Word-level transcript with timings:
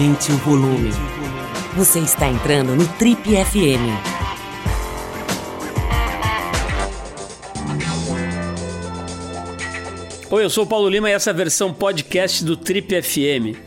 Aumente 0.00 0.32
o 0.32 0.36
volume. 0.38 0.88
Você 1.76 1.98
está 1.98 2.26
entrando 2.26 2.74
no 2.74 2.88
Trip 2.96 3.20
FM. 3.22 3.84
Oi, 10.30 10.42
eu 10.42 10.48
sou 10.48 10.64
o 10.64 10.66
Paulo 10.66 10.88
Lima 10.88 11.10
e 11.10 11.12
essa 11.12 11.28
é 11.28 11.32
a 11.34 11.36
versão 11.36 11.74
podcast 11.74 12.42
do 12.42 12.56
Trip 12.56 13.02
FM. 13.02 13.60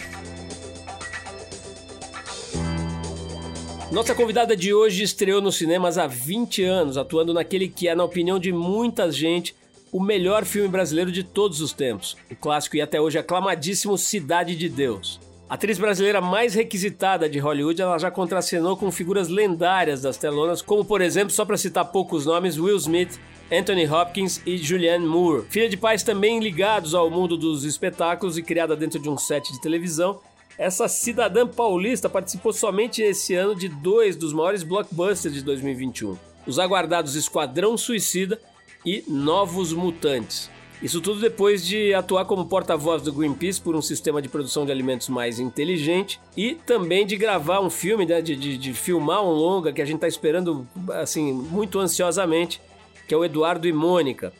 Nossa 3.91 4.15
convidada 4.15 4.57
de 4.57 4.73
hoje 4.73 5.03
estreou 5.03 5.39
nos 5.39 5.55
cinemas 5.55 5.99
há 5.99 6.07
20 6.07 6.63
anos, 6.63 6.97
atuando 6.97 7.31
naquele 7.31 7.69
que 7.69 7.87
é, 7.87 7.93
na 7.93 8.03
opinião 8.03 8.39
de 8.39 8.51
muita 8.51 9.11
gente, 9.11 9.55
o 9.91 10.01
melhor 10.01 10.45
filme 10.45 10.67
brasileiro 10.67 11.11
de 11.11 11.23
todos 11.23 11.61
os 11.61 11.73
tempos, 11.73 12.17
o 12.31 12.35
clássico 12.35 12.75
e 12.75 12.81
até 12.81 12.99
hoje 12.99 13.19
aclamadíssimo 13.19 13.95
Cidade 13.99 14.55
de 14.55 14.67
Deus. 14.67 15.19
Atriz 15.53 15.77
brasileira 15.77 16.19
mais 16.19 16.55
requisitada 16.55 17.29
de 17.29 17.37
Hollywood, 17.37 17.79
ela 17.79 17.99
já 17.99 18.09
contracenou 18.09 18.75
com 18.75 18.91
figuras 18.91 19.27
lendárias 19.27 20.01
das 20.01 20.17
telonas, 20.17 20.63
como 20.63 20.83
por 20.83 20.99
exemplo, 20.99 21.29
só 21.29 21.45
para 21.45 21.57
citar 21.57 21.85
poucos 21.85 22.25
nomes, 22.25 22.57
Will 22.57 22.75
Smith, 22.75 23.19
Anthony 23.51 23.87
Hopkins 23.87 24.41
e 24.47 24.57
Julianne 24.57 25.05
Moore. 25.05 25.45
Filha 25.51 25.69
de 25.69 25.77
pais 25.77 26.01
também 26.01 26.39
ligados 26.39 26.95
ao 26.95 27.07
mundo 27.07 27.37
dos 27.37 27.65
espetáculos 27.65 28.35
e 28.35 28.41
criada 28.41 28.75
dentro 28.75 28.99
de 28.99 29.07
um 29.07 29.15
set 29.15 29.53
de 29.53 29.61
televisão, 29.61 30.19
essa 30.57 30.87
cidadã 30.87 31.45
paulista 31.45 32.09
participou 32.09 32.51
somente 32.51 33.03
esse 33.03 33.35
ano 33.35 33.53
de 33.53 33.69
dois 33.69 34.15
dos 34.15 34.33
maiores 34.33 34.63
blockbusters 34.63 35.35
de 35.35 35.43
2021: 35.43 36.17
os 36.47 36.57
aguardados 36.57 37.13
Esquadrão 37.13 37.77
Suicida 37.77 38.41
e 38.83 39.03
Novos 39.07 39.71
Mutantes. 39.71 40.49
Isso 40.83 40.99
tudo 40.99 41.21
depois 41.21 41.65
de 41.65 41.93
atuar 41.93 42.25
como 42.25 42.45
porta-voz 42.45 43.01
do 43.01 43.13
Greenpeace 43.13 43.61
por 43.61 43.73
um 43.73 43.81
sistema 43.81 44.21
de 44.21 44.27
produção 44.27 44.65
de 44.65 44.71
alimentos 44.73 45.07
mais 45.07 45.39
inteligente 45.39 46.19
e 46.35 46.55
também 46.55 47.07
de 47.07 47.15
gravar 47.15 47.61
um 47.61 47.69
filme, 47.69 48.05
né, 48.05 48.21
de, 48.21 48.35
de, 48.35 48.57
de 48.57 48.73
filmar 48.73 49.23
um 49.23 49.31
longa 49.31 49.71
que 49.71 49.81
a 49.81 49.85
gente 49.85 49.95
está 49.95 50.09
esperando 50.09 50.67
assim 50.89 51.31
muito 51.31 51.79
ansiosamente, 51.79 52.61
que 53.07 53.13
é 53.13 53.17
o 53.17 53.23
Eduardo 53.23 53.65
e 53.65 53.71
Mônica. 53.71 54.33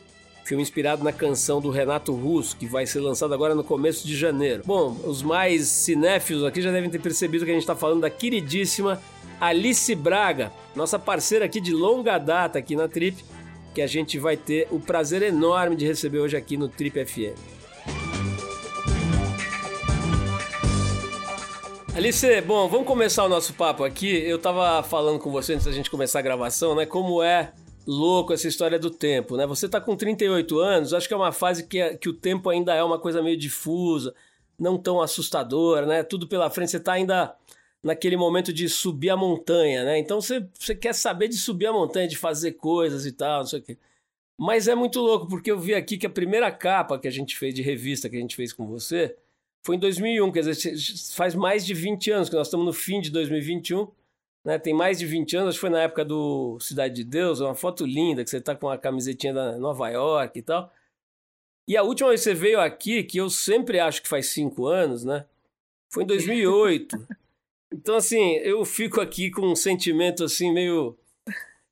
Filme 0.44 0.62
inspirado 0.62 1.02
na 1.02 1.14
canção 1.14 1.62
do 1.62 1.70
Renato 1.70 2.12
Russo, 2.12 2.54
que 2.58 2.66
vai 2.66 2.84
ser 2.84 3.00
lançado 3.00 3.32
agora 3.32 3.54
no 3.54 3.64
começo 3.64 4.06
de 4.06 4.14
janeiro. 4.14 4.64
Bom, 4.66 4.94
os 5.02 5.22
mais 5.22 5.66
cinéfilos 5.68 6.44
aqui 6.44 6.60
já 6.60 6.70
devem 6.70 6.90
ter 6.90 7.00
percebido 7.00 7.46
que 7.46 7.50
a 7.50 7.54
gente 7.54 7.62
está 7.62 7.74
falando 7.74 8.02
da 8.02 8.10
queridíssima 8.10 9.00
Alice 9.40 9.94
Braga, 9.94 10.52
nossa 10.76 10.98
parceira 10.98 11.46
aqui 11.46 11.58
de 11.58 11.72
longa 11.72 12.18
data 12.18 12.58
aqui 12.58 12.76
na 12.76 12.86
Trip, 12.86 13.24
que 13.74 13.82
a 13.82 13.86
gente 13.86 14.18
vai 14.18 14.36
ter 14.36 14.68
o 14.70 14.78
prazer 14.78 15.20
enorme 15.22 15.74
de 15.74 15.84
receber 15.84 16.20
hoje 16.20 16.36
aqui 16.36 16.56
no 16.56 16.68
Trip 16.68 17.04
FM. 17.04 17.36
Alice, 21.96 22.40
bom, 22.42 22.68
vamos 22.68 22.86
começar 22.86 23.24
o 23.24 23.28
nosso 23.28 23.54
papo 23.54 23.84
aqui. 23.84 24.08
Eu 24.08 24.38
tava 24.38 24.82
falando 24.82 25.18
com 25.18 25.30
você 25.30 25.54
antes 25.54 25.66
da 25.66 25.72
gente 25.72 25.90
começar 25.90 26.20
a 26.20 26.22
gravação, 26.22 26.74
né? 26.74 26.86
Como 26.86 27.22
é 27.22 27.52
louco 27.86 28.32
essa 28.32 28.48
história 28.48 28.78
do 28.78 28.90
tempo, 28.90 29.36
né? 29.36 29.46
Você 29.46 29.68
tá 29.68 29.80
com 29.80 29.96
38 29.96 30.58
anos, 30.58 30.94
acho 30.94 31.06
que 31.06 31.14
é 31.14 31.16
uma 31.16 31.32
fase 31.32 31.66
que, 31.66 31.78
é, 31.78 31.96
que 31.96 32.08
o 32.08 32.12
tempo 32.12 32.50
ainda 32.50 32.74
é 32.74 32.82
uma 32.82 32.98
coisa 32.98 33.22
meio 33.22 33.36
difusa, 33.36 34.14
não 34.58 34.78
tão 34.78 35.00
assustadora, 35.00 35.86
né? 35.86 36.02
Tudo 36.02 36.26
pela 36.26 36.50
frente, 36.50 36.70
você 36.70 36.80
tá 36.80 36.92
ainda 36.92 37.34
naquele 37.84 38.16
momento 38.16 38.52
de 38.52 38.68
subir 38.68 39.10
a 39.10 39.16
montanha, 39.16 39.84
né? 39.84 39.98
Então 39.98 40.20
você, 40.20 40.48
você 40.58 40.74
quer 40.74 40.94
saber 40.94 41.28
de 41.28 41.36
subir 41.36 41.66
a 41.66 41.72
montanha, 41.72 42.08
de 42.08 42.16
fazer 42.16 42.52
coisas 42.52 43.04
e 43.04 43.12
tal, 43.12 43.40
não 43.40 43.46
sei 43.46 43.60
o 43.60 43.62
quê. 43.62 43.78
Mas 44.38 44.66
é 44.66 44.74
muito 44.74 45.00
louco, 45.00 45.28
porque 45.28 45.50
eu 45.52 45.60
vi 45.60 45.74
aqui 45.74 45.98
que 45.98 46.06
a 46.06 46.10
primeira 46.10 46.50
capa 46.50 46.98
que 46.98 47.06
a 47.06 47.10
gente 47.10 47.36
fez 47.38 47.54
de 47.54 47.62
revista, 47.62 48.08
que 48.08 48.16
a 48.16 48.20
gente 48.20 48.34
fez 48.34 48.52
com 48.52 48.66
você, 48.66 49.14
foi 49.62 49.76
em 49.76 49.78
2001, 49.78 50.32
quer 50.32 50.40
dizer, 50.40 50.76
faz 51.14 51.34
mais 51.34 51.64
de 51.64 51.74
20 51.74 52.10
anos, 52.10 52.28
que 52.30 52.34
nós 52.34 52.48
estamos 52.48 52.66
no 52.66 52.72
fim 52.72 53.00
de 53.00 53.10
2021, 53.10 53.86
né? 54.44 54.58
Tem 54.58 54.74
mais 54.74 54.98
de 54.98 55.06
20 55.06 55.36
anos, 55.36 55.56
foi 55.56 55.70
na 55.70 55.82
época 55.82 56.04
do 56.04 56.58
Cidade 56.60 56.94
de 56.94 57.04
Deus, 57.04 57.40
uma 57.40 57.54
foto 57.54 57.84
linda, 57.84 58.24
que 58.24 58.30
você 58.30 58.38
está 58.38 58.56
com 58.56 58.68
a 58.68 58.78
camisetinha 58.78 59.34
da 59.34 59.58
Nova 59.58 59.88
York 59.90 60.38
e 60.38 60.42
tal. 60.42 60.72
E 61.68 61.76
a 61.76 61.82
última 61.82 62.08
vez 62.10 62.20
que 62.22 62.30
você 62.30 62.34
veio 62.34 62.60
aqui, 62.60 63.04
que 63.04 63.18
eu 63.18 63.30
sempre 63.30 63.78
acho 63.78 64.02
que 64.02 64.08
faz 64.08 64.26
5 64.28 64.66
anos, 64.66 65.04
né? 65.04 65.26
Foi 65.90 66.02
em 66.04 66.06
2008. 66.06 66.96
Então, 67.74 67.96
assim, 67.96 68.36
eu 68.36 68.64
fico 68.64 69.00
aqui 69.00 69.32
com 69.32 69.42
um 69.42 69.56
sentimento 69.56 70.22
assim, 70.22 70.52
meio. 70.52 70.96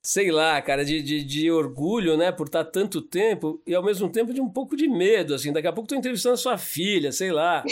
Sei 0.05 0.33
lá, 0.33 0.61
cara, 0.61 0.85
de, 0.85 1.01
de, 1.01 1.23
de, 1.23 1.49
orgulho, 1.49 2.17
né, 2.17 2.33
por 2.33 2.49
estar 2.49 2.65
tanto 2.65 3.01
tempo 3.01 3.63
e 3.65 3.73
ao 3.73 3.85
mesmo 3.85 4.11
tempo 4.11 4.35
de 4.35 4.41
um 4.41 4.49
pouco 4.49 4.75
de 4.75 4.89
medo, 4.89 5.33
assim. 5.33 5.53
Daqui 5.53 5.69
a 5.69 5.73
pouco 5.73 5.89
tô 5.89 5.95
entrevistando 5.95 6.37
sua 6.37 6.59
filha, 6.59 7.13
sei 7.13 7.31
lá, 7.31 7.63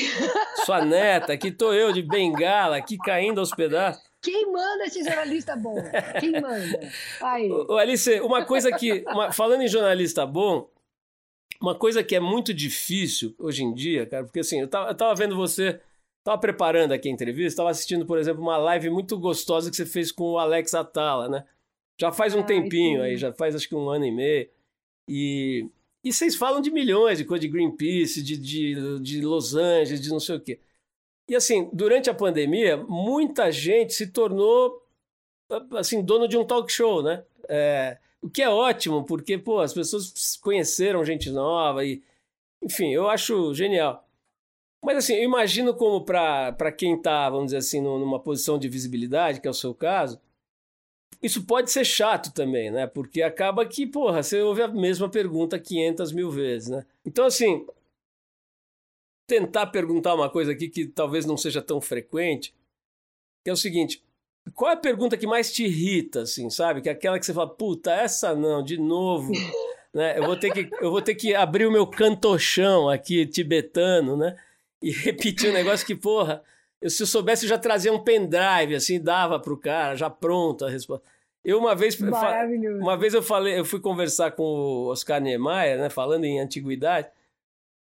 sua 0.65 0.81
neta, 0.87 1.33
aqui 1.33 1.51
tô 1.51 1.73
eu 1.73 1.93
de 1.93 2.03
bengala, 2.03 2.77
aqui 2.77 2.97
caindo 2.99 3.41
aos 3.41 3.51
pedaços. 3.51 4.01
Quem 4.23 4.53
manda 4.53 4.85
esse 4.85 5.03
jornalista 5.03 5.57
bom? 5.57 5.75
Quem 6.21 6.41
manda? 6.41 6.93
Aí. 7.21 7.51
Ô, 7.69 7.77
Alice, 7.79 8.21
uma 8.21 8.45
coisa 8.45 8.71
que. 8.71 9.03
Uma, 9.09 9.33
falando 9.33 9.63
em 9.63 9.69
jornalista 9.69 10.25
bom, 10.25 10.71
uma 11.61 11.75
coisa 11.75 12.05
que 12.05 12.15
é 12.15 12.21
muito 12.21 12.55
difícil 12.55 13.35
hoje 13.41 13.65
em 13.65 13.75
dia, 13.75 14.07
cara, 14.07 14.23
porque 14.23 14.39
assim, 14.39 14.61
eu 14.61 14.69
tava, 14.69 14.91
eu 14.91 14.95
tava 14.95 15.15
vendo 15.17 15.35
você 15.35 15.81
Tava 16.31 16.41
preparando 16.41 16.93
aqui 16.93 17.09
a 17.09 17.11
entrevista, 17.11 17.49
estava 17.49 17.71
assistindo, 17.71 18.07
por 18.07 18.17
exemplo, 18.17 18.41
uma 18.41 18.57
live 18.57 18.89
muito 18.89 19.19
gostosa 19.19 19.69
que 19.69 19.75
você 19.75 19.85
fez 19.85 20.13
com 20.13 20.31
o 20.31 20.39
Alex 20.39 20.75
Atala, 20.75 21.29
né? 21.29 21.45
Já 22.01 22.13
faz 22.13 22.37
um 22.37 22.39
Ai, 22.39 22.47
tempinho 22.47 23.01
sim. 23.01 23.05
aí, 23.05 23.17
já 23.17 23.33
faz 23.33 23.53
acho 23.53 23.69
que 23.69 23.75
um 23.75 23.91
ano 23.91 24.05
e 24.05 24.13
meio. 24.13 24.49
E, 25.09 25.69
e 26.05 26.13
vocês 26.13 26.37
falam 26.37 26.61
de 26.61 26.71
milhões 26.71 27.19
de 27.19 27.25
coisa 27.25 27.41
de 27.41 27.49
Greenpeace, 27.49 28.23
de, 28.23 28.37
de, 28.37 29.01
de 29.01 29.21
Los 29.23 29.57
Angeles, 29.57 30.01
de 30.01 30.09
não 30.09 30.21
sei 30.21 30.37
o 30.37 30.41
quê. 30.41 30.61
E 31.29 31.35
assim, 31.35 31.69
durante 31.73 32.09
a 32.09 32.15
pandemia, 32.15 32.77
muita 32.77 33.51
gente 33.51 33.93
se 33.93 34.07
tornou 34.07 34.87
assim, 35.77 36.01
dono 36.01 36.29
de 36.29 36.39
um 36.39 36.45
talk 36.45 36.71
show, 36.71 37.03
né? 37.03 37.25
É, 37.49 37.99
o 38.23 38.31
que 38.31 38.41
é 38.41 38.49
ótimo, 38.49 39.05
porque 39.05 39.37
pô, 39.37 39.59
as 39.59 39.75
pessoas 39.75 40.37
conheceram 40.37 41.05
gente 41.05 41.29
nova 41.29 41.85
e, 41.85 42.01
enfim, 42.63 42.93
eu 42.95 43.11
acho 43.11 43.53
genial. 43.53 44.09
Mas 44.83 44.97
assim, 44.99 45.15
eu 45.15 45.25
imagino 45.25 45.75
como 45.75 46.05
para 46.05 46.73
quem 46.73 46.97
está, 46.97 47.29
vamos 47.29 47.47
dizer 47.47 47.59
assim, 47.59 47.81
numa 47.81 48.19
posição 48.19 48.59
de 48.59 48.69
visibilidade, 48.69 49.41
que 49.41 49.47
é 49.47 49.51
o 49.51 49.55
seu 49.55 49.75
caso, 49.75 50.21
isso 51.23 51.45
pode 51.45 51.71
ser 51.71 51.85
chato 51.85 52.33
também, 52.33 52.71
né? 52.71 52.87
Porque 52.87 53.21
acaba 53.21 53.67
que, 53.67 53.87
porra, 53.87 54.23
você 54.23 54.41
ouve 54.41 54.63
a 54.63 54.69
mesma 54.69 55.09
pergunta 55.09 55.59
500 55.59 56.13
mil 56.13 56.31
vezes, 56.31 56.71
né? 56.71 56.87
Então, 57.05 57.27
assim, 57.27 57.67
tentar 59.27 59.67
perguntar 59.67 60.15
uma 60.15 60.31
coisa 60.31 60.53
aqui 60.53 60.69
que 60.69 60.87
talvez 60.87 61.27
não 61.27 61.37
seja 61.37 61.61
tão 61.61 61.81
frequente, 61.81 62.55
que 63.45 63.51
é 63.51 63.53
o 63.53 63.57
seguinte, 63.57 64.03
qual 64.55 64.71
é 64.71 64.75
a 64.75 64.79
pergunta 64.79 65.17
que 65.17 65.27
mais 65.27 65.53
te 65.53 65.65
irrita, 65.65 66.23
assim, 66.23 66.49
sabe? 66.49 66.81
Que 66.81 66.89
é 66.89 66.93
aquela 66.93 67.19
que 67.19 67.27
você 67.27 67.35
fala, 67.35 67.49
puta, 67.49 67.93
essa 67.93 68.35
não, 68.35 68.63
de 68.63 68.79
novo, 68.79 69.31
né? 69.93 70.19
Eu 70.19 70.25
vou 70.25 70.39
ter 70.39 70.51
que, 70.51 70.71
eu 70.83 70.91
vou 70.91 71.03
ter 71.03 71.15
que 71.15 71.35
abrir 71.35 71.67
o 71.67 71.73
meu 71.73 71.87
cantochão 71.87 72.89
aqui, 72.89 73.27
tibetano, 73.27 74.17
né? 74.17 74.37
E 74.83 74.91
repetir 74.93 75.51
um 75.51 75.55
negócio 75.55 75.87
que, 75.87 75.95
porra, 75.95 76.43
eu, 76.81 76.89
se 76.89 77.03
eu 77.03 77.07
soubesse, 77.07 77.45
eu 77.45 77.49
já 77.49 77.59
trazia 77.59 77.93
um 77.93 78.03
pendrive, 78.03 78.75
assim, 78.75 79.01
dava 79.01 79.39
pro 79.39 79.57
cara, 79.57 79.95
já 79.95 80.09
pronto 80.09 80.65
a 80.65 80.71
resposta. 80.71 81.05
Eu 81.45 81.59
uma 81.59 81.75
vez, 81.75 81.99
uma 82.81 82.97
vez 82.97 83.15
eu 83.15 83.23
falei, 83.23 83.59
eu 83.59 83.65
fui 83.65 83.81
conversar 83.81 84.33
com 84.33 84.43
o 84.43 84.87
Oscar 84.89 85.21
Niemeyer, 85.21 85.79
né, 85.79 85.89
falando 85.89 86.25
em 86.25 86.39
antiguidade, 86.39 87.09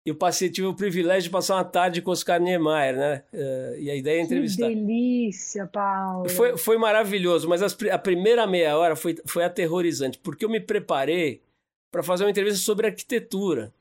eu 0.05 0.15
passei, 0.15 0.49
tive 0.49 0.67
o 0.67 0.73
privilégio 0.73 1.23
de 1.23 1.29
passar 1.29 1.55
uma 1.55 1.63
tarde 1.63 2.01
com 2.01 2.11
o 2.11 2.13
Oscar 2.13 2.39
Niemeyer, 2.39 2.95
né, 2.95 3.23
uh, 3.33 3.79
e 3.79 3.89
a 3.89 3.95
ideia 3.95 4.19
é 4.19 4.23
entrevistar. 4.23 4.67
Que 4.67 4.75
delícia, 4.75 5.65
Paulo! 5.65 6.29
Foi, 6.29 6.57
foi 6.57 6.77
maravilhoso, 6.77 7.49
mas 7.49 7.63
as, 7.63 7.75
a 7.91 7.97
primeira 7.97 8.45
meia 8.45 8.77
hora 8.77 8.95
foi, 8.95 9.17
foi 9.25 9.43
aterrorizante, 9.43 10.19
porque 10.19 10.45
eu 10.45 10.49
me 10.49 10.59
preparei 10.59 11.41
para 11.91 12.03
fazer 12.03 12.23
uma 12.25 12.29
entrevista 12.29 12.59
sobre 12.59 12.85
arquitetura. 12.85 13.73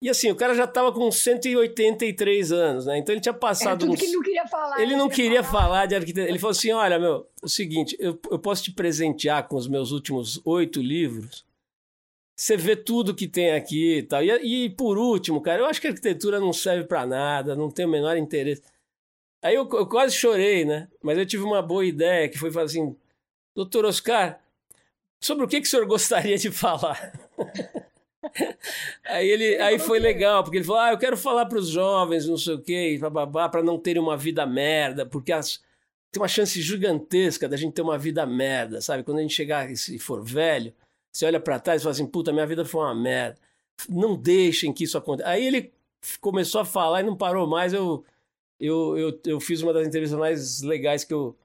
E 0.00 0.10
assim, 0.10 0.30
o 0.30 0.36
cara 0.36 0.54
já 0.54 0.64
estava 0.64 0.92
com 0.92 1.10
183 1.10 2.52
anos, 2.52 2.86
né? 2.86 2.98
Então 2.98 3.14
ele 3.14 3.20
tinha 3.20 3.32
passado. 3.32 3.76
É 3.76 3.78
tudo 3.78 3.92
uns... 3.92 3.98
que 3.98 4.04
ele 4.04 4.14
não 4.14 4.22
queria 4.22 4.46
falar. 4.46 4.80
Ele 4.80 4.96
não 4.96 5.08
queria 5.08 5.42
falar. 5.42 5.62
falar 5.62 5.86
de 5.86 5.94
arquitetura. 5.94 6.28
Ele 6.28 6.38
falou 6.38 6.50
assim: 6.50 6.72
olha, 6.72 6.98
meu, 6.98 7.26
é 7.42 7.46
o 7.46 7.48
seguinte, 7.48 7.96
eu, 7.98 8.18
eu 8.30 8.38
posso 8.38 8.64
te 8.64 8.72
presentear 8.72 9.48
com 9.48 9.56
os 9.56 9.66
meus 9.66 9.92
últimos 9.92 10.40
oito 10.44 10.82
livros. 10.82 11.46
Você 12.38 12.54
vê 12.54 12.76
tudo 12.76 13.14
que 13.14 13.26
tem 13.26 13.52
aqui 13.52 13.98
e 13.98 14.02
tal. 14.02 14.22
E, 14.22 14.66
e 14.66 14.70
por 14.70 14.98
último, 14.98 15.40
cara, 15.40 15.62
eu 15.62 15.66
acho 15.66 15.80
que 15.80 15.86
a 15.86 15.90
arquitetura 15.90 16.38
não 16.38 16.52
serve 16.52 16.84
para 16.84 17.06
nada, 17.06 17.56
não 17.56 17.70
tem 17.70 17.86
o 17.86 17.88
menor 17.88 18.18
interesse. 18.18 18.62
Aí 19.42 19.54
eu, 19.54 19.66
eu, 19.72 19.86
quase 19.86 20.14
chorei, 20.14 20.66
né? 20.66 20.88
Mas 21.02 21.16
eu 21.16 21.24
tive 21.24 21.42
uma 21.42 21.62
boa 21.62 21.86
ideia, 21.86 22.28
que 22.28 22.38
foi 22.38 22.50
falar 22.50 22.66
assim: 22.66 22.94
doutor 23.54 23.86
Oscar, 23.86 24.38
sobre 25.22 25.46
o 25.46 25.48
que, 25.48 25.60
que 25.62 25.66
o 25.66 25.70
senhor 25.70 25.86
gostaria 25.86 26.36
de 26.36 26.50
falar? 26.50 27.18
aí 29.04 29.28
ele, 29.28 29.56
aí 29.60 29.78
foi 29.78 29.98
legal, 29.98 30.42
porque 30.42 30.58
ele 30.58 30.64
falou: 30.64 30.80
ah, 30.80 30.90
eu 30.92 30.98
quero 30.98 31.16
falar 31.16 31.46
para 31.46 31.58
os 31.58 31.68
jovens, 31.68 32.26
não 32.26 32.36
sei 32.36 32.54
o 32.54 32.60
quê, 32.62 32.98
para 33.50 33.62
não 33.62 33.78
terem 33.78 34.02
uma 34.02 34.16
vida 34.16 34.46
merda, 34.46 35.06
porque 35.06 35.32
as, 35.32 35.60
tem 36.12 36.22
uma 36.22 36.28
chance 36.28 36.60
gigantesca 36.62 37.48
da 37.48 37.56
gente 37.56 37.74
ter 37.74 37.82
uma 37.82 37.98
vida 37.98 38.24
merda, 38.24 38.80
sabe? 38.80 39.02
Quando 39.02 39.18
a 39.18 39.22
gente 39.22 39.34
chegar 39.34 39.70
e 39.70 39.98
for 39.98 40.22
velho, 40.22 40.72
você 41.12 41.26
olha 41.26 41.40
para 41.40 41.58
trás 41.58 41.80
e 41.80 41.84
fala 41.84 41.92
assim: 41.92 42.06
puta, 42.06 42.32
minha 42.32 42.46
vida 42.46 42.64
foi 42.64 42.80
uma 42.80 42.94
merda. 42.94 43.38
Não 43.88 44.16
deixem 44.16 44.72
que 44.72 44.84
isso 44.84 44.96
aconteça. 44.96 45.28
Aí 45.28 45.46
ele 45.46 45.72
começou 46.20 46.60
a 46.60 46.64
falar 46.64 47.00
e 47.00 47.04
não 47.04 47.16
parou 47.16 47.46
mais. 47.46 47.72
Eu, 47.72 48.04
eu, 48.58 48.96
eu, 48.96 49.20
eu 49.26 49.40
fiz 49.40 49.62
uma 49.62 49.72
das 49.72 49.86
entrevistas 49.86 50.18
mais 50.18 50.62
legais 50.62 51.04
que 51.04 51.12
eu, 51.12 51.36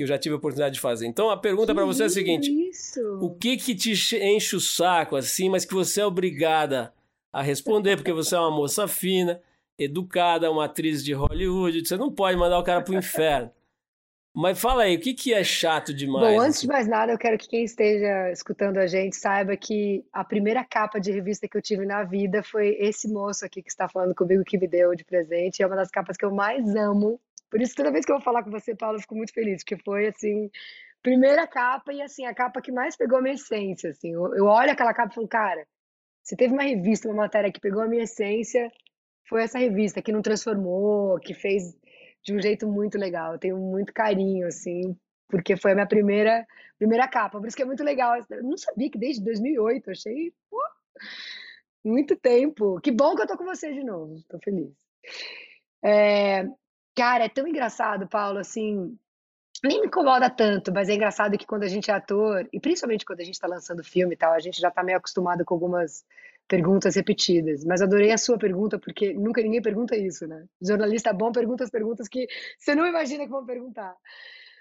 que 0.00 0.04
eu 0.04 0.08
já 0.08 0.18
tive 0.18 0.34
a 0.34 0.38
oportunidade 0.38 0.74
de 0.74 0.80
fazer. 0.80 1.06
Então 1.06 1.28
a 1.28 1.36
pergunta 1.36 1.74
para 1.74 1.84
você 1.84 2.04
é 2.04 2.06
a 2.06 2.10
seguinte: 2.10 2.50
Isso. 2.70 3.00
o 3.20 3.34
que 3.34 3.58
que 3.58 3.74
te 3.74 3.92
enche 4.16 4.56
o 4.56 4.60
saco 4.60 5.14
assim, 5.14 5.50
mas 5.50 5.66
que 5.66 5.74
você 5.74 6.00
é 6.00 6.06
obrigada 6.06 6.92
a 7.30 7.42
responder 7.42 7.96
porque 7.96 8.12
você 8.12 8.34
é 8.34 8.38
uma 8.38 8.50
moça 8.50 8.88
fina, 8.88 9.40
educada, 9.78 10.50
uma 10.50 10.64
atriz 10.64 11.04
de 11.04 11.12
Hollywood, 11.12 11.86
você 11.86 11.96
não 11.96 12.10
pode 12.10 12.36
mandar 12.36 12.58
o 12.58 12.64
cara 12.64 12.82
pro 12.82 12.94
inferno. 12.94 13.50
Mas 14.32 14.60
fala 14.60 14.84
aí, 14.84 14.96
o 14.96 15.00
que, 15.00 15.12
que 15.12 15.34
é 15.34 15.42
chato 15.42 15.92
demais? 15.92 16.34
Bom, 16.34 16.40
antes 16.40 16.58
assim? 16.58 16.66
de 16.66 16.72
mais 16.72 16.86
nada, 16.86 17.10
eu 17.12 17.18
quero 17.18 17.36
que 17.36 17.48
quem 17.48 17.64
esteja 17.64 18.30
escutando 18.30 18.78
a 18.78 18.86
gente 18.86 19.16
saiba 19.16 19.56
que 19.56 20.04
a 20.12 20.24
primeira 20.24 20.64
capa 20.64 21.00
de 21.00 21.10
revista 21.10 21.48
que 21.48 21.56
eu 21.56 21.62
tive 21.62 21.84
na 21.84 22.04
vida 22.04 22.40
foi 22.42 22.76
esse 22.78 23.08
moço 23.08 23.44
aqui 23.44 23.60
que 23.60 23.68
está 23.68 23.88
falando 23.88 24.14
comigo 24.14 24.44
que 24.44 24.56
me 24.56 24.68
deu 24.68 24.94
de 24.94 25.04
presente. 25.04 25.62
É 25.62 25.66
uma 25.66 25.74
das 25.74 25.90
capas 25.90 26.16
que 26.16 26.24
eu 26.24 26.30
mais 26.30 26.64
amo. 26.76 27.20
Por 27.50 27.60
isso, 27.60 27.74
toda 27.74 27.90
vez 27.90 28.04
que 28.04 28.12
eu 28.12 28.16
vou 28.16 28.24
falar 28.24 28.44
com 28.44 28.50
você, 28.50 28.74
Paulo, 28.74 28.96
eu 28.96 29.00
fico 29.00 29.16
muito 29.16 29.32
feliz, 29.32 29.62
porque 29.62 29.82
foi 29.82 30.06
assim, 30.06 30.50
primeira 31.02 31.46
capa 31.46 31.92
e 31.92 32.00
assim, 32.00 32.24
a 32.24 32.34
capa 32.34 32.60
que 32.60 32.70
mais 32.70 32.96
pegou 32.96 33.18
a 33.18 33.22
minha 33.22 33.34
essência. 33.34 33.90
Assim. 33.90 34.12
Eu, 34.12 34.34
eu 34.34 34.44
olho 34.46 34.70
aquela 34.70 34.94
capa 34.94 35.10
e 35.10 35.14
falo, 35.14 35.28
cara, 35.28 35.66
se 36.22 36.36
teve 36.36 36.52
uma 36.52 36.62
revista, 36.62 37.08
uma 37.08 37.22
matéria 37.22 37.50
que 37.50 37.60
pegou 37.60 37.82
a 37.82 37.88
minha 37.88 38.04
essência, 38.04 38.70
foi 39.28 39.42
essa 39.42 39.58
revista 39.58 40.02
que 40.02 40.12
não 40.12 40.22
transformou, 40.22 41.18
que 41.18 41.34
fez 41.34 41.74
de 42.22 42.34
um 42.34 42.40
jeito 42.40 42.68
muito 42.68 42.98
legal. 42.98 43.32
Eu 43.32 43.38
tenho 43.38 43.56
muito 43.56 43.92
carinho, 43.92 44.46
assim, 44.46 44.96
porque 45.28 45.56
foi 45.56 45.72
a 45.72 45.74
minha 45.74 45.86
primeira, 45.86 46.46
primeira 46.78 47.08
capa. 47.08 47.38
Por 47.38 47.46
isso 47.46 47.56
que 47.56 47.62
é 47.62 47.66
muito 47.66 47.82
legal. 47.82 48.16
Eu 48.30 48.42
não 48.42 48.56
sabia 48.56 48.90
que 48.90 48.98
desde 48.98 49.24
2008, 49.24 49.88
eu 49.88 49.92
achei 49.92 50.32
pô, 50.50 50.60
muito 51.84 52.16
tempo. 52.16 52.80
Que 52.80 52.90
bom 52.90 53.14
que 53.14 53.22
eu 53.22 53.26
tô 53.26 53.36
com 53.36 53.44
você 53.44 53.72
de 53.72 53.82
novo, 53.82 54.22
tô 54.28 54.38
feliz. 54.38 54.72
É, 55.82 56.44
cara, 56.94 57.24
é 57.24 57.28
tão 57.28 57.46
engraçado, 57.46 58.08
Paulo, 58.08 58.38
assim, 58.38 58.96
nem 59.62 59.80
me 59.80 59.86
incomoda 59.86 60.30
tanto, 60.30 60.72
mas 60.72 60.88
é 60.88 60.94
engraçado 60.94 61.36
que 61.36 61.46
quando 61.46 61.64
a 61.64 61.68
gente 61.68 61.90
é 61.90 61.94
ator, 61.94 62.48
e 62.52 62.58
principalmente 62.58 63.04
quando 63.04 63.20
a 63.20 63.24
gente 63.24 63.34
está 63.34 63.46
lançando 63.46 63.84
filme 63.84 64.14
e 64.14 64.16
tal, 64.16 64.32
a 64.32 64.40
gente 64.40 64.60
já 64.60 64.68
está 64.68 64.82
meio 64.82 64.98
acostumado 64.98 65.44
com 65.44 65.54
algumas 65.54 66.04
perguntas 66.48 66.96
repetidas. 66.96 67.64
Mas 67.64 67.80
adorei 67.80 68.10
a 68.10 68.18
sua 68.18 68.36
pergunta, 68.38 68.78
porque 68.78 69.12
nunca 69.14 69.42
ninguém 69.42 69.62
pergunta 69.62 69.96
isso, 69.96 70.26
né? 70.26 70.46
jornalista 70.60 71.12
bom 71.12 71.30
pergunta 71.30 71.62
as 71.62 71.70
perguntas 71.70 72.08
que 72.08 72.26
você 72.58 72.74
não 72.74 72.86
imagina 72.86 73.24
que 73.24 73.30
vão 73.30 73.46
perguntar. 73.46 73.94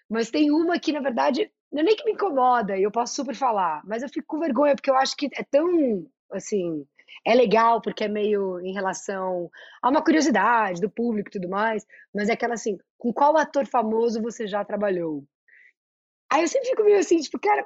Mas 0.10 0.30
tem 0.30 0.52
uma 0.52 0.80
que, 0.80 0.92
na 0.92 1.02
verdade, 1.02 1.52
não 1.72 1.82
é 1.82 1.84
nem 1.84 1.96
que 1.96 2.04
me 2.04 2.12
incomoda, 2.12 2.78
e 2.78 2.84
eu 2.84 2.92
posso 2.92 3.16
super 3.16 3.36
falar, 3.36 3.82
mas 3.86 4.04
eu 4.04 4.10
fico 4.10 4.28
com 4.28 4.40
vergonha, 4.40 4.76
porque 4.76 4.90
eu 4.90 4.96
acho 4.96 5.16
que 5.16 5.30
é 5.34 5.44
tão, 5.44 6.06
assim, 6.32 6.86
é 7.26 7.34
legal 7.34 7.82
porque 7.82 8.04
é 8.04 8.08
meio 8.08 8.60
em 8.60 8.74
relação 8.74 9.50
a 9.82 9.90
uma 9.90 10.04
curiosidade 10.04 10.82
do 10.82 10.90
público 10.90 11.30
e 11.30 11.34
tudo 11.34 11.50
mais, 11.50 11.86
mas 12.14 12.30
é 12.30 12.34
aquela 12.34 12.54
assim, 12.54 12.78
com 12.98 13.14
qual 13.14 13.38
ator 13.38 13.66
famoso 13.66 14.22
você 14.22 14.48
já 14.48 14.64
trabalhou? 14.64 15.24
Aí 16.32 16.42
eu 16.44 16.48
sempre 16.48 16.70
fico 16.70 16.84
meio 16.84 17.00
assim, 17.00 17.20
tipo, 17.20 17.40
cara, 17.40 17.66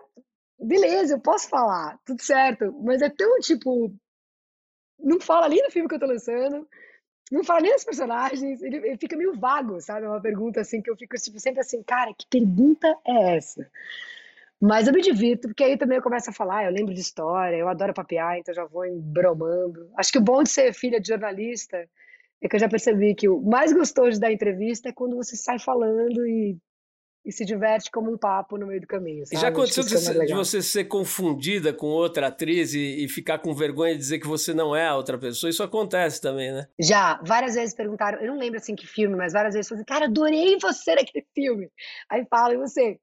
beleza, 0.60 1.16
eu 1.16 1.20
posso 1.20 1.50
falar, 1.50 2.00
tudo 2.06 2.22
certo, 2.22 2.72
mas 2.82 3.02
é 3.02 3.10
tão 3.10 3.40
tipo, 3.40 3.94
não 5.00 5.20
fala 5.20 5.50
nem 5.50 5.62
no 5.62 5.72
filme 5.72 5.88
que 5.90 5.96
eu 5.96 6.00
tô 6.00 6.06
lançando, 6.06 6.68
não 7.32 7.44
fala 7.44 7.62
nem 7.62 7.74
dos 7.74 7.84
personagens, 7.84 8.62
ele, 8.62 8.78
ele, 8.78 8.98
fica 8.98 9.18
meio 9.18 9.34
vago, 9.34 9.82
sabe? 9.82 10.06
É 10.06 10.10
uma 10.10 10.22
pergunta 10.22 10.62
assim 10.62 10.82
que 10.82 10.90
eu 10.90 10.96
fico 10.96 11.16
tipo, 11.18 11.40
sempre 11.40 11.62
assim, 11.62 11.82
cara, 11.84 12.14
que 12.14 12.28
pergunta 12.28 12.88
é 13.06 13.36
essa? 13.38 13.70
Mas 14.66 14.88
eu 14.88 14.94
me 14.94 15.02
divirto, 15.02 15.50
porque 15.50 15.62
aí 15.62 15.78
também 15.78 15.98
eu 15.98 16.02
começo 16.02 16.30
a 16.30 16.34
falar, 16.34 16.64
eu 16.64 16.72
lembro 16.72 16.94
de 16.94 17.02
história, 17.02 17.58
eu 17.58 17.68
adoro 17.68 17.94
papear, 17.94 18.38
então 18.38 18.54
já 18.54 18.64
vou 18.64 18.86
embromando. 18.86 19.92
Acho 19.98 20.14
que 20.14 20.18
o 20.18 20.24
bom 20.24 20.42
de 20.42 20.50
ser 20.50 20.74
filha 20.74 21.02
de 21.02 21.10
jornalista 21.10 21.86
é 22.42 22.48
que 22.48 22.56
eu 22.56 22.60
já 22.62 22.70
percebi 22.70 23.14
que 23.14 23.28
o 23.28 23.42
mais 23.42 23.74
gostoso 23.74 24.18
da 24.22 24.32
entrevista 24.32 24.88
é 24.88 24.94
quando 24.94 25.18
você 25.18 25.36
sai 25.36 25.60
falando 25.60 26.26
e, 26.26 26.58
e 27.26 27.32
se 27.34 27.44
diverte 27.44 27.92
como 27.92 28.10
um 28.10 28.18
papo 28.18 28.58
no 28.58 28.66
meio 28.68 28.80
do 28.80 28.88
caminho. 28.88 29.26
Sabe? 29.26 29.36
E 29.36 29.42
já 29.42 29.50
aconteceu 29.50 29.84
de, 29.84 30.22
é 30.22 30.26
de, 30.28 30.34
você 30.34 30.62
ser 30.62 30.86
confundida 30.86 31.74
com 31.74 31.88
outra 31.88 32.28
atriz 32.28 32.74
e, 32.74 33.04
e, 33.04 33.10
ficar 33.10 33.40
com 33.40 33.54
vergonha 33.54 33.92
de 33.92 34.00
dizer 34.00 34.20
que 34.20 34.28
você 34.28 34.54
não 34.54 34.74
é 34.74 34.88
a 34.88 34.96
outra 34.96 35.18
pessoa? 35.18 35.50
Isso 35.50 35.62
acontece 35.62 36.22
também, 36.22 36.54
né? 36.54 36.70
Já, 36.80 37.20
várias 37.26 37.56
vezes 37.56 37.76
perguntaram, 37.76 38.18
eu 38.22 38.28
não 38.28 38.40
lembro 38.40 38.60
assim 38.60 38.78
que 38.78 38.88
filme, 38.88 39.18
mas 39.18 39.34
várias 39.34 39.56
vezes 39.56 39.68
falaram, 39.68 39.86
cara, 39.86 40.06
adorei 40.06 40.58
você 40.58 40.96
naquele 40.96 41.26
filme. 41.36 41.70
Aí 42.10 42.26
fala, 42.30 42.54
e 42.54 42.58
você? 42.58 42.98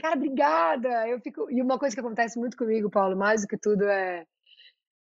Cara, 0.00 0.16
obrigada. 0.16 1.08
Eu 1.08 1.20
fico. 1.20 1.50
E 1.50 1.60
uma 1.62 1.78
coisa 1.78 1.94
que 1.94 2.00
acontece 2.00 2.38
muito 2.38 2.56
comigo, 2.56 2.90
Paulo, 2.90 3.16
mais 3.16 3.42
do 3.42 3.48
que 3.48 3.58
tudo 3.58 3.84
é, 3.84 4.24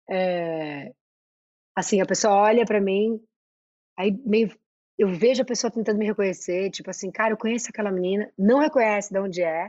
é... 0.10 0.92
assim, 1.76 2.02
a 2.02 2.06
pessoa 2.06 2.34
olha 2.36 2.66
para 2.66 2.82
mim, 2.82 3.20
aí 3.98 4.12
meio 4.26 4.52
eu 5.02 5.08
vejo 5.08 5.42
a 5.42 5.46
pessoa 5.46 5.72
tentando 5.72 5.98
me 5.98 6.06
reconhecer, 6.06 6.70
tipo 6.70 6.90
assim, 6.92 7.12
cara, 7.12 7.34
eu 7.34 7.38
conheço 7.38 7.70
aquela 7.70 7.92
menina, 7.92 8.32
não 8.38 8.60
reconhece 8.60 9.12
de 9.12 9.20
onde 9.20 9.42
é, 9.42 9.68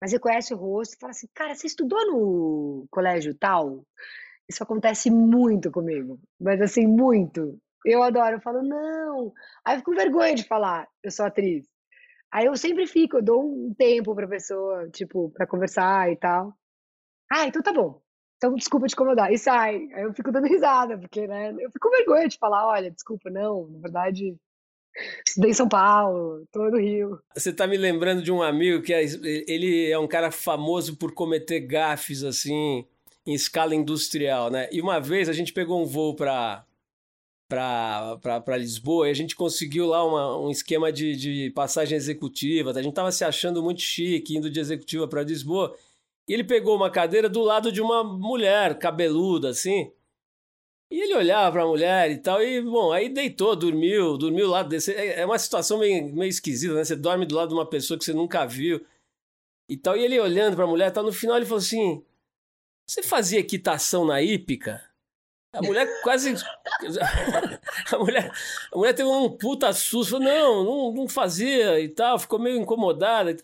mas 0.00 0.10
reconhece 0.10 0.52
o 0.52 0.56
rosto 0.56 0.98
fala 0.98 1.12
assim, 1.12 1.28
cara, 1.32 1.54
você 1.54 1.68
estudou 1.68 2.04
no 2.10 2.86
colégio 2.90 3.32
tal? 3.32 3.84
Isso 4.48 4.60
acontece 4.60 5.08
muito 5.08 5.70
comigo, 5.70 6.18
mas 6.40 6.60
assim, 6.60 6.84
muito. 6.84 7.56
Eu 7.86 8.02
adoro, 8.02 8.36
eu 8.36 8.40
falo, 8.40 8.60
não. 8.60 9.32
Aí 9.64 9.74
eu 9.74 9.78
fico 9.78 9.92
com 9.92 9.96
vergonha 9.96 10.34
de 10.34 10.42
falar, 10.44 10.88
eu 11.02 11.12
sou 11.12 11.26
atriz. 11.26 11.64
Aí 12.32 12.46
eu 12.46 12.56
sempre 12.56 12.86
fico, 12.86 13.18
eu 13.18 13.22
dou 13.22 13.42
um 13.42 13.74
tempo 13.74 14.14
pra 14.14 14.26
pessoa, 14.26 14.88
tipo, 14.88 15.30
pra 15.30 15.46
conversar 15.46 16.10
e 16.10 16.16
tal. 16.16 16.54
Ah, 17.30 17.46
então 17.46 17.62
tá 17.62 17.72
bom. 17.72 18.00
Então 18.36 18.54
desculpa 18.54 18.86
te 18.86 18.94
incomodar. 18.94 19.30
E 19.30 19.38
sai. 19.38 19.88
Aí 19.92 20.02
eu 20.02 20.14
fico 20.14 20.32
dando 20.32 20.46
risada, 20.46 20.98
porque, 20.98 21.26
né, 21.26 21.50
eu 21.52 21.70
fico 21.70 21.88
com 21.88 21.96
vergonha 21.96 22.26
de 22.26 22.38
falar, 22.38 22.66
olha, 22.66 22.90
desculpa, 22.90 23.28
não, 23.30 23.68
na 23.68 23.80
verdade, 23.80 24.34
estudei 25.26 25.50
em 25.50 25.54
São 25.54 25.68
Paulo, 25.68 26.46
tô 26.50 26.70
no 26.70 26.78
Rio. 26.78 27.20
Você 27.34 27.52
tá 27.52 27.66
me 27.66 27.76
lembrando 27.76 28.22
de 28.22 28.32
um 28.32 28.42
amigo 28.42 28.82
que 28.82 28.94
é, 28.94 29.02
ele 29.46 29.90
é 29.90 29.98
um 29.98 30.08
cara 30.08 30.30
famoso 30.30 30.96
por 30.96 31.12
cometer 31.12 31.60
gafes, 31.60 32.24
assim, 32.24 32.86
em 33.26 33.34
escala 33.34 33.74
industrial, 33.74 34.50
né? 34.50 34.68
E 34.72 34.80
uma 34.80 34.98
vez 35.00 35.28
a 35.28 35.32
gente 35.34 35.52
pegou 35.52 35.82
um 35.82 35.86
voo 35.86 36.16
para 36.16 36.64
para 37.52 38.56
Lisboa 38.56 39.08
e 39.08 39.10
a 39.10 39.14
gente 39.14 39.36
conseguiu 39.36 39.86
lá 39.86 40.04
uma, 40.04 40.38
um 40.38 40.50
esquema 40.50 40.90
de, 40.90 41.14
de 41.14 41.50
passagem 41.50 41.96
executiva. 41.96 42.70
A 42.70 42.74
gente 42.74 42.88
estava 42.90 43.12
se 43.12 43.24
achando 43.24 43.62
muito 43.62 43.82
chique, 43.82 44.36
indo 44.36 44.50
de 44.50 44.58
executiva 44.58 45.06
para 45.06 45.22
Lisboa. 45.22 45.76
E 46.26 46.32
ele 46.32 46.44
pegou 46.44 46.74
uma 46.74 46.90
cadeira 46.90 47.28
do 47.28 47.42
lado 47.42 47.70
de 47.70 47.80
uma 47.80 48.02
mulher 48.02 48.78
cabeluda, 48.78 49.50
assim. 49.50 49.92
E 50.90 51.00
ele 51.00 51.14
olhava 51.14 51.52
para 51.52 51.62
a 51.62 51.66
mulher 51.66 52.10
e 52.10 52.18
tal, 52.18 52.42
e, 52.42 52.60
bom, 52.60 52.92
aí 52.92 53.08
deitou, 53.08 53.56
dormiu, 53.56 54.16
dormiu 54.18 54.46
lá 54.48 54.62
desse. 54.62 54.92
É, 54.92 55.20
é 55.20 55.26
uma 55.26 55.38
situação 55.38 55.78
meio, 55.78 56.14
meio 56.14 56.28
esquisita, 56.28 56.74
né? 56.74 56.84
Você 56.84 56.96
dorme 56.96 57.26
do 57.26 57.34
lado 57.34 57.48
de 57.48 57.54
uma 57.54 57.66
pessoa 57.66 57.98
que 57.98 58.04
você 58.04 58.12
nunca 58.12 58.46
viu 58.46 58.80
e 59.68 59.76
tal. 59.76 59.96
E 59.96 60.04
ele 60.04 60.20
olhando 60.20 60.54
para 60.54 60.64
a 60.64 60.68
mulher, 60.68 60.90
tal, 60.90 61.04
no 61.04 61.12
final 61.12 61.36
ele 61.36 61.46
falou 61.46 61.58
assim: 61.58 62.04
Você 62.86 63.02
fazia 63.02 63.40
equitação 63.40 64.04
na 64.04 64.22
hípica? 64.22 64.82
A 65.52 65.60
mulher 65.60 65.86
quase. 66.02 66.34
A 67.92 67.98
mulher, 67.98 68.32
a 68.72 68.76
mulher 68.76 68.92
teve 68.94 69.08
um 69.08 69.28
puta 69.28 69.72
susto. 69.72 70.18
Não, 70.18 70.64
não, 70.64 70.92
não 70.92 71.08
fazia 71.08 71.78
e 71.78 71.88
tal. 71.88 72.18
Ficou 72.18 72.38
meio 72.38 72.56
incomodada. 72.56 73.36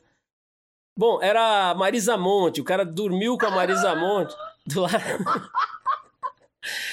Bom, 0.96 1.22
era 1.22 1.70
a 1.70 1.74
Marisa 1.74 2.16
Monte. 2.16 2.60
O 2.60 2.64
cara 2.64 2.84
dormiu 2.84 3.36
com 3.38 3.46
a 3.46 3.50
Marisa 3.50 3.94
Monte 3.94 4.34
do 4.66 4.80
lado. 4.80 4.94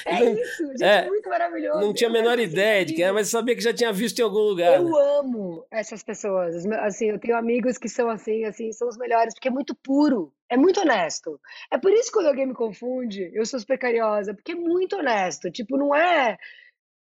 É 0.05 0.23
isso, 0.23 0.67
gente, 0.67 0.83
é, 0.83 1.07
muito 1.07 1.27
maravilhoso. 1.27 1.79
Não 1.79 1.93
tinha 1.93 2.09
a 2.09 2.13
menor 2.13 2.39
ideia 2.39 2.85
de 2.85 2.93
quem 2.93 3.03
era, 3.03 3.13
mas 3.13 3.29
sabia 3.29 3.55
que 3.55 3.61
já 3.61 3.73
tinha 3.73 3.91
visto 3.91 4.19
em 4.19 4.23
algum 4.23 4.39
lugar. 4.39 4.75
Eu 4.75 4.83
né? 4.83 4.91
amo 5.19 5.65
essas 5.71 6.03
pessoas. 6.03 6.65
Assim, 6.65 7.09
eu 7.09 7.19
tenho 7.19 7.35
amigos 7.35 7.77
que 7.77 7.89
são 7.89 8.09
assim, 8.09 8.45
assim, 8.45 8.71
são 8.71 8.87
os 8.87 8.97
melhores, 8.97 9.33
porque 9.33 9.47
é 9.47 9.51
muito 9.51 9.73
puro, 9.75 10.31
é 10.49 10.55
muito 10.55 10.79
honesto. 10.79 11.39
É 11.71 11.77
por 11.77 11.91
isso 11.91 12.07
que 12.07 12.13
quando 12.13 12.27
alguém 12.27 12.45
me 12.45 12.53
confunde, 12.53 13.31
eu 13.33 13.45
sou 13.45 13.59
super 13.59 13.77
cariosa, 13.77 14.33
porque 14.33 14.51
é 14.51 14.55
muito 14.55 14.95
honesto. 14.97 15.49
Tipo, 15.49 15.77
não 15.77 15.95
é 15.95 16.37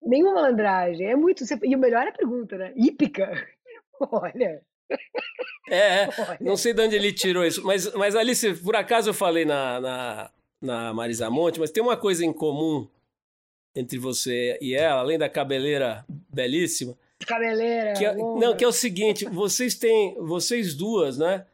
nenhuma 0.02 0.36
malandragem, 0.36 1.08
é 1.08 1.16
muito. 1.16 1.44
E 1.64 1.76
o 1.76 1.80
melhor 1.80 2.06
é 2.06 2.10
a 2.10 2.14
pergunta, 2.14 2.58
né? 2.58 2.74
Hípica. 2.76 3.46
Olha. 4.00 4.62
É, 5.70 6.04
é. 6.04 6.08
não 6.40 6.56
sei 6.56 6.74
de 6.74 6.82
onde 6.82 6.96
ele 6.96 7.12
tirou 7.12 7.46
isso, 7.46 7.64
mas, 7.66 7.92
mas 7.94 8.16
Alice, 8.16 8.54
por 8.56 8.76
acaso 8.76 9.10
eu 9.10 9.14
falei 9.14 9.46
na, 9.46 9.80
na 9.80 10.32
na 10.64 10.94
Marisa 10.94 11.30
Monte, 11.30 11.60
mas 11.60 11.70
tem 11.70 11.84
uma 11.84 11.98
coisa 11.98 12.26
em 12.26 12.32
comum 12.32 12.88
entre 13.76 13.98
você 13.98 14.58
e 14.62 14.74
ela, 14.74 15.02
além 15.02 15.18
da 15.18 15.28
cabeleira 15.28 16.06
belíssima. 16.08 16.98
Cabeleira. 17.28 17.94
Que 17.94 18.06
é, 18.06 18.16
não, 18.16 18.56
que 18.56 18.64
é 18.64 18.68
o 18.68 18.72
seguinte: 18.72 19.26
vocês 19.26 19.76
têm, 19.76 20.16
vocês 20.16 20.74
duas, 20.74 21.18
né? 21.18 21.46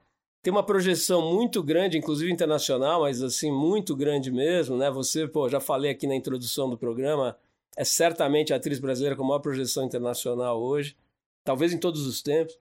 Tem 0.41 0.51
uma 0.51 0.63
projeção 0.63 1.33
muito 1.33 1.61
grande, 1.61 1.97
inclusive 1.97 2.31
internacional, 2.31 3.01
mas 3.01 3.21
assim, 3.21 3.51
muito 3.51 3.95
grande 3.95 4.31
mesmo, 4.31 4.77
né? 4.77 4.89
Você, 4.91 5.27
pô, 5.27 5.49
já 5.49 5.59
falei 5.59 5.91
aqui 5.91 6.07
na 6.07 6.15
introdução 6.15 6.69
do 6.69 6.77
programa, 6.77 7.35
é 7.75 7.83
certamente 7.83 8.53
a 8.53 8.57
atriz 8.57 8.79
brasileira 8.79 9.15
com 9.15 9.23
maior 9.23 9.39
projeção 9.39 9.83
internacional 9.83 10.61
hoje, 10.61 10.95
talvez 11.43 11.73
em 11.73 11.77
todos 11.77 12.05
os 12.05 12.21
tempos. 12.21 12.57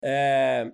É, 0.00 0.70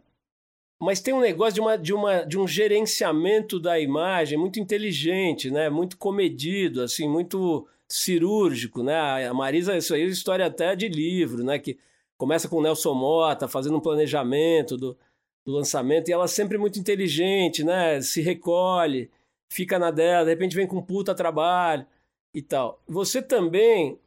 mas 0.83 1.01
tem 1.01 1.15
um 1.15 1.21
negócio 1.21 1.55
de, 1.55 1.61
uma, 1.61 1.79
de, 1.79 1.95
uma, 1.95 2.23
de 2.25 2.37
um 2.37 2.49
gerenciamento 2.49 3.61
da 3.61 3.79
imagem 3.79 4.37
muito 4.37 4.59
inteligente, 4.59 5.49
né? 5.49 5.71
Muito 5.71 5.97
comedido, 5.97 6.83
assim, 6.83 7.09
muito 7.09 7.69
cirúrgico, 7.87 8.83
né? 8.83 9.29
A 9.29 9.33
Marisa, 9.33 9.77
isso 9.77 9.95
aí 9.95 10.03
é 10.03 10.07
história 10.07 10.45
até 10.45 10.75
de 10.75 10.89
livro, 10.89 11.45
né? 11.45 11.57
Que 11.57 11.79
começa 12.19 12.49
com 12.49 12.57
o 12.57 12.63
Nelson 12.63 12.95
Mota, 12.95 13.47
fazendo 13.47 13.77
um 13.77 13.81
planejamento 13.81 14.77
do, 14.77 14.99
do 15.47 15.53
lançamento, 15.53 16.09
e 16.09 16.13
ela 16.13 16.27
sempre 16.27 16.59
muito 16.59 16.81
inteligente, 16.81 17.63
né? 17.63 18.01
Se 18.01 18.21
recolhe, 18.21 19.09
fica 19.49 19.79
na 19.79 19.93
dela, 19.93 20.25
de 20.25 20.31
repente 20.31 20.57
vem 20.57 20.67
com 20.67 20.83
puta 20.83 21.15
trabalho 21.15 21.87
e 22.35 22.43
tal. 22.43 22.81
Você 22.89 23.23
também, 23.23 24.01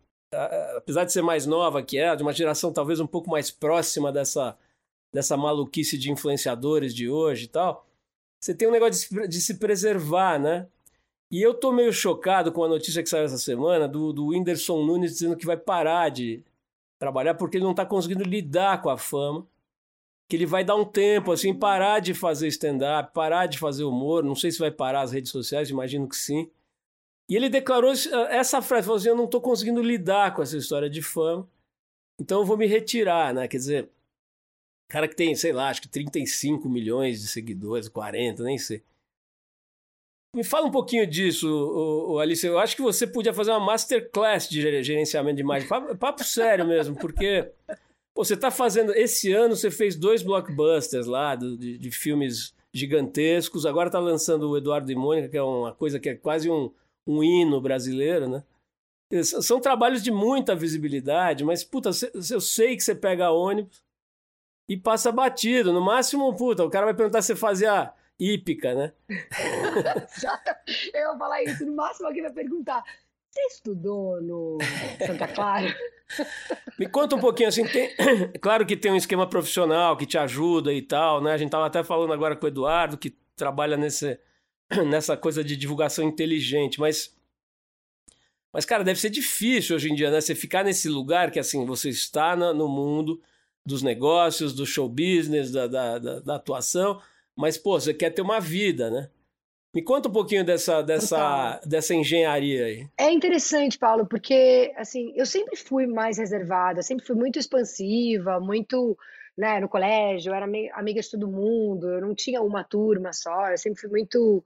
apesar 0.76 1.06
de 1.06 1.14
ser 1.14 1.22
mais 1.22 1.46
nova 1.46 1.82
que 1.82 1.98
ela, 1.98 2.18
de 2.18 2.24
uma 2.24 2.34
geração 2.34 2.74
talvez 2.74 3.00
um 3.00 3.08
pouco 3.08 3.30
mais 3.30 3.50
próxima 3.50 4.12
dessa, 4.12 4.58
dessa 5.16 5.38
maluquice 5.38 5.98
de 5.98 6.12
influenciadores 6.12 6.94
de 6.94 7.10
hoje 7.10 7.46
e 7.46 7.48
tal, 7.48 7.88
você 8.38 8.54
tem 8.54 8.68
um 8.68 8.72
negócio 8.72 9.28
de, 9.30 9.40
se 9.40 9.58
preservar, 9.58 10.38
né? 10.38 10.68
E 11.32 11.42
eu 11.42 11.54
tô 11.54 11.72
meio 11.72 11.94
chocado 11.94 12.52
com 12.52 12.62
a 12.66 12.68
notícia 12.68 13.02
que 13.02 13.08
saiu 13.08 13.24
essa 13.24 13.38
semana 13.38 13.88
do, 13.88 14.12
do 14.12 14.28
Whindersson 14.28 14.84
Nunes 14.84 15.14
dizendo 15.14 15.38
que 15.38 15.46
vai 15.46 15.56
parar 15.56 16.10
de 16.10 16.44
trabalhar 17.00 17.34
porque 17.36 17.56
ele 17.56 17.64
não 17.64 17.72
está 17.72 17.86
conseguindo 17.86 18.26
lidar 18.26 18.82
com 18.82 18.90
a 18.90 18.98
fama. 18.98 19.48
Que 20.30 20.36
ele 20.36 20.46
vai 20.46 20.66
dar 20.66 20.76
um 20.76 20.84
tempo, 20.84 21.32
assim, 21.32 21.54
parar 21.54 22.02
de 22.02 22.14
fazer 22.14 22.48
stand-up, 22.50 23.14
parar 23.14 23.46
de 23.46 23.58
fazer 23.58 23.86
humor. 23.86 24.22
Não 24.22 24.36
sei 24.36 24.52
se 24.52 24.60
vai 24.60 24.72
parar 24.72 25.02
as 25.02 25.14
redes 25.14 25.32
sociais, 25.32 25.70
imagino 25.70 26.10
que 26.10 26.18
sim. 26.18 26.50
E 27.30 27.38
ele 27.38 27.48
declarou 27.48 27.94
essa 28.30 28.62
frase: 28.62 28.86
falou 28.86 28.98
assim, 28.98 29.10
Eu 29.10 29.16
não 29.16 29.26
estou 29.26 29.40
conseguindo 29.40 29.82
lidar 29.82 30.36
com 30.36 30.42
essa 30.42 30.58
história 30.58 30.90
de 30.90 31.02
fama, 31.02 31.48
então 32.20 32.42
eu 32.42 32.46
vou 32.46 32.58
me 32.58 32.66
retirar, 32.66 33.34
né? 33.34 33.48
Quer 33.48 33.58
dizer, 33.58 33.90
cara 34.88 35.08
que 35.08 35.16
tem, 35.16 35.36
sei 35.36 35.52
lá, 35.52 35.70
acho 35.70 35.82
que 35.82 35.88
35 35.88 36.70
milhões 36.70 37.22
de 37.22 37.28
seguidores, 37.28 37.90
40, 37.90 38.44
nem 38.44 38.58
sei. 38.58 38.84
Me 40.36 40.44
fala 40.44 40.68
um 40.68 40.72
pouquinho 40.72 41.08
disso, 41.08 41.48
o, 41.48 42.14
o 42.14 42.20
Alice. 42.20 42.46
Eu 42.46 42.60
acho 42.60 42.76
que 42.76 42.82
você 42.82 43.08
podia 43.08 43.34
fazer 43.34 43.52
uma 43.52 43.60
masterclass 43.60 44.50
de 44.50 44.62
gerenciamento 44.84 45.38
de 45.38 45.42
imagem. 45.42 45.68
Papo, 45.68 45.96
papo 45.96 46.24
sério 46.26 46.68
mesmo, 46.68 46.94
porque 46.98 47.50
pô, 48.14 48.24
você 48.24 48.34
está 48.34 48.52
fazendo. 48.52 48.94
Esse 48.94 49.32
ano 49.32 49.56
você 49.56 49.72
fez 49.72 49.96
dois 49.96 50.22
blockbusters 50.22 51.08
lá 51.08 51.36
de, 51.36 51.78
de 51.78 51.90
filmes 51.90 52.54
gigantescos. 52.74 53.66
Agora 53.66 53.88
está 53.88 54.00
lançando 54.00 54.50
o 54.50 54.58
Eduardo 54.58 54.92
e 54.92 54.96
Mônica, 54.96 55.30
que 55.30 55.38
é 55.38 55.42
uma 55.42 55.74
coisa 55.74 56.02
que 56.02 56.10
é 56.10 56.16
quase 56.16 56.50
um, 56.50 56.70
um 57.08 57.24
hino 57.24 57.62
brasileiro, 57.62 58.28
né? 58.28 58.44
São 59.24 59.62
trabalhos 59.62 60.04
de 60.04 60.12
muita 60.12 60.56
visibilidade, 60.56 61.46
mas, 61.46 61.64
puta, 61.64 61.92
eu 62.32 62.42
sei 62.42 62.76
que 62.76 62.84
você 62.84 62.96
pega 62.96 63.32
ônibus 63.32 63.85
e 64.68 64.76
passa 64.76 65.12
batido. 65.12 65.72
No 65.72 65.82
máximo, 65.82 66.36
puta, 66.36 66.64
o 66.64 66.70
cara 66.70 66.86
vai 66.86 66.94
perguntar 66.94 67.22
se 67.22 67.28
você 67.28 67.36
fazia 67.36 67.94
hípica, 68.20 68.74
né? 68.74 68.94
eu 70.94 71.10
vou 71.10 71.20
falar 71.20 71.44
isso. 71.44 71.66
No 71.66 71.76
máximo 71.76 72.08
alguém 72.08 72.24
vai 72.24 72.32
perguntar: 72.32 72.84
você 73.30 73.42
estudou 73.48 74.22
no 74.22 74.58
Santa 75.06 75.28
Clara? 75.28 75.76
Me 76.78 76.88
conta 76.88 77.16
um 77.16 77.20
pouquinho 77.20 77.50
assim, 77.50 77.66
tem... 77.66 77.96
claro 78.40 78.66
que 78.66 78.78
tem 78.78 78.92
um 78.92 78.96
esquema 78.96 79.28
profissional 79.28 79.98
que 79.98 80.06
te 80.06 80.18
ajuda 80.18 80.72
e 80.72 80.82
tal, 80.82 81.22
né? 81.22 81.32
A 81.34 81.38
gente 81.38 81.50
tava 81.50 81.66
até 81.66 81.84
falando 81.84 82.14
agora 82.14 82.36
com 82.36 82.46
o 82.46 82.50
Eduardo, 82.50 82.98
que 82.98 83.10
trabalha 83.36 83.76
nesse, 83.76 84.20
nessa 84.88 85.18
coisa 85.18 85.44
de 85.44 85.58
divulgação 85.58 86.06
inteligente, 86.06 86.80
mas 86.80 87.14
mas 88.54 88.64
cara, 88.64 88.86
deve 88.86 88.98
ser 88.98 89.10
difícil 89.10 89.76
hoje 89.76 89.92
em 89.92 89.96
dia, 89.96 90.10
né? 90.10 90.22
Você 90.22 90.34
ficar 90.34 90.64
nesse 90.64 90.88
lugar 90.88 91.30
que 91.30 91.40
assim, 91.40 91.66
você 91.66 91.90
está 91.90 92.38
no 92.38 92.70
mundo 92.70 93.22
dos 93.66 93.82
negócios, 93.82 94.54
do 94.54 94.66
show 94.66 94.88
business, 94.88 95.52
da, 95.52 95.68
da, 95.68 95.98
da, 95.98 96.20
da 96.20 96.36
atuação, 96.36 97.02
mas, 97.36 97.58
pô, 97.58 97.80
você 97.80 97.94
quer 97.94 98.12
ter 98.12 98.22
uma 98.22 98.40
vida, 98.40 98.90
né? 98.90 99.10
Me 99.76 99.82
conta 99.82 100.08
um 100.08 100.12
pouquinho 100.12 100.46
dessa, 100.46 100.82
dessa, 100.82 101.60
dessa 101.66 101.94
engenharia 101.94 102.66
aí. 102.66 102.88
É 102.98 103.12
interessante, 103.12 103.78
Paulo, 103.78 104.06
porque 104.06 104.74
assim, 104.78 105.12
eu 105.18 105.26
sempre 105.26 105.58
fui 105.58 105.86
mais 105.86 106.18
reservada, 106.18 106.82
sempre 106.82 107.06
fui 107.06 107.14
muito 107.14 107.38
expansiva, 107.38 108.40
muito, 108.40 108.98
né, 109.38 109.60
no 109.60 109.68
colégio, 109.68 110.30
eu 110.30 110.34
era 110.34 110.46
amiga 110.46 111.02
de 111.02 111.12
todo 111.12 111.28
mundo, 111.28 111.90
eu 111.90 112.00
não 112.00 112.16
tinha 112.16 112.42
uma 112.42 112.64
turma 112.64 113.12
só, 113.12 113.50
eu 113.50 113.58
sempre 113.58 113.82
fui 113.82 113.90
muito 113.90 114.42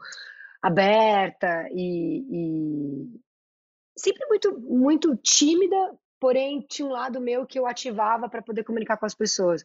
aberta 0.64 1.70
e, 1.72 2.26
e 2.32 3.20
sempre 3.96 4.26
muito 4.28 4.60
muito 4.62 5.16
tímida, 5.16 5.94
porém 6.20 6.62
tinha 6.62 6.88
um 6.88 6.92
lado 6.92 7.20
meu 7.22 7.46
que 7.46 7.58
eu 7.58 7.66
ativava 7.66 8.30
para 8.30 8.42
poder 8.42 8.64
comunicar 8.64 8.98
com 8.98 9.06
as 9.06 9.16
pessoas. 9.16 9.64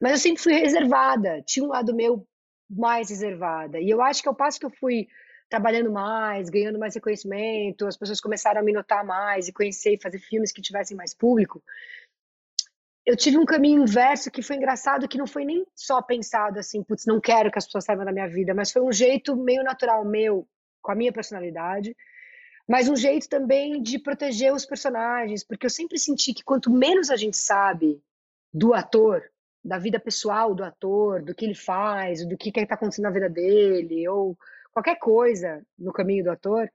Mas 0.00 0.12
eu 0.12 0.18
sempre 0.18 0.42
fui 0.42 0.54
reservada, 0.54 1.42
tinha 1.42 1.64
um 1.64 1.68
lado 1.68 1.94
meu 1.94 2.26
mais 2.68 3.10
reservada. 3.10 3.78
E 3.78 3.90
eu 3.90 4.00
acho 4.00 4.22
que 4.22 4.28
ao 4.28 4.34
passo 4.34 4.58
que 4.58 4.66
eu 4.66 4.70
fui 4.70 5.06
trabalhando 5.48 5.92
mais, 5.92 6.48
ganhando 6.48 6.78
mais 6.78 6.94
reconhecimento, 6.94 7.86
as 7.86 7.96
pessoas 7.96 8.20
começaram 8.20 8.60
a 8.60 8.64
me 8.64 8.72
notar 8.72 9.04
mais 9.04 9.48
e 9.48 9.52
conhecer 9.52 9.94
e 9.94 10.00
fazer 10.00 10.18
filmes 10.18 10.50
que 10.50 10.62
tivessem 10.62 10.96
mais 10.96 11.12
público. 11.12 11.62
Eu 13.04 13.16
tive 13.16 13.36
um 13.36 13.44
caminho 13.44 13.82
inverso 13.82 14.30
que 14.30 14.42
foi 14.42 14.56
engraçado, 14.56 15.06
que 15.06 15.18
não 15.18 15.26
foi 15.26 15.44
nem 15.44 15.66
só 15.74 16.00
pensado 16.00 16.58
assim, 16.58 16.82
putz, 16.82 17.04
não 17.04 17.20
quero 17.20 17.50
que 17.50 17.58
as 17.58 17.66
pessoas 17.66 17.84
saibam 17.84 18.04
da 18.04 18.12
minha 18.12 18.28
vida, 18.28 18.54
mas 18.54 18.72
foi 18.72 18.80
um 18.80 18.92
jeito 18.92 19.36
meio 19.36 19.62
natural 19.62 20.04
meu, 20.04 20.48
com 20.80 20.92
a 20.92 20.94
minha 20.94 21.12
personalidade, 21.12 21.94
mas 22.68 22.88
um 22.88 22.96
jeito 22.96 23.28
também 23.28 23.82
de 23.82 23.98
proteger 23.98 24.52
os 24.52 24.64
personagens, 24.64 25.44
porque 25.44 25.66
eu 25.66 25.70
sempre 25.70 25.98
senti 25.98 26.32
que 26.32 26.44
quanto 26.44 26.70
menos 26.70 27.10
a 27.10 27.16
gente 27.16 27.36
sabe 27.36 28.00
do 28.52 28.72
ator, 28.74 29.22
da 29.64 29.78
vida 29.78 29.98
pessoal 29.98 30.54
do 30.54 30.64
ator, 30.64 31.22
do 31.22 31.34
que 31.34 31.44
ele 31.44 31.54
faz, 31.54 32.26
do 32.26 32.36
que 32.36 32.50
está 32.54 32.74
acontecendo 32.74 33.04
na 33.04 33.10
vida 33.10 33.28
dele, 33.28 34.08
ou 34.08 34.36
qualquer 34.72 34.98
coisa 34.98 35.64
no 35.78 35.92
caminho 35.92 36.24
do 36.24 36.30
ator, 36.30 36.70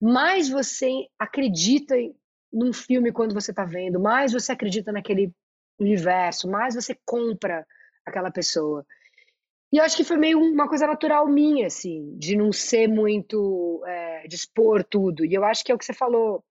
mais 0.00 0.48
você 0.48 1.06
acredita 1.18 1.94
num 2.52 2.72
filme 2.72 3.12
quando 3.12 3.34
você 3.34 3.50
está 3.50 3.64
vendo, 3.64 4.00
mais 4.00 4.32
você 4.32 4.52
acredita 4.52 4.92
naquele 4.92 5.32
universo, 5.78 6.48
mais 6.48 6.74
você 6.74 6.96
compra 7.04 7.66
aquela 8.04 8.30
pessoa. 8.30 8.84
E 9.72 9.76
eu 9.76 9.84
acho 9.84 9.96
que 9.96 10.04
foi 10.04 10.16
meio 10.16 10.40
uma 10.40 10.68
coisa 10.68 10.86
natural 10.86 11.26
minha, 11.28 11.66
assim, 11.66 12.16
de 12.18 12.34
não 12.36 12.52
ser 12.52 12.88
muito, 12.88 13.82
é, 13.86 14.26
de 14.26 14.34
expor 14.34 14.82
tudo. 14.82 15.24
E 15.24 15.34
eu 15.34 15.44
acho 15.44 15.62
que 15.62 15.70
é 15.70 15.74
o 15.74 15.78
que 15.78 15.84
você 15.84 15.92
falou, 15.92 16.42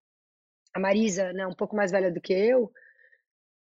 a 0.74 0.79
Marisa, 0.79 1.33
né, 1.33 1.47
um 1.47 1.55
pouco 1.55 1.75
mais 1.75 1.91
velha 1.91 2.12
do 2.12 2.21
que 2.21 2.33
eu, 2.33 2.71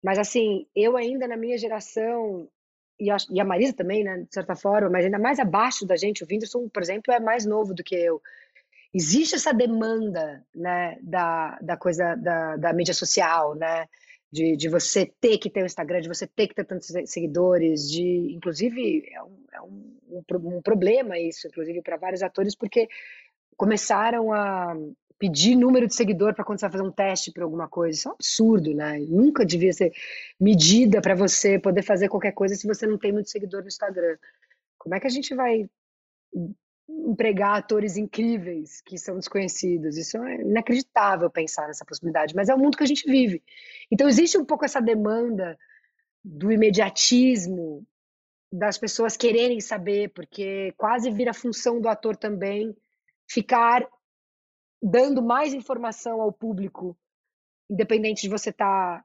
mas 0.02 0.18
assim, 0.18 0.66
eu 0.74 0.96
ainda 0.96 1.26
na 1.26 1.36
minha 1.36 1.58
geração, 1.58 2.48
e 2.98 3.10
a, 3.10 3.16
e 3.30 3.40
a 3.40 3.44
Marisa 3.44 3.72
também, 3.72 4.04
né, 4.04 4.18
de 4.18 4.32
certa 4.32 4.54
forma, 4.54 4.88
mas 4.88 5.04
ainda 5.04 5.18
mais 5.18 5.40
abaixo 5.40 5.84
da 5.86 5.96
gente, 5.96 6.22
o 6.22 6.26
Whindersson, 6.30 6.68
por 6.68 6.82
exemplo, 6.82 7.12
é 7.12 7.18
mais 7.18 7.44
novo 7.44 7.74
do 7.74 7.82
que 7.82 7.96
eu. 7.96 8.22
Existe 8.94 9.34
essa 9.34 9.52
demanda, 9.52 10.44
né, 10.54 10.96
da, 11.02 11.58
da 11.60 11.76
coisa 11.76 12.14
da, 12.16 12.56
da 12.56 12.72
mídia 12.72 12.94
social, 12.94 13.54
né, 13.54 13.88
de, 14.30 14.56
de 14.56 14.68
você 14.68 15.06
ter 15.20 15.38
que 15.38 15.50
ter 15.50 15.60
o 15.60 15.62
um 15.64 15.66
Instagram, 15.66 16.00
de 16.00 16.08
você 16.08 16.26
ter 16.26 16.46
que 16.46 16.54
ter 16.54 16.64
tantos 16.64 16.88
seguidores, 17.06 17.90
de, 17.90 18.32
inclusive, 18.32 19.04
é 19.12 19.22
um, 19.22 19.44
é 19.52 19.60
um, 19.62 19.96
um, 20.56 20.62
problema 20.62 21.18
isso, 21.18 21.48
inclusive, 21.48 21.82
para 21.82 21.96
vários 21.96 22.22
atores, 22.22 22.54
porque 22.54 22.88
começaram 23.56 24.32
a 24.32 24.76
pedir 25.18 25.54
número 25.54 25.86
de 25.86 25.94
seguidor 25.94 26.34
para 26.34 26.44
quando 26.44 26.58
você 26.58 26.66
vai 26.66 26.72
fazer 26.72 26.84
um 26.84 26.92
teste 26.92 27.32
para 27.32 27.44
alguma 27.44 27.68
coisa. 27.68 27.94
Isso 27.98 28.08
é 28.08 28.10
um 28.10 28.14
absurdo, 28.14 28.74
né? 28.74 28.98
Nunca 29.00 29.44
devia 29.44 29.72
ser 29.72 29.92
medida 30.40 31.00
para 31.00 31.14
você 31.14 31.58
poder 31.58 31.82
fazer 31.82 32.08
qualquer 32.08 32.32
coisa 32.32 32.54
se 32.54 32.66
você 32.66 32.86
não 32.86 32.96
tem 32.96 33.12
muito 33.12 33.28
seguidor 33.28 33.60
no 33.60 33.68
Instagram. 33.68 34.16
Como 34.78 34.94
é 34.94 35.00
que 35.00 35.06
a 35.06 35.10
gente 35.10 35.34
vai 35.34 35.68
empregar 37.06 37.56
atores 37.56 37.96
incríveis 37.96 38.80
que 38.82 38.98
são 38.98 39.16
desconhecidos? 39.16 39.96
Isso 39.96 40.16
é 40.18 40.42
inacreditável 40.42 41.30
pensar 41.30 41.66
nessa 41.66 41.84
possibilidade, 41.84 42.34
mas 42.34 42.48
é 42.48 42.54
o 42.54 42.58
mundo 42.58 42.76
que 42.76 42.84
a 42.84 42.86
gente 42.86 43.04
vive. 43.10 43.42
Então 43.90 44.08
existe 44.08 44.38
um 44.38 44.44
pouco 44.44 44.64
essa 44.64 44.80
demanda 44.80 45.58
do 46.24 46.52
imediatismo, 46.52 47.86
das 48.52 48.76
pessoas 48.76 49.16
quererem 49.16 49.60
saber, 49.60 50.10
porque 50.10 50.72
quase 50.76 51.10
vira 51.10 51.32
função 51.32 51.80
do 51.80 51.88
ator 51.88 52.16
também 52.16 52.76
ficar 53.28 53.86
dando 54.82 55.22
mais 55.22 55.54
informação 55.54 56.20
ao 56.20 56.32
público, 56.32 56.96
independente 57.70 58.22
de 58.22 58.28
você 58.28 58.50
estar 58.50 58.98
tá 58.98 59.04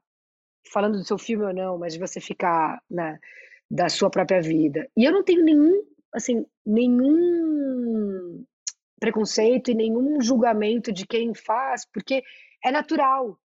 falando 0.72 0.98
do 0.98 1.04
seu 1.04 1.18
filme 1.18 1.44
ou 1.44 1.54
não, 1.54 1.78
mas 1.78 1.92
de 1.92 1.98
você 1.98 2.20
ficar 2.20 2.82
né, 2.90 3.18
da 3.70 3.88
sua 3.88 4.10
própria 4.10 4.40
vida. 4.40 4.88
E 4.96 5.04
eu 5.04 5.12
não 5.12 5.22
tenho 5.22 5.44
nenhum, 5.44 5.84
assim, 6.16 6.46
nenhum 6.64 8.44
preconceito 8.98 9.70
e 9.70 9.74
nenhum 9.74 10.20
julgamento 10.20 10.90
de 10.90 11.06
quem 11.06 11.34
faz, 11.34 11.84
porque 11.84 12.22
é 12.64 12.70
natural 12.70 13.38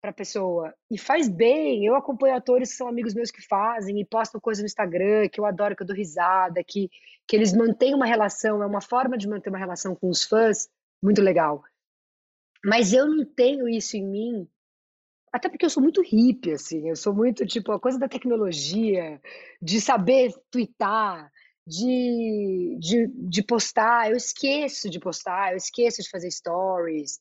para 0.00 0.10
a 0.10 0.14
pessoa 0.14 0.74
e 0.90 0.98
faz 0.98 1.28
bem. 1.28 1.86
Eu 1.86 1.96
acompanho 1.96 2.36
atores 2.36 2.70
que 2.70 2.76
são 2.76 2.86
amigos 2.86 3.14
meus 3.14 3.30
que 3.30 3.40
fazem 3.40 3.98
e 3.98 4.04
postam 4.04 4.38
coisas 4.40 4.62
no 4.62 4.66
Instagram 4.66 5.28
que 5.30 5.40
eu 5.40 5.46
adoro, 5.46 5.74
que 5.74 5.82
eu 5.82 5.86
dou 5.86 5.96
risada, 5.96 6.62
que 6.62 6.90
que 7.26 7.36
eles 7.36 7.52
mantêm 7.52 7.94
uma 7.94 8.06
relação, 8.06 8.62
é 8.62 8.66
uma 8.66 8.80
forma 8.80 9.16
de 9.16 9.28
manter 9.28 9.48
uma 9.48 9.58
relação 9.58 9.94
com 9.94 10.08
os 10.08 10.24
fãs 10.24 10.68
muito 11.02 11.22
legal. 11.22 11.62
Mas 12.64 12.92
eu 12.92 13.06
não 13.06 13.24
tenho 13.24 13.68
isso 13.68 13.96
em 13.96 14.06
mim, 14.06 14.48
até 15.32 15.48
porque 15.48 15.64
eu 15.64 15.70
sou 15.70 15.82
muito 15.82 16.02
hippie, 16.02 16.52
assim, 16.52 16.88
eu 16.88 16.96
sou 16.96 17.14
muito, 17.14 17.46
tipo, 17.46 17.72
a 17.72 17.80
coisa 17.80 17.98
da 17.98 18.08
tecnologia, 18.08 19.20
de 19.60 19.80
saber 19.80 20.32
twittar, 20.50 21.30
de, 21.66 22.76
de, 22.78 23.06
de 23.06 23.42
postar, 23.42 24.10
eu 24.10 24.16
esqueço 24.16 24.90
de 24.90 25.00
postar, 25.00 25.52
eu 25.52 25.56
esqueço 25.56 26.02
de 26.02 26.10
fazer 26.10 26.30
stories. 26.30 27.18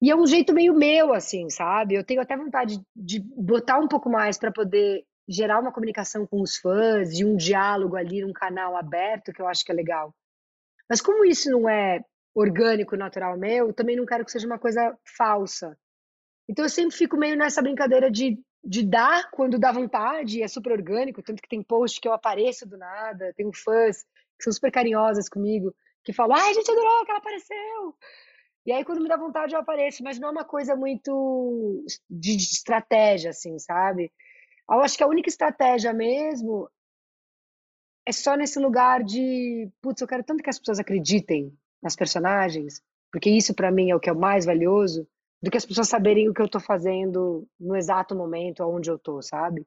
E 0.00 0.10
é 0.10 0.16
um 0.16 0.26
jeito 0.26 0.54
meio 0.54 0.74
meu, 0.74 1.12
assim, 1.12 1.50
sabe? 1.50 1.94
Eu 1.94 2.04
tenho 2.04 2.20
até 2.20 2.36
vontade 2.36 2.80
de 2.94 3.20
botar 3.20 3.78
um 3.78 3.88
pouco 3.88 4.08
mais 4.08 4.38
para 4.38 4.52
poder 4.52 5.04
gerar 5.28 5.60
uma 5.60 5.72
comunicação 5.72 6.26
com 6.26 6.40
os 6.40 6.56
fãs 6.56 7.18
e 7.18 7.24
um 7.24 7.36
diálogo 7.36 7.96
ali 7.96 8.22
num 8.22 8.32
canal 8.32 8.76
aberto, 8.76 9.32
que 9.32 9.42
eu 9.42 9.48
acho 9.48 9.64
que 9.64 9.72
é 9.72 9.74
legal. 9.74 10.14
Mas 10.88 11.00
como 11.00 11.24
isso 11.24 11.50
não 11.50 11.68
é 11.68 12.02
orgânico, 12.34 12.96
natural 12.96 13.36
meu, 13.36 13.72
também 13.72 13.96
não 13.96 14.06
quero 14.06 14.24
que 14.24 14.30
seja 14.30 14.46
uma 14.46 14.58
coisa 14.58 14.96
falsa. 15.16 15.76
Então 16.48 16.64
eu 16.64 16.68
sempre 16.68 16.96
fico 16.96 17.16
meio 17.16 17.36
nessa 17.36 17.60
brincadeira 17.60 18.10
de, 18.10 18.40
de 18.64 18.82
dar 18.82 19.30
quando 19.30 19.58
dá 19.58 19.72
vontade, 19.72 20.42
é 20.42 20.48
super 20.48 20.72
orgânico, 20.72 21.22
tanto 21.22 21.42
que 21.42 21.48
tem 21.48 21.62
post 21.62 22.00
que 22.00 22.08
eu 22.08 22.12
apareço 22.12 22.66
do 22.66 22.76
nada, 22.76 23.32
tenho 23.36 23.50
fãs 23.52 24.04
que 24.36 24.44
são 24.44 24.52
super 24.52 24.70
carinhosas 24.70 25.28
comigo, 25.28 25.74
que 26.04 26.12
falam, 26.12 26.36
ai, 26.36 26.50
a 26.50 26.54
gente 26.54 26.70
adorou 26.70 27.04
que 27.04 27.10
ela 27.10 27.18
apareceu. 27.18 27.96
E 28.64 28.72
aí, 28.72 28.84
quando 28.84 29.00
me 29.00 29.08
dá 29.08 29.16
vontade, 29.16 29.54
eu 29.54 29.60
apareço, 29.60 30.02
mas 30.04 30.18
não 30.18 30.28
é 30.28 30.32
uma 30.32 30.44
coisa 30.44 30.76
muito 30.76 31.84
de, 32.08 32.36
de 32.36 32.42
estratégia, 32.42 33.30
assim, 33.30 33.58
sabe? 33.58 34.12
Eu 34.70 34.80
acho 34.80 34.96
que 34.96 35.02
a 35.02 35.08
única 35.08 35.28
estratégia 35.28 35.92
mesmo 35.92 36.68
é 38.06 38.12
só 38.12 38.36
nesse 38.36 38.58
lugar 38.58 39.02
de, 39.02 39.70
putz, 39.80 40.00
eu 40.00 40.08
quero 40.08 40.24
tanto 40.24 40.42
que 40.42 40.50
as 40.50 40.58
pessoas 40.58 40.78
acreditem 40.78 41.56
nas 41.82 41.96
personagens, 41.96 42.82
porque 43.10 43.30
isso 43.30 43.54
para 43.54 43.70
mim 43.70 43.90
é 43.90 43.96
o 43.96 44.00
que 44.00 44.10
é 44.10 44.12
o 44.12 44.18
mais 44.18 44.44
valioso, 44.44 45.06
do 45.42 45.50
que 45.50 45.56
as 45.56 45.66
pessoas 45.66 45.88
saberem 45.88 46.28
o 46.28 46.34
que 46.34 46.42
eu 46.42 46.48
tô 46.48 46.60
fazendo 46.60 47.46
no 47.58 47.76
exato 47.76 48.14
momento 48.14 48.64
onde 48.64 48.90
eu 48.90 48.98
tô, 48.98 49.22
sabe? 49.22 49.66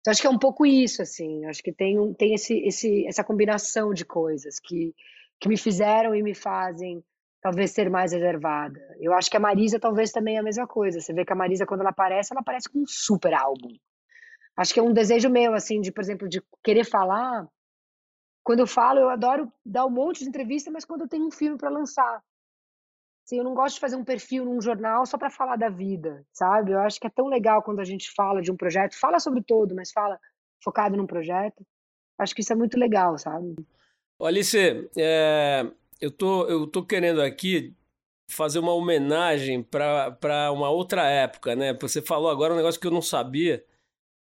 Então 0.00 0.10
acho 0.12 0.20
que 0.20 0.26
é 0.26 0.30
um 0.30 0.38
pouco 0.38 0.66
isso 0.66 1.02
assim, 1.02 1.44
acho 1.46 1.62
que 1.62 1.72
tem 1.72 2.14
tem 2.14 2.34
esse, 2.34 2.54
esse 2.60 3.06
essa 3.06 3.24
combinação 3.24 3.92
de 3.92 4.04
coisas 4.04 4.58
que 4.60 4.94
que 5.40 5.48
me 5.48 5.56
fizeram 5.56 6.14
e 6.14 6.22
me 6.22 6.34
fazem 6.34 7.02
talvez 7.40 7.70
ser 7.70 7.88
mais 7.88 8.12
reservada. 8.12 8.80
Eu 9.00 9.12
acho 9.14 9.30
que 9.30 9.36
a 9.36 9.40
Marisa 9.40 9.78
talvez 9.78 10.10
também 10.10 10.36
é 10.36 10.40
a 10.40 10.42
mesma 10.42 10.66
coisa. 10.66 11.00
Você 11.00 11.12
vê 11.12 11.24
que 11.24 11.32
a 11.32 11.36
Marisa 11.36 11.66
quando 11.66 11.80
ela 11.80 11.90
aparece, 11.90 12.32
ela 12.32 12.40
aparece 12.40 12.68
com 12.68 12.80
um 12.80 12.86
super 12.86 13.32
álbum. 13.34 13.68
Acho 14.56 14.74
que 14.74 14.80
é 14.80 14.82
um 14.82 14.92
desejo 14.92 15.30
meu 15.30 15.54
assim 15.54 15.80
de, 15.80 15.92
por 15.92 16.02
exemplo, 16.02 16.28
de 16.28 16.42
querer 16.64 16.84
falar 16.84 17.46
quando 18.48 18.60
eu 18.60 18.66
falo, 18.66 18.98
eu 18.98 19.10
adoro 19.10 19.52
dar 19.64 19.84
um 19.84 19.90
monte 19.90 20.20
de 20.20 20.28
entrevista, 20.30 20.70
mas 20.70 20.82
quando 20.82 21.02
eu 21.02 21.08
tenho 21.08 21.26
um 21.26 21.30
filme 21.30 21.58
para 21.58 21.68
lançar. 21.68 22.22
Assim, 23.28 23.36
eu 23.36 23.44
não 23.44 23.52
gosto 23.52 23.74
de 23.74 23.80
fazer 23.82 23.94
um 23.94 24.04
perfil 24.04 24.46
num 24.46 24.58
jornal 24.58 25.04
só 25.04 25.18
para 25.18 25.28
falar 25.28 25.56
da 25.56 25.68
vida, 25.68 26.24
sabe? 26.32 26.72
Eu 26.72 26.80
acho 26.80 26.98
que 26.98 27.06
é 27.06 27.10
tão 27.10 27.26
legal 27.26 27.62
quando 27.62 27.78
a 27.78 27.84
gente 27.84 28.10
fala 28.16 28.40
de 28.40 28.50
um 28.50 28.56
projeto, 28.56 28.98
fala 28.98 29.20
sobre 29.20 29.42
todo, 29.42 29.74
mas 29.74 29.92
fala 29.92 30.18
focado 30.64 30.96
num 30.96 31.06
projeto. 31.06 31.62
Acho 32.18 32.34
que 32.34 32.40
isso 32.40 32.54
é 32.54 32.56
muito 32.56 32.78
legal, 32.78 33.18
sabe? 33.18 33.54
Alice, 34.18 34.58
é, 34.96 35.70
eu, 36.00 36.10
tô, 36.10 36.46
eu 36.46 36.66
tô 36.66 36.82
querendo 36.82 37.20
aqui 37.20 37.76
fazer 38.30 38.60
uma 38.60 38.72
homenagem 38.72 39.62
para 39.62 40.50
uma 40.50 40.70
outra 40.70 41.06
época, 41.06 41.54
né? 41.54 41.74
Você 41.74 42.00
falou 42.00 42.30
agora 42.30 42.54
um 42.54 42.56
negócio 42.56 42.80
que 42.80 42.86
eu 42.86 42.90
não 42.90 43.02
sabia 43.02 43.62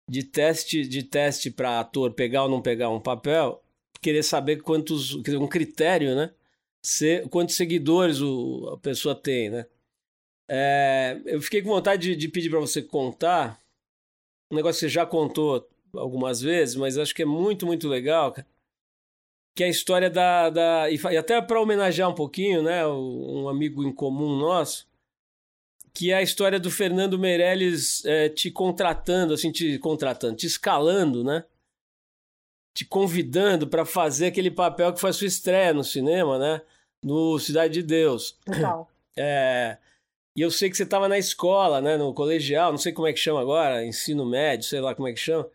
de 0.09 0.23
teste 0.23 0.87
de 0.87 1.03
teste 1.03 1.51
para 1.51 1.81
ator 1.81 2.13
pegar 2.13 2.45
ou 2.45 2.49
não 2.49 2.63
pegar 2.63 2.91
um 2.91 3.01
papel 3.01 3.61
querer 4.01 4.23
saber 4.23 4.63
quantos. 4.63 5.15
um 5.15 5.49
critério, 5.49 6.15
né? 6.15 6.31
Se, 6.85 7.27
quantos 7.31 7.55
seguidores 7.55 8.21
o, 8.21 8.69
a 8.75 8.79
pessoa 8.79 9.15
tem, 9.15 9.49
né? 9.49 9.67
É, 10.47 11.19
eu 11.25 11.41
fiquei 11.41 11.63
com 11.63 11.71
vontade 11.71 12.11
de, 12.11 12.17
de 12.17 12.29
pedir 12.29 12.51
para 12.51 12.61
você 12.61 12.83
contar 12.83 13.59
um 14.53 14.57
negócio 14.57 14.81
que 14.81 14.87
você 14.87 14.89
já 14.91 15.07
contou 15.07 15.67
algumas 15.95 16.43
vezes, 16.43 16.75
mas 16.75 16.99
acho 16.99 17.15
que 17.15 17.23
é 17.23 17.25
muito, 17.25 17.65
muito 17.65 17.89
legal, 17.89 18.35
que 19.57 19.63
é 19.63 19.67
a 19.67 19.71
história 19.71 20.11
da. 20.11 20.51
da 20.51 20.91
e 20.91 21.17
até 21.17 21.41
para 21.41 21.59
homenagear 21.59 22.11
um 22.11 22.15
pouquinho, 22.15 22.63
né? 22.63 22.87
Um 22.87 23.49
amigo 23.49 23.83
em 23.83 23.93
comum 23.93 24.37
nosso, 24.37 24.87
que 25.95 26.11
é 26.11 26.17
a 26.17 26.23
história 26.23 26.61
do 26.61 26.71
Fernando 26.71 27.19
Meirelles 27.19 28.05
é, 28.05 28.29
te 28.29 28.51
contratando, 28.51 29.33
assim, 29.33 29.51
te 29.51 29.79
contratando, 29.79 30.37
te 30.37 30.47
escalando, 30.47 31.25
né? 31.25 31.45
te 32.75 32.85
convidando 32.85 33.69
para 33.69 33.87
fazer 33.87 34.27
aquele 34.27 34.51
papel 34.51 34.93
que 34.93 35.01
foi 35.01 35.11
a 35.11 35.13
sua 35.13 35.29
estreia 35.29 35.73
no 35.73 35.85
cinema, 35.85 36.39
né? 36.39 36.61
No 37.05 37.39
Cidade 37.39 37.75
de 37.75 37.83
Deus. 37.83 38.37
Total. 38.45 38.91
É, 39.17 39.79
e 40.35 40.41
eu 40.41 40.51
sei 40.51 40.69
que 40.69 40.77
você 40.77 40.83
estava 40.83 41.09
na 41.09 41.17
escola, 41.17 41.81
né? 41.81 41.97
No 41.97 42.13
colegial, 42.13 42.73
não 42.73 42.79
sei 42.79 42.93
como 42.93 43.07
é 43.07 43.13
que 43.13 43.21
chama 43.21 43.41
agora, 43.41 43.87
ensino 43.87 44.27
médio, 44.27 44.67
sei 44.67 44.81
lá 44.81 44.93
como 44.93 45.07
é 45.07 45.13
que 45.13 45.21
chama. 45.21 45.49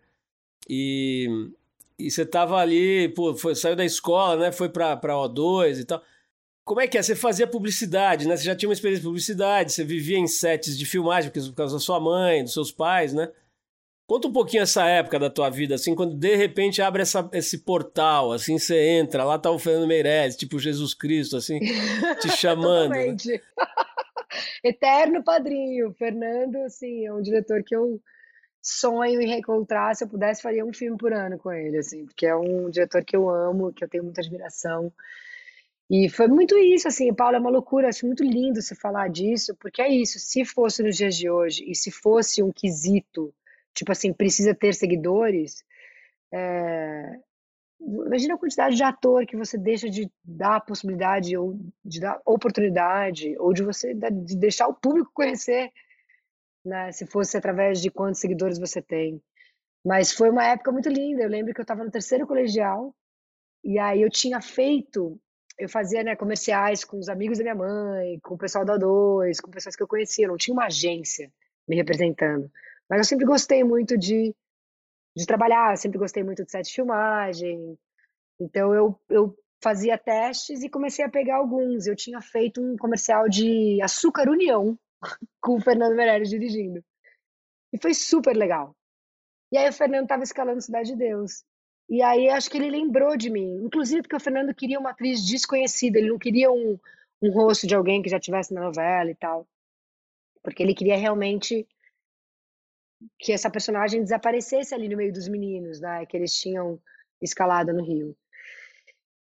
E, 0.69 1.49
e 1.97 2.09
você 2.09 2.21
estava 2.21 2.55
ali, 2.55 3.09
pô, 3.09 3.35
foi, 3.35 3.53
saiu 3.53 3.75
da 3.75 3.83
escola, 3.83 4.37
né? 4.37 4.51
Foi 4.53 4.69
para 4.69 4.95
O2 4.95 5.81
e 5.81 5.83
tal. 5.83 6.01
Como 6.63 6.79
é 6.79 6.87
que 6.87 6.97
é? 6.97 7.01
Você 7.01 7.15
fazia 7.17 7.45
publicidade, 7.45 8.25
né? 8.25 8.37
Você 8.37 8.45
já 8.45 8.55
tinha 8.55 8.69
uma 8.69 8.73
experiência 8.73 9.01
de 9.01 9.07
publicidade, 9.07 9.73
você 9.73 9.83
vivia 9.83 10.17
em 10.17 10.27
sets 10.27 10.77
de 10.77 10.85
filmagem 10.85 11.31
por 11.31 11.53
causa 11.53 11.73
da 11.73 11.79
sua 11.81 11.99
mãe, 11.99 12.43
dos 12.43 12.53
seus 12.53 12.71
pais, 12.71 13.11
né? 13.11 13.29
Conta 14.09 14.27
um 14.27 14.33
pouquinho 14.33 14.63
essa 14.63 14.87
época 14.87 15.19
da 15.19 15.29
tua 15.29 15.51
vida, 15.51 15.75
assim, 15.75 15.93
quando 15.93 16.15
de 16.15 16.35
repente 16.35 16.81
abre 16.81 17.03
essa, 17.03 17.29
esse 17.31 17.59
portal, 17.59 18.31
assim, 18.31 18.57
você 18.57 18.97
entra, 18.97 19.23
lá 19.23 19.37
tá 19.37 19.51
o 19.51 19.59
Fernando 19.59 19.87
Meirelles, 19.87 20.35
tipo 20.35 20.57
Jesus 20.57 20.95
Cristo, 20.95 21.37
assim, 21.37 21.59
te 21.59 22.27
chamando. 22.35 22.89
né? 22.89 23.15
Eterno 24.65 25.23
padrinho. 25.23 25.93
Fernando, 25.93 26.55
assim, 26.63 27.05
é 27.05 27.13
um 27.13 27.21
diretor 27.21 27.63
que 27.63 27.75
eu 27.75 28.01
sonho 28.59 29.21
em 29.21 29.27
reencontrar. 29.27 29.95
Se 29.95 30.03
eu 30.03 30.07
pudesse, 30.09 30.41
faria 30.41 30.65
um 30.65 30.73
filme 30.73 30.97
por 30.97 31.13
ano 31.13 31.37
com 31.37 31.51
ele, 31.51 31.77
assim, 31.77 32.07
porque 32.07 32.25
é 32.25 32.35
um 32.35 32.67
diretor 32.71 33.05
que 33.05 33.15
eu 33.15 33.29
amo, 33.29 33.71
que 33.71 33.83
eu 33.83 33.87
tenho 33.87 34.03
muita 34.03 34.21
admiração. 34.21 34.91
E 35.87 36.09
foi 36.09 36.27
muito 36.27 36.57
isso, 36.57 36.87
assim, 36.87 37.13
Paulo, 37.13 37.35
é 37.35 37.39
uma 37.39 37.51
loucura, 37.51 37.89
acho 37.89 38.07
muito 38.07 38.23
lindo 38.23 38.59
você 38.59 38.73
falar 38.73 39.07
disso, 39.07 39.55
porque 39.59 39.83
é 39.83 39.87
isso, 39.87 40.17
se 40.17 40.43
fosse 40.43 40.81
nos 40.81 40.97
dias 40.97 41.15
de 41.15 41.29
hoje, 41.29 41.63
e 41.67 41.75
se 41.75 41.91
fosse 41.91 42.41
um 42.41 42.51
quesito 42.51 43.31
tipo 43.73 43.91
assim, 43.91 44.13
precisa 44.13 44.53
ter 44.53 44.73
seguidores, 44.73 45.63
é... 46.33 47.19
imagina 47.79 48.35
a 48.35 48.37
quantidade 48.37 48.75
de 48.75 48.83
ator 48.83 49.25
que 49.25 49.37
você 49.37 49.57
deixa 49.57 49.89
de 49.89 50.11
dar 50.23 50.57
a 50.57 50.61
possibilidade 50.61 51.35
ou 51.37 51.59
de 51.83 51.99
dar 51.99 52.21
oportunidade 52.25 53.35
ou 53.39 53.53
de 53.53 53.63
você 53.63 53.93
de 53.93 54.35
deixar 54.37 54.67
o 54.67 54.73
público 54.73 55.11
conhecer, 55.13 55.71
né? 56.65 56.91
Se 56.91 57.05
fosse 57.05 57.37
através 57.37 57.81
de 57.81 57.89
quantos 57.89 58.19
seguidores 58.19 58.59
você 58.59 58.81
tem. 58.81 59.21
Mas 59.85 60.11
foi 60.11 60.29
uma 60.29 60.45
época 60.45 60.71
muito 60.71 60.89
linda. 60.89 61.23
Eu 61.23 61.29
lembro 61.29 61.53
que 61.53 61.59
eu 61.59 61.63
estava 61.63 61.83
no 61.83 61.91
terceiro 61.91 62.27
colegial 62.27 62.93
e 63.63 63.79
aí 63.79 64.01
eu 64.01 64.09
tinha 64.09 64.41
feito, 64.41 65.19
eu 65.57 65.69
fazia 65.69 66.03
né, 66.03 66.15
comerciais 66.15 66.83
com 66.83 66.97
os 66.97 67.09
amigos 67.09 67.37
da 67.37 67.43
minha 67.43 67.55
mãe, 67.55 68.19
com 68.19 68.35
o 68.35 68.37
pessoal 68.37 68.65
da 68.65 68.77
dois, 68.77 69.39
com 69.39 69.51
pessoas 69.51 69.75
que 69.75 69.83
eu 69.83 69.87
conhecia. 69.87 70.25
Eu 70.25 70.29
não 70.29 70.37
tinha 70.37 70.53
uma 70.53 70.65
agência 70.65 71.31
me 71.67 71.75
representando. 71.75 72.51
Mas 72.89 72.99
eu 72.99 73.03
sempre 73.03 73.25
gostei 73.25 73.63
muito 73.63 73.97
de, 73.97 74.35
de 75.15 75.25
trabalhar, 75.25 75.77
sempre 75.77 75.99
gostei 75.99 76.23
muito 76.23 76.43
de 76.43 76.51
set 76.51 76.65
de 76.65 76.73
filmagem. 76.73 77.77
Então 78.39 78.73
eu, 78.73 78.99
eu 79.09 79.37
fazia 79.61 79.97
testes 79.97 80.63
e 80.63 80.69
comecei 80.69 81.05
a 81.05 81.09
pegar 81.09 81.37
alguns. 81.37 81.85
Eu 81.85 81.95
tinha 81.95 82.21
feito 82.21 82.61
um 82.61 82.75
comercial 82.77 83.29
de 83.29 83.81
Açúcar 83.81 84.29
União 84.29 84.77
com 85.41 85.57
o 85.57 85.61
Fernando 85.61 85.95
Meirelles 85.95 86.29
dirigindo. 86.29 86.83
E 87.71 87.77
foi 87.79 87.93
super 87.93 88.35
legal. 88.35 88.75
E 89.51 89.57
aí 89.57 89.69
o 89.69 89.73
Fernando 89.73 90.03
estava 90.03 90.23
escalando 90.23 90.61
Cidade 90.61 90.91
de 90.91 90.97
Deus. 90.97 91.43
E 91.89 92.01
aí 92.03 92.29
acho 92.29 92.49
que 92.49 92.57
ele 92.57 92.69
lembrou 92.69 93.17
de 93.17 93.29
mim. 93.29 93.63
Inclusive 93.63 94.03
porque 94.03 94.15
o 94.15 94.19
Fernando 94.19 94.53
queria 94.53 94.79
uma 94.79 94.91
atriz 94.91 95.25
desconhecida, 95.25 95.97
ele 95.97 96.09
não 96.09 96.19
queria 96.19 96.51
um, 96.51 96.79
um 97.21 97.31
rosto 97.31 97.67
de 97.67 97.75
alguém 97.75 98.01
que 98.01 98.09
já 98.09 98.19
tivesse 98.19 98.53
na 98.53 98.61
novela 98.61 99.09
e 99.09 99.15
tal. 99.15 99.47
Porque 100.43 100.63
ele 100.63 100.75
queria 100.75 100.97
realmente 100.97 101.67
que 103.17 103.31
essa 103.31 103.49
personagem 103.49 104.01
desaparecesse 104.01 104.73
ali 104.73 104.89
no 104.89 104.97
meio 104.97 105.13
dos 105.13 105.27
meninos, 105.27 105.79
né, 105.79 106.05
que 106.05 106.17
eles 106.17 106.33
tinham 106.33 106.79
escalado 107.21 107.73
no 107.73 107.83
Rio. 107.83 108.15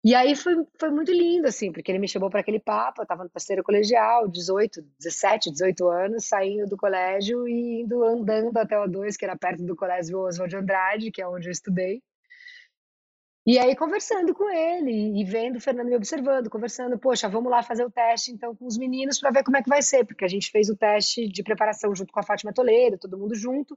E 0.04 0.14
aí 0.14 0.36
foi, 0.36 0.54
foi 0.78 0.90
muito 0.90 1.10
lindo, 1.10 1.48
assim, 1.48 1.72
porque 1.72 1.90
ele 1.90 1.98
me 1.98 2.06
chamou 2.06 2.28
para 2.28 2.40
aquele 2.40 2.60
papo, 2.60 3.00
eu 3.00 3.04
estava 3.04 3.24
no 3.24 3.30
terceiro 3.30 3.62
colegial, 3.62 4.28
18, 4.28 4.82
17, 4.98 5.50
18 5.50 5.88
anos, 5.88 6.26
saindo 6.26 6.68
do 6.68 6.76
colégio 6.76 7.48
e 7.48 7.80
indo 7.80 8.04
andando 8.04 8.54
até 8.58 8.78
o 8.78 8.84
A2, 8.84 9.16
que 9.16 9.24
era 9.24 9.34
perto 9.34 9.64
do 9.64 9.74
colégio 9.74 10.18
Oswald 10.18 10.50
de 10.50 10.56
Andrade, 10.56 11.10
que 11.10 11.22
é 11.22 11.26
onde 11.26 11.48
eu 11.48 11.52
estudei. 11.52 12.02
E 13.46 13.58
aí 13.58 13.76
conversando 13.76 14.34
com 14.34 14.48
ele 14.48 15.20
e 15.20 15.24
vendo 15.24 15.56
o 15.56 15.60
Fernando 15.60 15.88
me 15.88 15.96
observando, 15.96 16.48
conversando, 16.48 16.98
poxa, 16.98 17.28
vamos 17.28 17.50
lá 17.50 17.62
fazer 17.62 17.84
o 17.84 17.90
teste 17.90 18.32
então 18.32 18.56
com 18.56 18.66
os 18.66 18.78
meninos 18.78 19.20
para 19.20 19.30
ver 19.30 19.44
como 19.44 19.58
é 19.58 19.62
que 19.62 19.68
vai 19.68 19.82
ser, 19.82 20.04
porque 20.06 20.24
a 20.24 20.28
gente 20.28 20.50
fez 20.50 20.70
o 20.70 20.76
teste 20.76 21.28
de 21.28 21.42
preparação 21.42 21.94
junto 21.94 22.10
com 22.10 22.20
a 22.20 22.22
Fátima 22.22 22.54
Toledo, 22.54 22.98
todo 22.98 23.18
mundo 23.18 23.34
junto, 23.34 23.76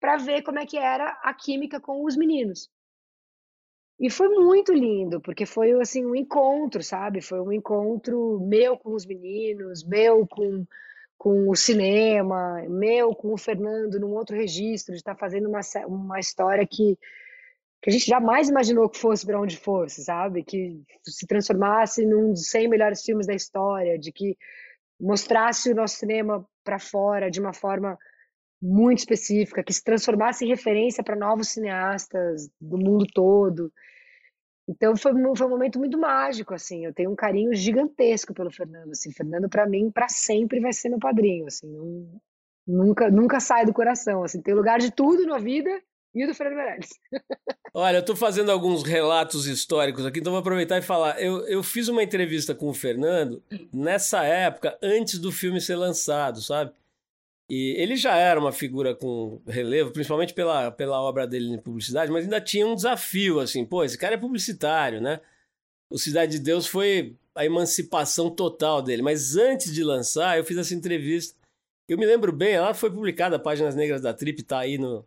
para 0.00 0.16
ver 0.16 0.42
como 0.42 0.58
é 0.58 0.64
que 0.64 0.78
era 0.78 1.10
a 1.22 1.34
química 1.34 1.78
com 1.78 2.02
os 2.04 2.16
meninos. 2.16 2.70
E 4.00 4.10
foi 4.10 4.28
muito 4.28 4.72
lindo, 4.72 5.20
porque 5.20 5.44
foi 5.44 5.72
assim 5.80 6.04
um 6.04 6.16
encontro, 6.16 6.82
sabe? 6.82 7.20
Foi 7.20 7.40
um 7.40 7.52
encontro 7.52 8.40
meu 8.40 8.76
com 8.76 8.94
os 8.94 9.04
meninos, 9.06 9.84
meu 9.84 10.26
com 10.26 10.66
com 11.16 11.48
o 11.48 11.54
cinema, 11.54 12.62
meu 12.68 13.14
com 13.14 13.32
o 13.32 13.38
Fernando 13.38 13.98
num 13.98 14.10
outro 14.10 14.36
registro, 14.36 14.92
de 14.92 14.98
estar 14.98 15.14
tá 15.14 15.18
fazendo 15.18 15.48
uma, 15.48 15.60
uma 15.86 16.18
história 16.18 16.66
que 16.66 16.98
que 17.84 17.90
a 17.90 17.92
gente 17.92 18.06
jamais 18.06 18.48
imaginou 18.48 18.88
que 18.88 18.96
fosse 18.96 19.26
para 19.26 19.38
onde 19.38 19.58
fosse, 19.58 20.02
sabe? 20.04 20.42
Que 20.42 20.82
se 21.02 21.26
transformasse 21.26 22.06
num 22.06 22.30
dos 22.30 22.48
100 22.48 22.66
melhores 22.66 23.02
filmes 23.02 23.26
da 23.26 23.34
história, 23.34 23.98
de 23.98 24.10
que 24.10 24.38
mostrasse 24.98 25.70
o 25.70 25.74
nosso 25.74 25.96
cinema 25.96 26.48
para 26.64 26.78
fora 26.78 27.30
de 27.30 27.38
uma 27.38 27.52
forma 27.52 27.98
muito 28.60 29.00
específica, 29.00 29.62
que 29.62 29.74
se 29.74 29.84
transformasse 29.84 30.46
em 30.46 30.48
referência 30.48 31.04
para 31.04 31.14
novos 31.14 31.48
cineastas 31.48 32.48
do 32.58 32.78
mundo 32.78 33.04
todo. 33.12 33.70
Então 34.66 34.96
foi, 34.96 35.12
foi 35.36 35.46
um 35.46 35.50
momento 35.50 35.78
muito 35.78 35.98
mágico, 35.98 36.54
assim. 36.54 36.86
Eu 36.86 36.94
tenho 36.94 37.10
um 37.10 37.14
carinho 37.14 37.52
gigantesco 37.52 38.32
pelo 38.32 38.50
Fernando, 38.50 38.92
assim. 38.92 39.12
Fernando 39.12 39.46
para 39.46 39.68
mim 39.68 39.90
para 39.90 40.08
sempre 40.08 40.58
vai 40.58 40.72
ser 40.72 40.88
meu 40.88 40.98
padrinho, 40.98 41.48
assim. 41.48 41.68
Nunca 42.66 43.10
nunca 43.10 43.40
sai 43.40 43.66
do 43.66 43.74
coração, 43.74 44.24
assim. 44.24 44.40
Tem 44.40 44.54
lugar 44.54 44.78
de 44.78 44.90
tudo 44.90 45.26
na 45.26 45.36
vida 45.36 45.70
e 46.14 46.24
o 46.24 46.26
do 46.26 46.34
Fernando 46.34 46.56
Meirelles. 46.56 46.90
Olha, 47.74 47.96
eu 47.96 48.00
estou 48.00 48.14
fazendo 48.14 48.50
alguns 48.50 48.84
relatos 48.84 49.46
históricos 49.46 50.06
aqui, 50.06 50.20
então 50.20 50.32
vou 50.32 50.40
aproveitar 50.40 50.78
e 50.78 50.82
falar. 50.82 51.20
Eu, 51.20 51.46
eu 51.48 51.62
fiz 51.62 51.88
uma 51.88 52.02
entrevista 52.02 52.54
com 52.54 52.68
o 52.68 52.74
Fernando 52.74 53.42
nessa 53.72 54.24
época, 54.24 54.78
antes 54.80 55.18
do 55.18 55.32
filme 55.32 55.60
ser 55.60 55.74
lançado, 55.74 56.40
sabe? 56.40 56.72
E 57.50 57.74
ele 57.76 57.96
já 57.96 58.16
era 58.16 58.38
uma 58.38 58.52
figura 58.52 58.94
com 58.94 59.42
relevo, 59.46 59.90
principalmente 59.90 60.32
pela, 60.32 60.70
pela 60.70 61.00
obra 61.02 61.26
dele 61.26 61.52
em 61.52 61.58
publicidade, 61.58 62.10
mas 62.10 62.24
ainda 62.24 62.40
tinha 62.40 62.66
um 62.66 62.74
desafio, 62.74 63.40
assim, 63.40 63.66
pô, 63.66 63.84
esse 63.84 63.98
cara 63.98 64.14
é 64.14 64.18
publicitário, 64.18 65.00
né? 65.00 65.20
O 65.90 65.98
Cidade 65.98 66.32
de 66.32 66.38
Deus 66.38 66.66
foi 66.66 67.16
a 67.34 67.44
emancipação 67.44 68.30
total 68.30 68.80
dele. 68.80 69.02
Mas 69.02 69.36
antes 69.36 69.72
de 69.74 69.82
lançar, 69.82 70.38
eu 70.38 70.44
fiz 70.44 70.56
essa 70.56 70.74
entrevista. 70.74 71.36
Eu 71.88 71.98
me 71.98 72.06
lembro 72.06 72.32
bem, 72.32 72.54
ela 72.54 72.72
foi 72.72 72.90
publicada, 72.90 73.38
Páginas 73.38 73.74
Negras 73.74 74.00
da 74.00 74.14
Trip, 74.14 74.42
tá 74.42 74.60
aí 74.60 74.78
no, 74.78 75.04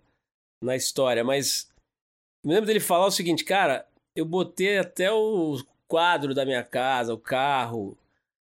na 0.61 0.75
história, 0.75 1.23
mas 1.23 1.69
me 2.43 2.53
lembro 2.53 2.67
dele 2.67 2.79
falar 2.79 3.07
o 3.07 3.11
seguinte, 3.11 3.43
cara, 3.43 3.85
eu 4.15 4.25
botei 4.25 4.77
até 4.77 5.11
o 5.11 5.57
quadro 5.87 6.33
da 6.33 6.45
minha 6.45 6.63
casa, 6.63 7.13
o 7.13 7.17
carro, 7.17 7.97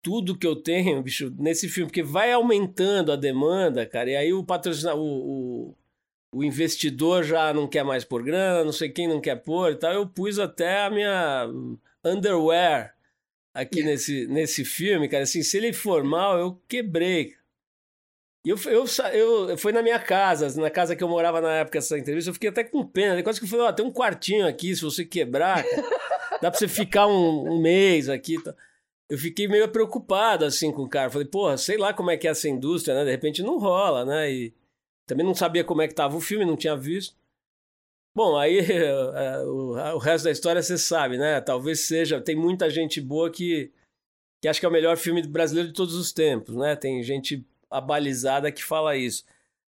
tudo 0.02 0.38
que 0.38 0.46
eu 0.46 0.56
tenho, 0.56 1.02
bicho, 1.02 1.34
nesse 1.38 1.68
filme, 1.68 1.90
porque 1.90 2.04
vai 2.04 2.32
aumentando 2.32 3.12
a 3.12 3.16
demanda, 3.16 3.86
cara, 3.86 4.10
e 4.12 4.16
aí 4.16 4.34
o 4.34 4.44
patrocinador, 4.44 5.02
o, 5.02 5.06
o, 5.06 5.76
o, 6.34 6.44
investidor 6.44 7.24
já 7.24 7.54
não 7.54 7.68
quer 7.68 7.84
mais 7.84 8.04
pôr 8.04 8.24
grana, 8.24 8.64
não 8.64 8.72
sei 8.72 8.90
quem 8.90 9.08
não 9.08 9.22
quer 9.22 9.38
pôr 9.38 9.72
e 9.72 9.76
tal, 9.76 9.94
eu 9.94 10.08
pus 10.08 10.40
até 10.40 10.84
a 10.86 10.90
minha 10.90 11.50
underwear 12.04 12.96
aqui 13.54 13.84
nesse, 13.84 14.28
nesse 14.28 14.64
filme, 14.64 15.08
cara, 15.08 15.24
assim, 15.24 15.42
se 15.42 15.58
ele 15.58 15.74
for 15.74 16.04
mal, 16.04 16.38
eu 16.38 16.62
quebrei. 16.68 17.37
E 18.48 18.50
eu, 18.50 18.58
eu, 18.68 18.86
eu, 19.50 19.58
foi 19.58 19.74
na 19.74 19.82
minha 19.82 20.00
casa, 20.00 20.50
na 20.62 20.70
casa 20.70 20.96
que 20.96 21.04
eu 21.04 21.10
morava 21.10 21.42
na 21.42 21.52
época 21.52 21.80
essa 21.80 22.00
entrevista, 22.00 22.30
eu 22.30 22.34
fiquei 22.34 22.48
até 22.50 22.64
com 22.64 22.88
pena, 22.88 23.22
quase 23.22 23.42
que 23.42 23.46
eu 23.46 23.50
falei, 23.50 23.66
ó, 23.66 23.70
oh, 23.70 23.74
tem 23.74 23.86
um 23.86 23.92
quartinho 23.92 24.48
aqui, 24.48 24.74
se 24.74 24.84
você 24.84 25.04
quebrar, 25.04 25.66
dá 26.42 26.50
pra 26.50 26.54
você 26.58 26.66
ficar 26.66 27.08
um, 27.08 27.52
um 27.52 27.62
mês 27.62 28.08
aqui, 28.08 28.38
eu 29.10 29.18
fiquei 29.18 29.50
meio 29.50 29.68
preocupado 29.68 30.46
assim 30.46 30.72
com 30.72 30.84
o 30.84 30.88
cara. 30.88 31.10
Falei, 31.10 31.28
porra, 31.28 31.58
sei 31.58 31.78
lá 31.78 31.94
como 31.94 32.10
é 32.10 32.16
que 32.16 32.26
é 32.26 32.32
essa 32.32 32.48
indústria, 32.48 32.96
né? 32.96 33.04
De 33.04 33.12
repente 33.12 33.44
não 33.44 33.60
rola, 33.60 34.06
né? 34.06 34.32
E 34.32 34.54
também 35.06 35.26
não 35.26 35.36
sabia 35.36 35.66
como 35.66 35.82
é 35.82 35.88
que 35.90 35.94
tava 35.94 36.16
o 36.16 36.22
filme, 36.22 36.46
não 36.46 36.56
tinha 36.56 36.78
visto. 36.78 37.18
Bom, 38.16 38.38
aí 38.38 38.60
é, 38.72 39.40
o 39.44 39.98
resto 39.98 40.24
da 40.24 40.32
história 40.32 40.62
você 40.62 40.78
sabe, 40.78 41.18
né? 41.18 41.42
Talvez 41.42 41.86
seja. 41.86 42.22
Tem 42.22 42.36
muita 42.36 42.70
gente 42.70 43.02
boa 43.02 43.30
que, 43.30 43.74
que 44.42 44.48
acha 44.48 44.58
que 44.58 44.66
é 44.66 44.70
o 44.70 44.72
melhor 44.72 44.96
filme 44.96 45.22
brasileiro 45.28 45.68
de 45.68 45.76
todos 45.76 45.96
os 45.96 46.14
tempos, 46.14 46.56
né? 46.56 46.78
Tem 46.78 47.04
gente 47.04 47.46
abalizada 47.70 48.52
que 48.52 48.64
fala 48.64 48.96
isso. 48.96 49.26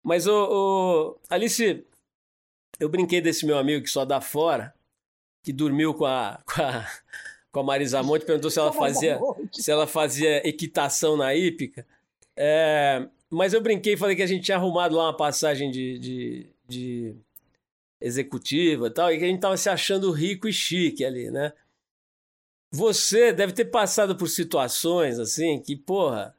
Mas, 0.02 0.26
o, 0.26 1.18
Alice, 1.28 1.84
eu 2.80 2.88
brinquei 2.88 3.20
desse 3.20 3.44
meu 3.46 3.58
amigo 3.58 3.84
que 3.84 3.90
só 3.90 4.04
dá 4.04 4.20
fora, 4.20 4.74
que 5.42 5.52
dormiu 5.52 5.94
com 5.94 6.06
a, 6.06 6.40
com 6.46 6.62
a 6.62 6.86
com 7.50 7.60
a 7.60 7.64
Marisa 7.64 8.02
Monte, 8.02 8.24
perguntou 8.24 8.50
se 8.50 8.58
ela 8.58 8.72
fazia, 8.72 9.18
se 9.52 9.70
ela 9.70 9.86
fazia 9.86 10.46
equitação 10.46 11.16
na 11.16 11.34
hípica. 11.34 11.86
É, 12.36 13.08
mas 13.30 13.52
eu 13.52 13.60
brinquei 13.60 13.94
e 13.94 13.96
falei 13.96 14.14
que 14.14 14.22
a 14.22 14.26
gente 14.26 14.44
tinha 14.44 14.56
arrumado 14.56 14.94
lá 14.94 15.06
uma 15.06 15.16
passagem 15.16 15.70
de, 15.70 15.98
de, 15.98 16.46
de 16.66 17.16
executiva 18.00 18.86
e 18.86 18.90
tal, 18.90 19.12
e 19.12 19.18
que 19.18 19.24
a 19.24 19.28
gente 19.28 19.40
tava 19.40 19.56
se 19.56 19.68
achando 19.68 20.12
rico 20.12 20.46
e 20.46 20.52
chique 20.52 21.04
ali, 21.04 21.30
né? 21.30 21.52
Você 22.70 23.32
deve 23.32 23.52
ter 23.52 23.64
passado 23.66 24.14
por 24.14 24.28
situações 24.28 25.18
assim 25.18 25.60
que, 25.60 25.74
porra, 25.74 26.36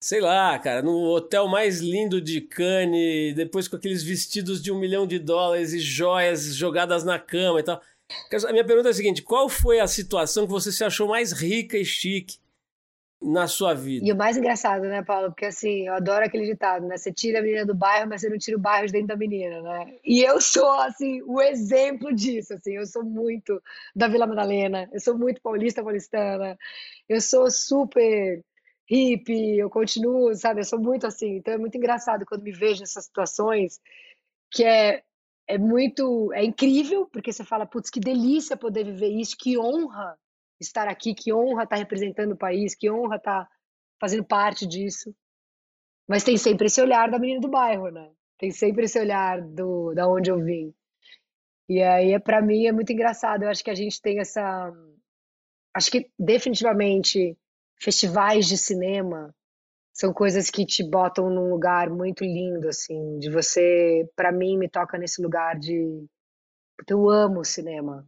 sei 0.00 0.20
lá, 0.20 0.58
cara, 0.58 0.82
no 0.82 0.96
hotel 1.10 1.48
mais 1.48 1.80
lindo 1.80 2.20
de 2.20 2.40
Cannes, 2.40 3.34
depois 3.34 3.66
com 3.66 3.76
aqueles 3.76 4.02
vestidos 4.02 4.62
de 4.62 4.70
um 4.70 4.78
milhão 4.78 5.06
de 5.06 5.18
dólares 5.18 5.72
e 5.72 5.80
joias 5.80 6.54
jogadas 6.54 7.04
na 7.04 7.18
cama 7.18 7.60
e 7.60 7.62
tal. 7.62 7.80
A 8.46 8.52
minha 8.52 8.64
pergunta 8.64 8.88
é 8.88 8.90
a 8.90 8.94
seguinte: 8.94 9.22
qual 9.22 9.48
foi 9.48 9.80
a 9.80 9.86
situação 9.86 10.46
que 10.46 10.52
você 10.52 10.72
se 10.72 10.84
achou 10.84 11.08
mais 11.08 11.32
rica 11.32 11.76
e 11.76 11.84
chique 11.84 12.38
na 13.20 13.46
sua 13.46 13.74
vida? 13.74 14.06
E 14.06 14.12
o 14.12 14.16
mais 14.16 14.36
engraçado, 14.36 14.82
né, 14.82 15.02
Paulo? 15.02 15.28
Porque 15.28 15.44
assim, 15.44 15.86
eu 15.88 15.94
adoro 15.94 16.24
aquele 16.24 16.46
ditado, 16.46 16.86
né? 16.86 16.96
Você 16.96 17.12
tira 17.12 17.40
a 17.40 17.42
menina 17.42 17.66
do 17.66 17.74
bairro, 17.74 18.08
mas 18.08 18.20
você 18.20 18.30
não 18.30 18.38
tira 18.38 18.56
o 18.56 18.60
bairro 18.60 18.86
de 18.86 18.92
dentro 18.92 19.08
da 19.08 19.16
menina, 19.16 19.60
né? 19.60 19.94
E 20.04 20.22
eu 20.22 20.40
sou, 20.40 20.70
assim, 20.80 21.20
o 21.26 21.42
exemplo 21.42 22.14
disso, 22.14 22.54
assim. 22.54 22.76
Eu 22.76 22.86
sou 22.86 23.04
muito 23.04 23.60
da 23.94 24.08
Vila 24.08 24.26
Madalena, 24.26 24.88
eu 24.92 25.00
sou 25.00 25.18
muito 25.18 25.42
paulista, 25.42 25.82
paulistana, 25.82 26.56
eu 27.08 27.20
sou 27.20 27.50
super 27.50 28.42
hippie, 28.88 29.58
eu 29.58 29.70
continuo, 29.70 30.34
sabe? 30.34 30.60
Eu 30.60 30.64
sou 30.64 30.80
muito 30.80 31.06
assim. 31.06 31.36
Então 31.36 31.54
é 31.54 31.58
muito 31.58 31.76
engraçado 31.76 32.24
quando 32.26 32.42
me 32.42 32.52
vejo 32.52 32.80
nessas 32.80 33.04
situações 33.04 33.80
que 34.50 34.64
é 34.64 35.02
é 35.48 35.56
muito, 35.56 36.30
é 36.34 36.44
incrível, 36.44 37.06
porque 37.06 37.32
você 37.32 37.42
fala, 37.42 37.64
putz, 37.64 37.88
que 37.88 37.98
delícia 37.98 38.54
poder 38.54 38.84
viver 38.84 39.08
isso, 39.08 39.34
que 39.34 39.58
honra 39.58 40.14
estar 40.60 40.86
aqui, 40.86 41.14
que 41.14 41.32
honra 41.32 41.64
estar 41.64 41.76
representando 41.76 42.32
o 42.32 42.36
país, 42.36 42.74
que 42.74 42.90
honra 42.90 43.16
estar 43.16 43.48
fazendo 43.98 44.24
parte 44.24 44.66
disso. 44.66 45.14
Mas 46.06 46.22
tem 46.22 46.36
sempre 46.36 46.66
esse 46.66 46.80
olhar 46.82 47.10
da 47.10 47.18
menina 47.18 47.40
do 47.40 47.48
bairro, 47.48 47.90
né? 47.90 48.10
Tem 48.38 48.50
sempre 48.50 48.84
esse 48.84 48.98
olhar 49.00 49.40
do 49.40 49.94
da 49.94 50.06
onde 50.06 50.30
eu 50.30 50.38
vim. 50.38 50.74
E 51.68 51.82
aí, 51.82 52.12
é, 52.12 52.18
para 52.18 52.42
mim, 52.42 52.66
é 52.66 52.72
muito 52.72 52.92
engraçado. 52.92 53.42
Eu 53.42 53.48
acho 53.48 53.64
que 53.64 53.70
a 53.70 53.74
gente 53.74 54.00
tem 54.02 54.20
essa. 54.20 54.72
Acho 55.74 55.90
que 55.90 56.10
definitivamente 56.18 57.36
festivais 57.80 58.46
de 58.46 58.56
cinema 58.56 59.34
são 59.92 60.12
coisas 60.12 60.50
que 60.50 60.64
te 60.64 60.88
botam 60.88 61.28
num 61.28 61.50
lugar 61.50 61.90
muito 61.90 62.24
lindo, 62.24 62.68
assim, 62.68 63.18
de 63.18 63.30
você, 63.30 64.08
para 64.14 64.30
mim, 64.30 64.56
me 64.56 64.68
toca 64.68 64.96
nesse 64.96 65.20
lugar 65.20 65.58
de. 65.58 66.06
Porque 66.76 66.92
eu 66.92 67.10
amo 67.10 67.40
o 67.40 67.44
cinema, 67.44 68.06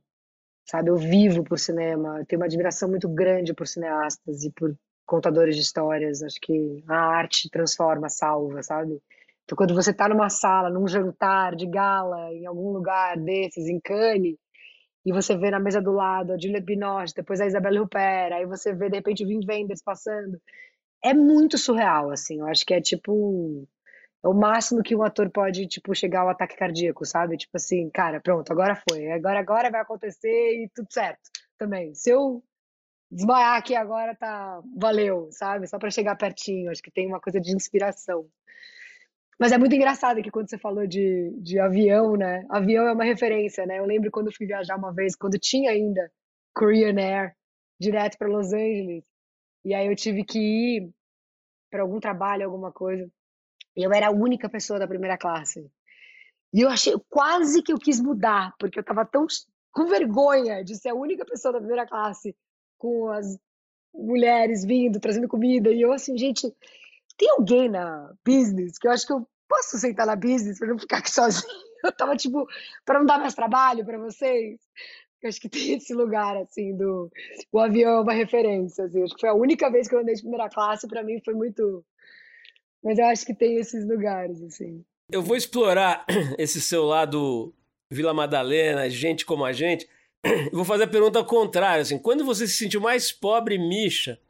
sabe? 0.64 0.90
Eu 0.90 0.96
vivo 0.96 1.42
por 1.42 1.58
cinema, 1.58 2.20
eu 2.20 2.26
tenho 2.26 2.40
uma 2.40 2.46
admiração 2.46 2.88
muito 2.88 3.08
grande 3.08 3.52
por 3.54 3.66
cineastas 3.66 4.44
e 4.44 4.52
por 4.52 4.74
contadores 5.04 5.56
de 5.56 5.62
histórias. 5.62 6.22
Acho 6.22 6.40
que 6.40 6.84
a 6.88 6.96
arte 6.96 7.50
transforma, 7.50 8.08
salva, 8.08 8.62
sabe? 8.62 9.02
Então, 9.44 9.56
quando 9.56 9.74
você 9.74 9.90
está 9.90 10.08
numa 10.08 10.30
sala, 10.30 10.70
num 10.70 10.86
jantar 10.86 11.56
de 11.56 11.66
gala, 11.66 12.32
em 12.32 12.46
algum 12.46 12.70
lugar 12.72 13.16
desses, 13.18 13.66
em 13.66 13.80
Cannes, 13.80 14.36
e 15.04 15.12
você 15.12 15.36
vê 15.36 15.50
na 15.50 15.60
mesa 15.60 15.80
do 15.80 15.92
lado 15.92 16.32
a 16.32 16.38
Juliette 16.38 16.66
Binoche, 16.66 17.14
depois 17.14 17.40
a 17.40 17.46
Isabelle 17.46 17.80
Huppert, 17.80 18.32
aí 18.32 18.46
você 18.46 18.72
vê, 18.74 18.88
de 18.90 18.96
repente, 18.96 19.24
o 19.24 19.28
Wim 19.28 19.40
Wenders 19.48 19.82
passando 19.82 20.40
é 21.02 21.14
muito 21.14 21.58
surreal, 21.58 22.10
assim. 22.10 22.40
Eu 22.40 22.46
acho 22.46 22.64
que 22.64 22.74
é 22.74 22.80
tipo. 22.80 23.66
É 24.22 24.28
o 24.28 24.34
máximo 24.34 24.82
que 24.82 24.94
um 24.94 25.02
ator 25.02 25.30
pode, 25.30 25.66
tipo, 25.66 25.94
chegar 25.94 26.20
ao 26.22 26.28
ataque 26.28 26.56
cardíaco, 26.56 27.06
sabe? 27.06 27.38
Tipo 27.38 27.56
assim, 27.56 27.88
cara, 27.90 28.20
pronto, 28.20 28.52
agora 28.52 28.76
foi. 28.88 29.10
Agora, 29.10 29.40
agora 29.40 29.70
vai 29.70 29.80
acontecer 29.80 30.28
e 30.28 30.68
tudo 30.74 30.92
certo 30.92 31.30
também. 31.58 31.94
Se 31.94 32.10
eu 32.10 32.42
desmaiar 33.10 33.56
aqui 33.56 33.74
agora, 33.74 34.14
tá. 34.14 34.60
Valeu, 34.76 35.28
sabe? 35.32 35.66
Só 35.66 35.78
para 35.78 35.90
chegar 35.90 36.16
pertinho. 36.16 36.70
Acho 36.70 36.82
que 36.82 36.90
tem 36.90 37.06
uma 37.06 37.20
coisa 37.20 37.40
de 37.40 37.54
inspiração. 37.54 38.26
Mas 39.40 39.52
é 39.52 39.58
muito 39.58 39.74
engraçado 39.74 40.22
que 40.22 40.30
quando 40.30 40.50
você 40.50 40.58
falou 40.58 40.86
de, 40.86 41.34
de 41.38 41.58
avião, 41.58 42.14
né? 42.14 42.44
Avião 42.50 42.86
é 42.86 42.92
uma 42.92 43.04
referência, 43.04 43.64
né? 43.64 43.78
Eu 43.78 43.86
lembro 43.86 44.10
quando 44.10 44.30
fui 44.30 44.46
viajar 44.46 44.76
uma 44.76 44.92
vez, 44.92 45.16
quando 45.16 45.38
tinha 45.38 45.70
ainda 45.70 46.12
Korean 46.54 46.94
Air, 47.00 47.34
direto 47.80 48.18
para 48.18 48.28
Los 48.28 48.52
Angeles. 48.52 49.02
E 49.64 49.72
aí 49.72 49.86
eu 49.86 49.96
tive 49.96 50.24
que 50.24 50.38
ir 50.38 50.90
para 51.70 51.80
algum 51.80 51.98
trabalho, 51.98 52.44
alguma 52.44 52.70
coisa. 52.70 53.10
E 53.74 53.82
eu 53.82 53.90
era 53.94 54.08
a 54.08 54.12
única 54.12 54.46
pessoa 54.46 54.78
da 54.78 54.86
primeira 54.86 55.16
classe. 55.16 55.66
E 56.52 56.60
eu 56.60 56.68
achei 56.68 56.92
quase 57.08 57.62
que 57.62 57.72
eu 57.72 57.78
quis 57.78 57.98
mudar, 57.98 58.54
porque 58.58 58.78
eu 58.78 58.82
estava 58.82 59.06
tão 59.06 59.26
com 59.72 59.86
vergonha 59.86 60.62
de 60.62 60.76
ser 60.76 60.90
a 60.90 60.94
única 60.94 61.24
pessoa 61.24 61.52
da 61.52 61.60
primeira 61.60 61.86
classe 61.86 62.36
com 62.76 63.08
as 63.08 63.38
mulheres 63.94 64.66
vindo, 64.66 65.00
trazendo 65.00 65.28
comida. 65.28 65.70
E 65.70 65.80
eu 65.80 65.92
assim, 65.94 66.18
gente, 66.18 66.52
tem 67.20 67.28
alguém 67.32 67.68
na 67.68 68.10
business 68.26 68.78
que 68.78 68.88
eu 68.88 68.92
acho 68.92 69.06
que 69.06 69.12
eu 69.12 69.28
posso 69.46 69.78
sentar 69.78 70.06
na 70.06 70.16
business 70.16 70.58
para 70.58 70.68
não 70.68 70.78
ficar 70.78 70.98
aqui 70.98 71.10
sozinha? 71.10 71.44
Eu 71.84 71.92
tava 71.92 72.14
tipo, 72.14 72.46
para 72.84 72.98
não 72.98 73.06
dar 73.06 73.18
mais 73.18 73.34
trabalho 73.34 73.86
para 73.86 73.96
vocês. 73.96 74.60
Eu 75.22 75.30
acho 75.30 75.40
que 75.40 75.48
tem 75.48 75.76
esse 75.76 75.94
lugar, 75.94 76.36
assim, 76.36 76.76
do. 76.76 77.10
O 77.50 77.58
avião 77.58 77.92
é 77.92 78.00
uma 78.02 78.12
referência, 78.12 78.84
assim. 78.84 79.02
Acho 79.02 79.14
que 79.14 79.20
foi 79.20 79.30
a 79.30 79.34
única 79.34 79.70
vez 79.70 79.88
que 79.88 79.94
eu 79.94 80.00
andei 80.00 80.14
de 80.14 80.20
primeira 80.20 80.50
classe, 80.50 80.86
para 80.86 81.02
mim 81.02 81.22
foi 81.24 81.32
muito. 81.32 81.82
Mas 82.84 82.98
eu 82.98 83.06
acho 83.06 83.24
que 83.24 83.34
tem 83.34 83.56
esses 83.56 83.88
lugares, 83.88 84.42
assim. 84.42 84.84
Eu 85.10 85.22
vou 85.22 85.36
explorar 85.36 86.04
esse 86.38 86.60
seu 86.60 86.84
lado 86.84 87.54
Vila 87.90 88.12
Madalena, 88.12 88.90
gente 88.90 89.24
como 89.24 89.46
a 89.46 89.52
gente. 89.52 89.88
Vou 90.52 90.66
fazer 90.66 90.84
a 90.84 90.88
pergunta 90.88 91.18
ao 91.18 91.24
contrário, 91.24 91.80
assim. 91.80 91.98
Quando 91.98 92.26
você 92.26 92.46
se 92.46 92.58
sentiu 92.58 92.82
mais 92.82 93.10
pobre, 93.10 93.56
Misha, 93.56 94.20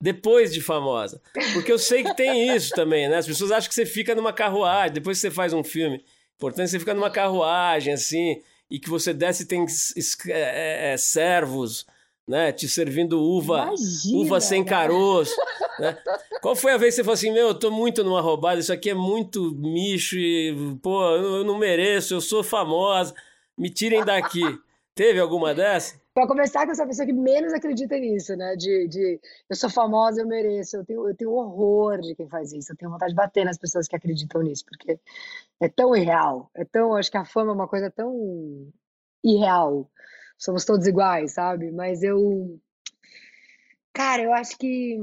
depois 0.00 0.52
de 0.52 0.60
famosa. 0.60 1.20
Porque 1.52 1.72
eu 1.72 1.78
sei 1.78 2.04
que 2.04 2.14
tem 2.14 2.54
isso 2.54 2.70
também, 2.74 3.08
né? 3.08 3.16
As 3.16 3.26
pessoas 3.26 3.50
acham 3.50 3.68
que 3.68 3.74
você 3.74 3.86
fica 3.86 4.14
numa 4.14 4.32
carruagem, 4.32 4.94
depois 4.94 5.18
que 5.18 5.22
você 5.22 5.30
faz 5.30 5.52
um 5.52 5.64
filme. 5.64 6.04
Importante 6.36 6.70
você 6.70 6.78
ficar 6.78 6.94
numa 6.94 7.10
carruagem, 7.10 7.94
assim, 7.94 8.42
e 8.70 8.78
que 8.78 8.90
você 8.90 9.14
desce 9.14 9.44
e 9.44 9.46
tem 9.46 9.64
é, 10.28 10.92
é, 10.92 10.96
servos, 10.96 11.86
né? 12.28 12.52
Te 12.52 12.68
servindo 12.68 13.20
uva, 13.22 13.62
Imagina, 13.62 14.18
uva 14.18 14.40
sem 14.40 14.62
né? 14.62 14.68
caroço. 14.68 15.34
Né? 15.78 15.94
Qual 16.40 16.56
foi 16.56 16.72
a 16.72 16.78
vez 16.78 16.94
que 16.94 16.96
você 16.96 17.04
falou 17.04 17.12
assim, 17.12 17.30
meu, 17.30 17.48
eu 17.48 17.54
tô 17.54 17.70
muito 17.70 18.02
numa 18.02 18.22
roubada, 18.22 18.58
isso 18.58 18.72
aqui 18.72 18.88
é 18.88 18.94
muito 18.94 19.54
micho 19.54 20.16
e, 20.18 20.74
pô, 20.80 21.10
eu 21.10 21.44
não 21.44 21.58
mereço, 21.58 22.14
eu 22.14 22.20
sou 22.22 22.42
famosa, 22.42 23.14
me 23.58 23.68
tirem 23.68 24.02
daqui. 24.02 24.40
Teve 24.94 25.20
alguma 25.20 25.54
dessa? 25.54 26.00
Para 26.16 26.26
começar, 26.26 26.64
que 26.64 26.70
eu 26.70 26.74
sou 26.74 26.84
a 26.84 26.88
pessoa 26.88 27.04
que 27.04 27.12
menos 27.12 27.52
acredita 27.52 27.98
nisso, 27.98 28.34
né? 28.36 28.56
De, 28.56 28.88
de 28.88 29.20
eu 29.50 29.54
sou 29.54 29.68
famosa, 29.68 30.22
eu 30.22 30.26
mereço. 30.26 30.78
Eu 30.78 30.84
tenho, 30.86 31.06
eu 31.06 31.14
tenho 31.14 31.30
horror 31.30 32.00
de 32.00 32.14
quem 32.14 32.26
faz 32.26 32.54
isso. 32.54 32.72
Eu 32.72 32.76
tenho 32.76 32.90
vontade 32.90 33.10
de 33.10 33.16
bater 33.16 33.44
nas 33.44 33.58
pessoas 33.58 33.86
que 33.86 33.94
acreditam 33.94 34.40
nisso, 34.40 34.64
porque 34.64 34.98
é 35.60 35.68
tão 35.68 35.94
irreal. 35.94 36.50
É 36.54 36.64
tão, 36.64 36.94
acho 36.94 37.10
que 37.10 37.18
a 37.18 37.26
fama 37.26 37.50
é 37.50 37.54
uma 37.54 37.68
coisa 37.68 37.90
tão 37.90 38.72
irreal. 39.22 39.90
Somos 40.38 40.64
todos 40.64 40.86
iguais, 40.86 41.34
sabe? 41.34 41.70
Mas 41.70 42.02
eu, 42.02 42.58
cara, 43.92 44.22
eu 44.22 44.32
acho 44.32 44.56
que 44.56 44.98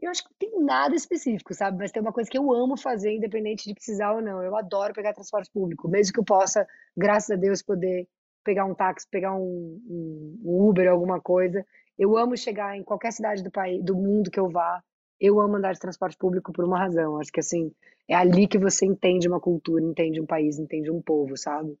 eu 0.00 0.10
acho 0.10 0.24
que 0.24 0.30
não 0.30 0.36
tem 0.36 0.64
nada 0.64 0.96
específico, 0.96 1.54
sabe? 1.54 1.78
Mas 1.78 1.92
tem 1.92 2.02
uma 2.02 2.12
coisa 2.12 2.28
que 2.28 2.38
eu 2.38 2.52
amo 2.52 2.76
fazer, 2.76 3.14
independente 3.14 3.68
de 3.68 3.74
precisar 3.74 4.12
ou 4.14 4.20
não. 4.20 4.42
Eu 4.42 4.56
adoro 4.56 4.92
pegar 4.92 5.14
transporte 5.14 5.48
público, 5.52 5.88
mesmo 5.88 6.12
que 6.12 6.18
eu 6.18 6.24
possa, 6.24 6.66
graças 6.96 7.30
a 7.30 7.36
Deus, 7.36 7.62
poder 7.62 8.08
pegar 8.44 8.64
um 8.64 8.74
táxi, 8.74 9.06
pegar 9.10 9.34
um, 9.34 9.80
um, 9.88 10.40
um 10.44 10.68
Uber, 10.68 10.88
alguma 10.88 11.20
coisa. 11.20 11.64
Eu 11.98 12.16
amo 12.16 12.36
chegar 12.36 12.76
em 12.76 12.82
qualquer 12.82 13.12
cidade 13.12 13.42
do 13.42 13.50
país, 13.50 13.82
do 13.84 13.96
mundo 13.96 14.30
que 14.30 14.38
eu 14.38 14.48
vá. 14.48 14.82
Eu 15.20 15.40
amo 15.40 15.56
andar 15.56 15.72
de 15.72 15.80
transporte 15.80 16.16
público 16.16 16.52
por 16.52 16.64
uma 16.64 16.78
razão. 16.78 17.18
Acho 17.18 17.32
que 17.32 17.40
assim 17.40 17.72
é 18.08 18.14
ali 18.14 18.46
que 18.46 18.58
você 18.58 18.86
entende 18.86 19.28
uma 19.28 19.40
cultura, 19.40 19.84
entende 19.84 20.20
um 20.20 20.26
país, 20.26 20.58
entende 20.58 20.90
um 20.90 21.02
povo, 21.02 21.36
sabe? 21.36 21.76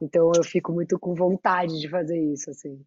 Então 0.00 0.30
eu 0.34 0.44
fico 0.44 0.72
muito 0.72 0.98
com 0.98 1.14
vontade 1.14 1.80
de 1.80 1.88
fazer 1.88 2.18
isso, 2.18 2.50
assim. 2.50 2.80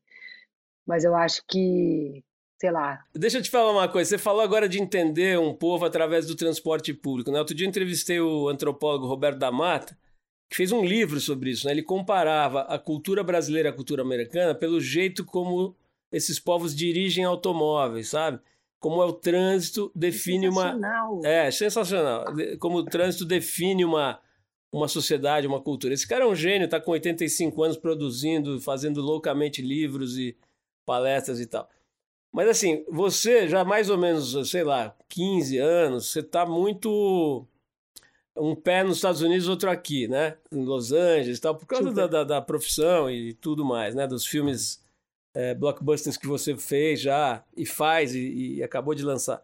Mas 0.86 1.04
eu 1.04 1.16
acho 1.16 1.44
que, 1.48 2.24
sei 2.60 2.72
lá. 2.72 3.00
Deixa 3.14 3.40
eu 3.40 3.42
te 3.42 3.50
falar 3.50 3.72
uma 3.72 3.90
coisa. 3.90 4.10
Você 4.10 4.18
falou 4.18 4.42
agora 4.42 4.70
de 4.70 4.82
entender 4.82 5.38
um 5.38 5.54
povo 5.54 5.84
através 5.86 6.26
do 6.26 6.36
transporte 6.36 6.94
público. 6.94 7.32
Né? 7.32 7.40
Outro 7.40 7.56
dia 7.56 7.66
eu 7.66 7.70
entrevistei 7.70 8.22
o 8.22 8.48
antropólogo 8.48 9.06
Roberto 9.06 9.38
da 9.38 9.52
Mata 9.52 9.98
que 10.50 10.56
fez 10.56 10.72
um 10.72 10.84
livro 10.84 11.20
sobre 11.20 11.52
isso. 11.52 11.66
Né? 11.66 11.74
Ele 11.74 11.84
comparava 11.84 12.62
a 12.62 12.80
cultura 12.80 13.24
brasileira 13.24 13.70
à 13.70 13.74
cultura 13.74 14.02
americana 14.02 14.56
pelo 14.56 14.80
jeito 14.80 15.26
como 15.26 15.76
esses 16.12 16.40
povos 16.40 16.76
dirigem 16.76 17.26
automóveis, 17.26 18.10
sabe? 18.10 18.40
Como 18.80 19.02
é 19.02 19.06
o 19.06 19.14
trânsito 19.14 19.92
define 19.94 20.48
uma. 20.48 20.78
É, 21.24 21.50
sensacional. 21.52 22.26
Como 22.60 22.78
o 22.78 22.86
trânsito 22.86 23.26
define 23.26 23.84
uma, 23.84 24.20
uma 24.72 24.88
sociedade, 24.88 25.48
uma 25.48 25.62
cultura. 25.62 25.94
Esse 25.94 26.08
cara 26.08 26.24
é 26.24 26.28
um 26.28 26.36
gênio, 26.36 26.66
está 26.66 26.80
com 26.80 26.92
85 26.92 27.64
anos 27.64 27.78
produzindo, 27.78 28.62
fazendo 28.62 29.02
loucamente 29.02 29.62
livros 29.62 30.18
e 30.18 30.38
palestras 30.86 31.40
e 31.40 31.48
tal. 31.48 31.68
Mas 32.32 32.48
assim, 32.50 32.86
você 32.90 33.48
já 33.48 33.66
mais 33.66 33.90
ou 33.90 33.98
menos, 33.98 34.50
sei 34.50 34.64
lá, 34.64 34.96
15 35.10 35.58
anos, 35.58 36.12
você 36.12 36.20
está 36.20 36.46
muito 36.46 37.48
um 38.40 38.56
pé 38.56 38.84
nos 38.84 38.98
Estados 38.98 39.22
Unidos, 39.22 39.48
outro 39.48 39.70
aqui, 39.70 40.08
né? 40.08 40.38
Em 40.52 40.64
Los 40.64 40.92
Angeles 40.92 41.40
tal, 41.40 41.56
por 41.56 41.66
causa 41.66 41.92
da, 41.92 42.08
da, 42.08 42.24
da, 42.24 42.42
profissão 42.42 43.10
e 43.10 43.34
tudo 43.34 43.66
mais, 43.66 43.96
né? 43.96 44.08
Dos 44.08 44.26
filmes 44.26 44.84
é, 45.36 45.54
blockbusters 45.54 46.18
que 46.18 46.28
você 46.28 46.56
fez 46.56 47.02
já 47.02 47.44
e 47.56 47.66
faz 47.66 48.16
e, 48.16 48.56
e, 48.58 48.64
acabou 48.64 48.96
de 48.96 49.04
lançar. 49.04 49.42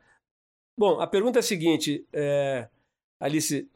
Bom, 0.77 0.99
a 0.99 1.07
pergunta 1.07 1.39
é 1.39 1.41
a 1.41 1.43
seguinte, 1.43 2.05
é, 2.11 2.67
Alice, 3.19 3.69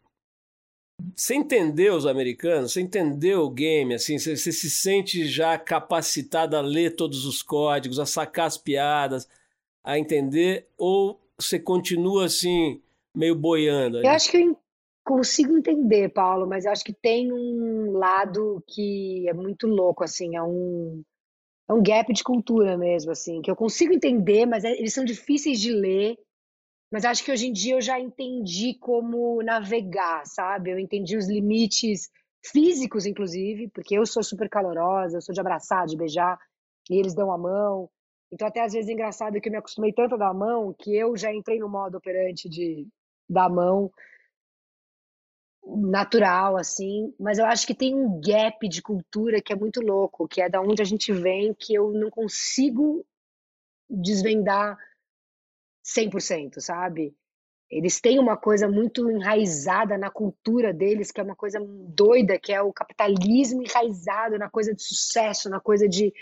você 1.15 1.35
entendeu 1.35 1.95
os 1.95 2.07
americanos? 2.07 2.73
Você 2.73 2.81
entendeu 2.81 3.41
o 3.41 3.49
game? 3.49 3.93
Assim, 3.93 4.17
você, 4.17 4.35
você 4.35 4.51
se 4.51 4.69
sente 4.69 5.27
já 5.27 5.57
capacitada 5.57 6.57
a 6.57 6.61
ler 6.61 6.95
todos 6.95 7.25
os 7.25 7.43
códigos, 7.43 7.99
a 7.99 8.05
sacar 8.05 8.47
as 8.47 8.57
piadas, 8.57 9.27
a 9.83 9.99
entender? 9.99 10.67
Ou 10.75 11.19
você 11.39 11.59
continua 11.59 12.25
assim, 12.25 12.81
meio 13.15 13.35
boiando? 13.35 13.97
Ali? 13.97 14.07
Eu 14.07 14.11
acho 14.11 14.31
que 14.31 14.37
eu 14.37 14.57
consigo 15.07 15.57
entender, 15.57 16.09
Paulo, 16.09 16.45
mas 16.45 16.65
acho 16.65 16.83
que 16.83 16.93
tem 16.93 17.31
um 17.31 17.93
lado 17.93 18.61
que 18.67 19.25
é 19.29 19.33
muito 19.33 19.65
louco, 19.65 20.03
assim, 20.03 20.35
é 20.35 20.43
um, 20.43 21.01
é 21.69 21.73
um 21.73 21.81
gap 21.81 22.11
de 22.11 22.21
cultura 22.21 22.77
mesmo, 22.77 23.11
assim, 23.11 23.41
que 23.41 23.49
eu 23.49 23.55
consigo 23.55 23.93
entender, 23.93 24.45
mas 24.45 24.65
é, 24.65 24.71
eles 24.71 24.93
são 24.93 25.05
difíceis 25.05 25.61
de 25.61 25.71
ler, 25.71 26.17
mas 26.91 27.05
acho 27.05 27.23
que 27.23 27.31
hoje 27.31 27.47
em 27.47 27.53
dia 27.53 27.75
eu 27.75 27.81
já 27.81 27.97
entendi 27.97 28.77
como 28.79 29.41
navegar, 29.41 30.25
sabe? 30.25 30.71
Eu 30.71 30.79
entendi 30.79 31.15
os 31.15 31.29
limites 31.29 32.09
físicos, 32.45 33.05
inclusive, 33.05 33.69
porque 33.69 33.97
eu 33.97 34.05
sou 34.05 34.21
super 34.21 34.49
calorosa, 34.49 35.17
eu 35.17 35.21
sou 35.21 35.33
de 35.33 35.39
abraçar, 35.39 35.85
de 35.85 35.95
beijar, 35.95 36.37
e 36.89 36.99
eles 36.99 37.15
dão 37.15 37.31
a 37.31 37.37
mão. 37.37 37.89
Então, 38.29 38.45
até 38.45 38.61
às 38.61 38.73
vezes 38.73 38.89
é 38.89 38.93
engraçado 38.93 39.39
que 39.39 39.47
eu 39.47 39.51
me 39.51 39.57
acostumei 39.57 39.93
tanto 39.93 40.15
a 40.15 40.17
dar 40.17 40.29
a 40.29 40.33
mão 40.33 40.75
que 40.77 40.93
eu 40.93 41.15
já 41.15 41.33
entrei 41.33 41.59
no 41.59 41.69
modo 41.69 41.97
operante 41.97 42.49
de 42.49 42.85
dar 43.29 43.45
a 43.45 43.49
mão 43.49 43.89
natural, 45.75 46.57
assim, 46.57 47.13
mas 47.19 47.37
eu 47.37 47.45
acho 47.45 47.67
que 47.67 47.75
tem 47.75 47.93
um 47.93 48.21
gap 48.21 48.67
de 48.67 48.81
cultura 48.81 49.41
que 49.41 49.51
é 49.51 49.55
muito 49.55 49.81
louco, 49.81 50.27
que 50.27 50.41
é 50.41 50.49
da 50.49 50.61
onde 50.61 50.81
a 50.81 50.85
gente 50.85 51.11
vem, 51.11 51.53
que 51.53 51.73
eu 51.73 51.91
não 51.91 52.09
consigo 52.09 53.05
desvendar 53.89 54.77
100%, 55.83 56.59
sabe? 56.59 57.15
Eles 57.69 57.99
têm 57.99 58.17
uma 58.17 58.37
coisa 58.37 58.67
muito 58.67 59.11
enraizada 59.11 59.97
na 59.97 60.09
cultura 60.09 60.73
deles, 60.73 61.11
que 61.11 61.19
é 61.19 61.23
uma 61.23 61.35
coisa 61.35 61.59
doida, 61.59 62.39
que 62.39 62.53
é 62.53 62.61
o 62.61 62.71
capitalismo 62.71 63.61
enraizado 63.61 64.37
na 64.37 64.49
coisa 64.49 64.73
de 64.73 64.81
sucesso, 64.81 65.49
na 65.49 65.59
coisa 65.59 65.87
de, 65.87 66.13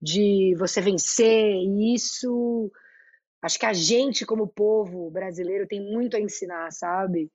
de 0.00 0.54
você 0.56 0.80
vencer, 0.80 1.54
e 1.56 1.94
isso 1.94 2.70
acho 3.42 3.58
que 3.58 3.66
a 3.66 3.72
gente, 3.72 4.24
como 4.24 4.46
povo 4.46 5.10
brasileiro, 5.10 5.66
tem 5.66 5.80
muito 5.80 6.16
a 6.16 6.20
ensinar, 6.20 6.70
sabe? 6.70 7.28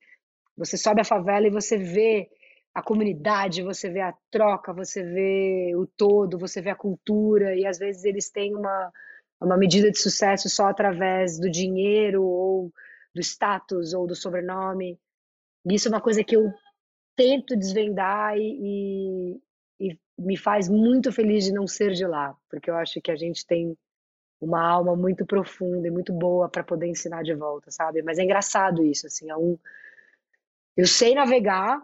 Você 0.58 0.76
sobe 0.76 1.00
a 1.00 1.04
favela 1.04 1.46
e 1.46 1.50
você 1.50 1.78
vê 1.78 2.28
a 2.74 2.82
comunidade, 2.82 3.62
você 3.62 3.88
vê 3.88 4.00
a 4.00 4.14
troca, 4.30 4.72
você 4.72 5.02
vê 5.02 5.72
o 5.76 5.86
todo, 5.86 6.38
você 6.38 6.60
vê 6.60 6.70
a 6.70 6.76
cultura, 6.76 7.54
e 7.56 7.64
às 7.66 7.78
vezes 7.78 8.04
eles 8.04 8.30
têm 8.30 8.54
uma, 8.54 8.92
uma 9.40 9.56
medida 9.56 9.90
de 9.90 9.98
sucesso 9.98 10.48
só 10.48 10.66
através 10.66 11.38
do 11.38 11.50
dinheiro, 11.50 12.22
ou 12.22 12.72
do 13.14 13.20
status, 13.20 13.94
ou 13.94 14.06
do 14.06 14.14
sobrenome. 14.14 14.98
E 15.64 15.74
isso 15.74 15.88
é 15.88 15.90
uma 15.90 16.00
coisa 16.00 16.22
que 16.22 16.36
eu 16.36 16.52
tento 17.16 17.56
desvendar 17.56 18.36
e, 18.36 19.40
e, 19.80 19.88
e 19.90 19.98
me 20.18 20.36
faz 20.36 20.68
muito 20.68 21.10
feliz 21.10 21.44
de 21.44 21.52
não 21.52 21.66
ser 21.66 21.92
de 21.92 22.06
lá, 22.06 22.36
porque 22.50 22.70
eu 22.70 22.76
acho 22.76 23.00
que 23.00 23.10
a 23.10 23.16
gente 23.16 23.46
tem 23.46 23.76
uma 24.40 24.64
alma 24.64 24.94
muito 24.94 25.26
profunda 25.26 25.88
e 25.88 25.90
muito 25.90 26.12
boa 26.12 26.48
para 26.48 26.62
poder 26.62 26.86
ensinar 26.86 27.22
de 27.22 27.34
volta, 27.34 27.70
sabe? 27.70 28.02
Mas 28.02 28.18
é 28.18 28.22
engraçado 28.22 28.84
isso, 28.84 29.06
assim, 29.06 29.28
é 29.30 29.36
um 29.36 29.58
eu 30.78 30.86
sei 30.86 31.12
navegar, 31.12 31.82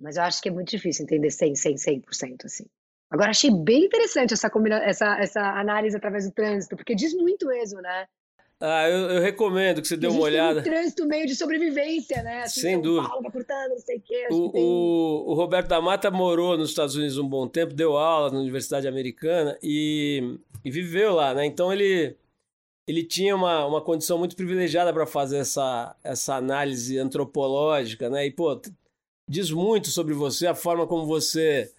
mas 0.00 0.16
eu 0.16 0.22
acho 0.22 0.40
que 0.40 0.48
é 0.48 0.52
muito 0.52 0.70
difícil 0.70 1.04
entender 1.04 1.30
100, 1.30 1.54
100, 1.54 1.74
100%, 1.74 2.44
assim. 2.46 2.64
Agora, 3.10 3.30
achei 3.30 3.50
bem 3.50 3.84
interessante 3.84 4.32
essa, 4.32 4.50
essa, 4.82 5.18
essa 5.20 5.40
análise 5.60 5.94
através 5.94 6.24
do 6.24 6.32
trânsito, 6.32 6.76
porque 6.76 6.94
diz 6.94 7.12
muito 7.14 7.46
mesmo, 7.46 7.82
né? 7.82 8.06
Ah, 8.58 8.88
eu, 8.88 9.10
eu 9.10 9.20
recomendo 9.20 9.82
que 9.82 9.86
você 9.86 9.98
dê 9.98 10.06
uma 10.06 10.22
olhada. 10.22 10.60
Um 10.60 10.62
trânsito 10.62 11.06
meio 11.06 11.26
de 11.26 11.36
sobrevivência, 11.36 12.22
né? 12.22 12.44
Assim, 12.44 12.62
Sem 12.62 12.72
São 12.72 12.82
dúvida. 12.82 13.08
Paulo, 13.08 13.30
cortando, 13.30 13.70
não 13.72 13.78
sei 13.78 13.98
o 13.98 14.00
quê, 14.00 14.28
o, 14.30 14.50
tem... 14.50 14.62
o, 14.62 15.24
o, 15.26 15.34
Roberto 15.34 15.68
da 15.68 15.80
Mata 15.82 16.10
morou 16.10 16.56
nos 16.56 16.70
Estados 16.70 16.96
Unidos 16.96 17.18
um 17.18 17.28
bom 17.28 17.46
tempo, 17.46 17.74
deu 17.74 17.98
aula 17.98 18.30
na 18.30 18.38
Universidade 18.38 18.88
Americana 18.88 19.58
e, 19.62 20.38
e 20.64 20.70
viveu 20.70 21.12
lá, 21.12 21.34
né? 21.34 21.44
Então 21.44 21.70
ele 21.70 22.16
ele 22.86 23.04
tinha 23.04 23.34
uma, 23.34 23.64
uma 23.66 23.80
condição 23.80 24.18
muito 24.18 24.36
privilegiada 24.36 24.92
para 24.92 25.06
fazer 25.06 25.38
essa, 25.38 25.96
essa 26.04 26.36
análise 26.36 26.98
antropológica, 26.98 28.10
né? 28.10 28.26
E, 28.26 28.30
pô, 28.30 28.60
diz 29.28 29.50
muito 29.50 29.88
sobre 29.88 30.12
você, 30.12 30.46
a 30.46 30.54
forma 30.54 30.86
como 30.86 31.06
você 31.06 31.72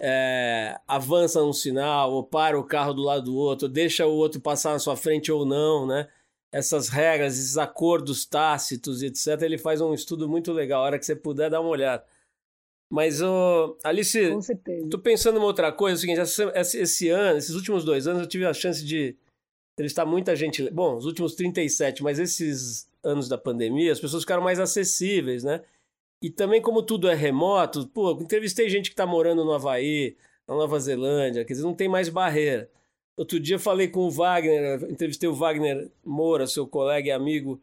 é, 0.00 0.76
avança 0.86 1.40
num 1.40 1.52
sinal, 1.52 2.12
ou 2.12 2.24
para 2.24 2.58
o 2.58 2.64
carro 2.64 2.92
do 2.92 3.02
lado 3.02 3.26
do 3.26 3.36
outro, 3.36 3.68
deixa 3.68 4.04
o 4.04 4.12
outro 4.12 4.40
passar 4.40 4.72
na 4.72 4.80
sua 4.80 4.96
frente 4.96 5.30
ou 5.30 5.46
não, 5.46 5.86
né? 5.86 6.08
Essas 6.50 6.88
regras, 6.88 7.38
esses 7.38 7.56
acordos 7.56 8.26
tácitos 8.26 9.00
e 9.00 9.06
etc. 9.06 9.40
Ele 9.42 9.56
faz 9.56 9.80
um 9.80 9.94
estudo 9.94 10.28
muito 10.28 10.52
legal. 10.52 10.82
A 10.82 10.86
hora 10.86 10.98
que 10.98 11.06
você 11.06 11.16
puder, 11.16 11.48
dá 11.48 11.60
uma 11.60 11.70
olhada. 11.70 12.04
Mas, 12.90 13.22
oh, 13.22 13.78
Alice, 13.82 14.20
tô 14.90 14.98
pensando 14.98 15.36
em 15.36 15.38
uma 15.38 15.46
outra 15.46 15.72
coisa. 15.72 15.94
É 15.94 15.96
o 15.96 16.00
seguinte, 16.00 16.20
esse, 16.20 16.78
esse 16.78 17.08
ano, 17.08 17.38
esses 17.38 17.54
últimos 17.54 17.84
dois 17.84 18.06
anos, 18.06 18.20
eu 18.20 18.28
tive 18.28 18.44
a 18.44 18.52
chance 18.52 18.84
de 18.84 19.16
entrevistar 19.74 20.04
muita 20.04 20.34
gente. 20.36 20.70
Bom, 20.70 20.96
os 20.96 21.06
últimos 21.06 21.34
37, 21.34 22.02
mas 22.02 22.18
esses 22.18 22.88
anos 23.02 23.28
da 23.28 23.38
pandemia, 23.38 23.92
as 23.92 24.00
pessoas 24.00 24.22
ficaram 24.22 24.42
mais 24.42 24.60
acessíveis, 24.60 25.42
né? 25.42 25.62
E 26.22 26.30
também, 26.30 26.62
como 26.62 26.82
tudo 26.82 27.08
é 27.08 27.14
remoto, 27.14 27.88
pô, 27.88 28.12
entrevistei 28.20 28.68
gente 28.68 28.90
que 28.90 28.94
está 28.94 29.04
morando 29.04 29.44
no 29.44 29.52
Havaí, 29.52 30.16
na 30.46 30.54
Nova 30.54 30.78
Zelândia, 30.78 31.44
quer 31.44 31.52
dizer, 31.54 31.64
não 31.64 31.74
tem 31.74 31.88
mais 31.88 32.08
barreira. 32.08 32.70
Outro 33.16 33.40
dia 33.40 33.58
falei 33.58 33.88
com 33.88 34.00
o 34.00 34.10
Wagner, 34.10 34.84
entrevistei 34.90 35.28
o 35.28 35.34
Wagner 35.34 35.90
Moura, 36.04 36.46
seu 36.46 36.66
colega 36.66 37.08
e 37.08 37.10
amigo 37.10 37.60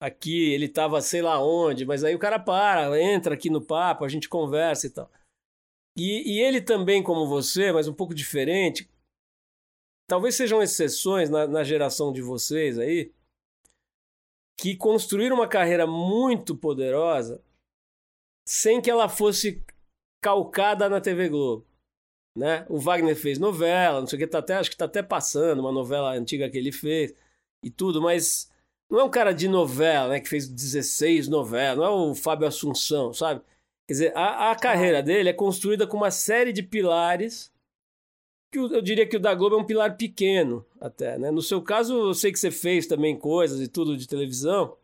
aqui, 0.00 0.52
ele 0.52 0.66
estava 0.66 1.00
sei 1.00 1.22
lá 1.22 1.42
onde, 1.42 1.84
mas 1.84 2.02
aí 2.02 2.14
o 2.14 2.18
cara 2.18 2.38
para, 2.38 3.00
entra 3.00 3.34
aqui 3.34 3.50
no 3.50 3.60
papo, 3.60 4.04
a 4.04 4.08
gente 4.08 4.28
conversa 4.28 4.86
e 4.86 4.90
tal. 4.90 5.10
E, 5.96 6.34
e 6.34 6.40
ele 6.40 6.60
também, 6.60 7.02
como 7.02 7.26
você, 7.26 7.72
mas 7.72 7.86
um 7.86 7.92
pouco 7.92 8.14
diferente, 8.14 8.88
talvez 10.10 10.34
sejam 10.34 10.60
exceções 10.60 11.30
na, 11.30 11.46
na 11.46 11.62
geração 11.62 12.12
de 12.12 12.20
vocês 12.20 12.76
aí, 12.80 13.12
que 14.58 14.76
construíram 14.76 15.36
uma 15.36 15.46
carreira 15.46 15.86
muito 15.86 16.56
poderosa 16.56 17.40
sem 18.44 18.80
que 18.80 18.90
ela 18.90 19.08
fosse 19.08 19.64
calcada 20.20 20.88
na 20.88 21.00
TV 21.00 21.28
Globo. 21.28 21.64
Né? 22.36 22.66
O 22.68 22.76
Wagner 22.76 23.14
fez 23.14 23.38
novela, 23.38 24.00
não 24.00 24.06
sei 24.08 24.16
o 24.16 24.20
que, 24.20 24.26
tá 24.26 24.40
até, 24.40 24.54
acho 24.54 24.68
que 24.68 24.74
está 24.74 24.86
até 24.86 25.00
passando 25.00 25.60
uma 25.60 25.70
novela 25.70 26.10
antiga 26.10 26.50
que 26.50 26.58
ele 26.58 26.72
fez 26.72 27.14
e 27.64 27.70
tudo, 27.70 28.02
mas 28.02 28.50
não 28.90 28.98
é 28.98 29.04
um 29.04 29.10
cara 29.10 29.32
de 29.32 29.46
novela, 29.46 30.08
né, 30.08 30.20
que 30.20 30.28
fez 30.28 30.48
16 30.48 31.28
novelas, 31.28 31.78
não 31.78 31.84
é 31.84 31.90
o 31.90 32.14
Fábio 32.16 32.48
Assunção, 32.48 33.12
sabe? 33.12 33.42
Quer 33.86 33.92
dizer, 33.92 34.16
a, 34.16 34.50
a 34.50 34.56
carreira 34.56 35.04
dele 35.04 35.28
é 35.28 35.32
construída 35.32 35.86
com 35.86 35.96
uma 35.96 36.10
série 36.10 36.52
de 36.52 36.64
pilares 36.64 37.52
eu, 38.58 38.82
diria 38.82 39.06
que 39.06 39.16
o 39.16 39.20
da 39.20 39.34
Globo 39.34 39.56
é 39.56 39.58
um 39.58 39.66
pilar 39.66 39.96
pequeno 39.96 40.64
até, 40.80 41.18
né? 41.18 41.30
No 41.30 41.42
seu 41.42 41.62
caso, 41.62 42.08
eu 42.08 42.14
sei 42.14 42.32
que 42.32 42.38
você 42.38 42.50
fez 42.50 42.86
também 42.86 43.16
coisas 43.18 43.60
e 43.60 43.68
tudo 43.68 43.96
de 43.96 44.08
televisão, 44.08 44.76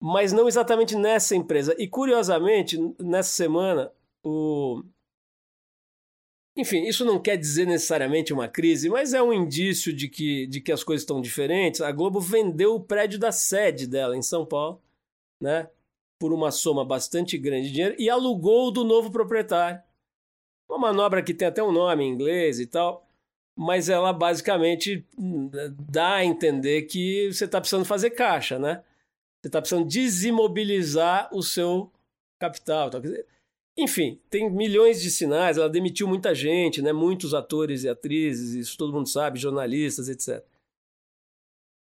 mas 0.00 0.32
não 0.32 0.48
exatamente 0.48 0.96
nessa 0.96 1.36
empresa. 1.36 1.74
E 1.78 1.86
curiosamente, 1.86 2.78
nessa 2.98 3.30
semana, 3.30 3.92
o 4.24 4.82
enfim, 6.56 6.82
isso 6.84 7.04
não 7.04 7.18
quer 7.18 7.36
dizer 7.36 7.66
necessariamente 7.66 8.32
uma 8.32 8.48
crise, 8.48 8.88
mas 8.88 9.14
é 9.14 9.22
um 9.22 9.32
indício 9.32 9.92
de 9.92 10.08
que, 10.08 10.46
de 10.46 10.60
que 10.60 10.72
as 10.72 10.82
coisas 10.82 11.02
estão 11.02 11.20
diferentes. 11.20 11.80
A 11.80 11.92
Globo 11.92 12.20
vendeu 12.20 12.74
o 12.74 12.80
prédio 12.80 13.18
da 13.18 13.32
sede 13.32 13.86
dela 13.86 14.16
em 14.16 14.22
São 14.22 14.44
Paulo, 14.44 14.82
né? 15.40 15.70
Por 16.18 16.32
uma 16.32 16.50
soma 16.50 16.84
bastante 16.84 17.38
grande 17.38 17.68
de 17.68 17.72
dinheiro 17.72 17.96
e 17.98 18.10
alugou 18.10 18.70
do 18.70 18.84
novo 18.84 19.10
proprietário. 19.10 19.80
Uma 20.70 20.78
manobra 20.78 21.20
que 21.20 21.34
tem 21.34 21.48
até 21.48 21.60
um 21.60 21.72
nome 21.72 22.04
em 22.04 22.12
inglês 22.12 22.60
e 22.60 22.66
tal, 22.66 23.04
mas 23.56 23.88
ela 23.88 24.12
basicamente 24.12 25.04
hum, 25.18 25.50
dá 25.90 26.14
a 26.14 26.24
entender 26.24 26.82
que 26.82 27.32
você 27.32 27.44
está 27.44 27.60
precisando 27.60 27.84
fazer 27.84 28.10
caixa, 28.10 28.56
né? 28.56 28.84
Você 29.42 29.48
está 29.48 29.60
precisando 29.60 29.88
desimobilizar 29.88 31.28
o 31.34 31.42
seu 31.42 31.90
capital. 32.38 32.88
Enfim, 33.76 34.20
tem 34.30 34.48
milhões 34.48 35.02
de 35.02 35.10
sinais. 35.10 35.58
Ela 35.58 35.68
demitiu 35.68 36.06
muita 36.06 36.32
gente, 36.34 36.80
né? 36.80 36.92
muitos 36.92 37.34
atores 37.34 37.82
e 37.82 37.88
atrizes, 37.88 38.54
isso 38.54 38.78
todo 38.78 38.92
mundo 38.92 39.08
sabe, 39.08 39.40
jornalistas, 39.40 40.08
etc. 40.08 40.44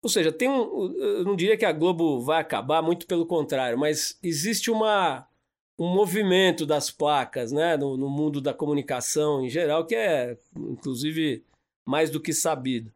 Ou 0.01 0.09
seja, 0.09 0.31
tem 0.31 0.49
um, 0.49 0.93
eu 0.93 1.25
não 1.25 1.35
diria 1.35 1.57
que 1.57 1.65
a 1.65 1.71
Globo 1.71 2.21
vai 2.21 2.41
acabar, 2.41 2.81
muito 2.81 3.05
pelo 3.05 3.25
contrário, 3.25 3.77
mas 3.77 4.17
existe 4.23 4.71
uma 4.71 5.28
um 5.79 5.87
movimento 5.87 6.65
das 6.65 6.91
placas 6.91 7.53
né, 7.53 7.77
no, 7.77 7.95
no, 7.95 8.09
mundo 8.09 8.41
da 8.41 8.53
comunicação 8.53 9.45
em 9.45 9.49
geral, 9.49 9.85
que 9.85 9.95
é, 9.95 10.37
inclusive, 10.57 11.41
mais 11.85 12.09
do 12.09 12.19
que 12.19 12.33
sabido. 12.33 12.91